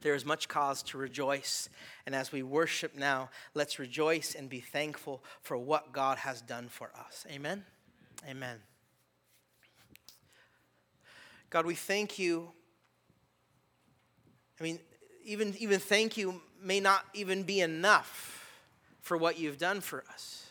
There 0.00 0.14
is 0.14 0.24
much 0.24 0.48
cause 0.48 0.82
to 0.84 0.98
rejoice. 0.98 1.68
And 2.06 2.14
as 2.14 2.32
we 2.32 2.42
worship 2.42 2.96
now, 2.96 3.30
let's 3.54 3.78
rejoice 3.78 4.34
and 4.34 4.48
be 4.48 4.60
thankful 4.60 5.22
for 5.42 5.56
what 5.56 5.92
God 5.92 6.18
has 6.18 6.40
done 6.40 6.68
for 6.68 6.90
us. 6.98 7.26
Amen? 7.30 7.64
Amen. 8.28 8.58
God, 11.50 11.66
we 11.66 11.74
thank 11.74 12.18
you. 12.18 12.50
I 14.58 14.62
mean, 14.62 14.78
even, 15.24 15.54
even 15.58 15.80
thank 15.80 16.16
you 16.16 16.40
may 16.62 16.80
not 16.80 17.04
even 17.14 17.42
be 17.42 17.60
enough 17.60 18.60
for 19.00 19.16
what 19.16 19.38
you've 19.38 19.58
done 19.58 19.80
for 19.80 20.04
us. 20.12 20.46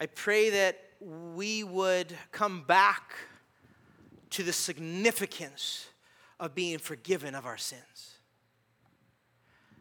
I 0.00 0.06
pray 0.06 0.50
that 0.50 0.78
we 1.00 1.64
would 1.64 2.14
come 2.30 2.62
back 2.62 3.14
to 4.30 4.42
the 4.42 4.52
significance 4.52 5.86
of 6.42 6.56
being 6.56 6.78
forgiven 6.78 7.36
of 7.36 7.46
our 7.46 7.56
sins. 7.56 8.18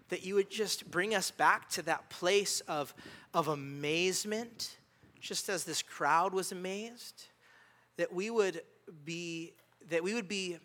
That 0.09 0.23
you 0.23 0.35
would 0.35 0.51
just 0.51 0.91
bring 0.91 1.15
us 1.15 1.31
back 1.31 1.69
to 1.71 1.81
that 1.81 2.11
place 2.11 2.61
of, 2.61 2.93
of 3.33 3.47
amazement, 3.47 4.77
just 5.19 5.49
as 5.49 5.63
this 5.63 5.81
crowd 5.81 6.33
was 6.33 6.51
amazed. 6.51 7.25
That 7.97 8.13
we 8.13 8.29
would 8.29 8.61
be 9.03 9.53
that 9.89 10.03
we 10.03 10.13
would 10.13 10.27
be 10.27 10.57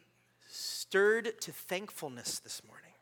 stirred 0.50 1.40
to 1.40 1.50
thankfulness 1.50 2.40
this 2.40 2.60
morning. 2.68 2.92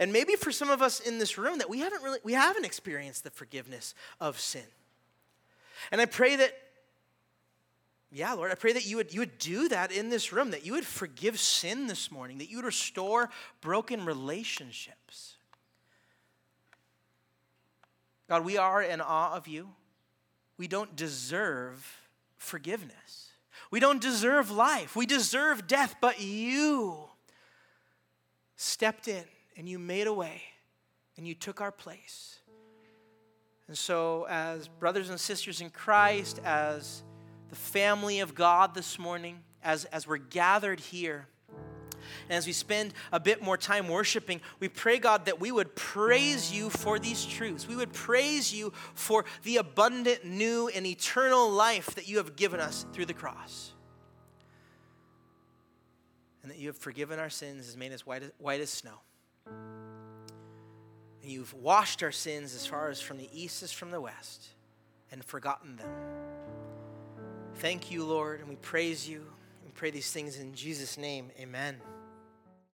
And 0.00 0.12
maybe 0.12 0.34
for 0.36 0.50
some 0.50 0.70
of 0.70 0.80
us 0.80 1.00
in 1.00 1.18
this 1.18 1.36
room 1.36 1.58
that 1.58 1.68
we 1.68 1.80
haven't 1.80 2.02
really 2.02 2.20
we 2.24 2.32
haven't 2.32 2.64
experienced 2.64 3.22
the 3.22 3.30
forgiveness 3.30 3.94
of 4.18 4.40
sin. 4.40 4.64
And 5.92 6.00
I 6.00 6.06
pray 6.06 6.36
that 6.36 6.54
yeah, 8.16 8.32
Lord, 8.32 8.50
I 8.50 8.54
pray 8.54 8.72
that 8.72 8.86
you 8.86 8.96
would, 8.96 9.12
you 9.12 9.20
would 9.20 9.36
do 9.36 9.68
that 9.68 9.92
in 9.92 10.08
this 10.08 10.32
room, 10.32 10.50
that 10.52 10.64
you 10.64 10.72
would 10.72 10.86
forgive 10.86 11.38
sin 11.38 11.86
this 11.86 12.10
morning, 12.10 12.38
that 12.38 12.48
you 12.48 12.56
would 12.56 12.64
restore 12.64 13.28
broken 13.60 14.06
relationships. 14.06 15.34
God, 18.26 18.42
we 18.42 18.56
are 18.56 18.82
in 18.82 19.02
awe 19.02 19.34
of 19.34 19.46
you. 19.46 19.68
We 20.56 20.66
don't 20.66 20.96
deserve 20.96 21.86
forgiveness. 22.38 23.32
We 23.70 23.80
don't 23.80 24.00
deserve 24.00 24.50
life. 24.50 24.96
We 24.96 25.04
deserve 25.04 25.66
death, 25.66 25.96
but 26.00 26.18
you 26.18 27.10
stepped 28.56 29.08
in 29.08 29.24
and 29.58 29.68
you 29.68 29.78
made 29.78 30.06
a 30.06 30.14
way 30.14 30.40
and 31.18 31.28
you 31.28 31.34
took 31.34 31.60
our 31.60 31.70
place. 31.70 32.38
And 33.68 33.76
so, 33.76 34.26
as 34.30 34.68
brothers 34.68 35.10
and 35.10 35.20
sisters 35.20 35.60
in 35.60 35.68
Christ, 35.68 36.40
as 36.44 37.02
the 37.50 37.56
family 37.56 38.20
of 38.20 38.34
God 38.34 38.74
this 38.74 38.98
morning 38.98 39.40
as, 39.62 39.84
as 39.86 40.06
we're 40.06 40.16
gathered 40.16 40.80
here. 40.80 41.26
And 42.28 42.36
as 42.36 42.46
we 42.46 42.52
spend 42.52 42.94
a 43.12 43.18
bit 43.18 43.42
more 43.42 43.56
time 43.56 43.88
worshiping, 43.88 44.40
we 44.60 44.68
pray, 44.68 44.98
God, 44.98 45.26
that 45.26 45.40
we 45.40 45.50
would 45.50 45.74
praise 45.74 46.52
you 46.52 46.70
for 46.70 46.98
these 46.98 47.24
truths. 47.24 47.66
We 47.66 47.76
would 47.76 47.92
praise 47.92 48.54
you 48.54 48.72
for 48.94 49.24
the 49.42 49.56
abundant, 49.56 50.24
new, 50.24 50.68
and 50.68 50.86
eternal 50.86 51.50
life 51.50 51.94
that 51.96 52.08
you 52.08 52.18
have 52.18 52.36
given 52.36 52.60
us 52.60 52.86
through 52.92 53.06
the 53.06 53.14
cross. 53.14 53.72
And 56.42 56.50
that 56.50 56.58
you 56.58 56.68
have 56.68 56.76
forgiven 56.76 57.18
our 57.18 57.30
sins, 57.30 57.68
as 57.68 57.76
made 57.76 57.92
white 58.04 58.22
as, 58.22 58.30
white 58.38 58.60
as 58.60 58.70
snow. 58.70 59.00
And 59.46 61.32
you've 61.32 61.54
washed 61.54 62.04
our 62.04 62.12
sins 62.12 62.54
as 62.54 62.66
far 62.66 62.88
as 62.88 63.00
from 63.00 63.18
the 63.18 63.28
east 63.32 63.64
as 63.64 63.72
from 63.72 63.90
the 63.90 64.00
west 64.00 64.46
and 65.10 65.24
forgotten 65.24 65.74
them. 65.76 65.90
Thank 67.58 67.90
you, 67.90 68.04
Lord, 68.04 68.40
and 68.40 68.50
we 68.50 68.56
praise 68.56 69.08
you. 69.08 69.24
We 69.64 69.70
pray 69.74 69.90
these 69.90 70.12
things 70.12 70.38
in 70.38 70.54
Jesus' 70.54 70.98
name. 70.98 71.30
Amen. 71.40 71.76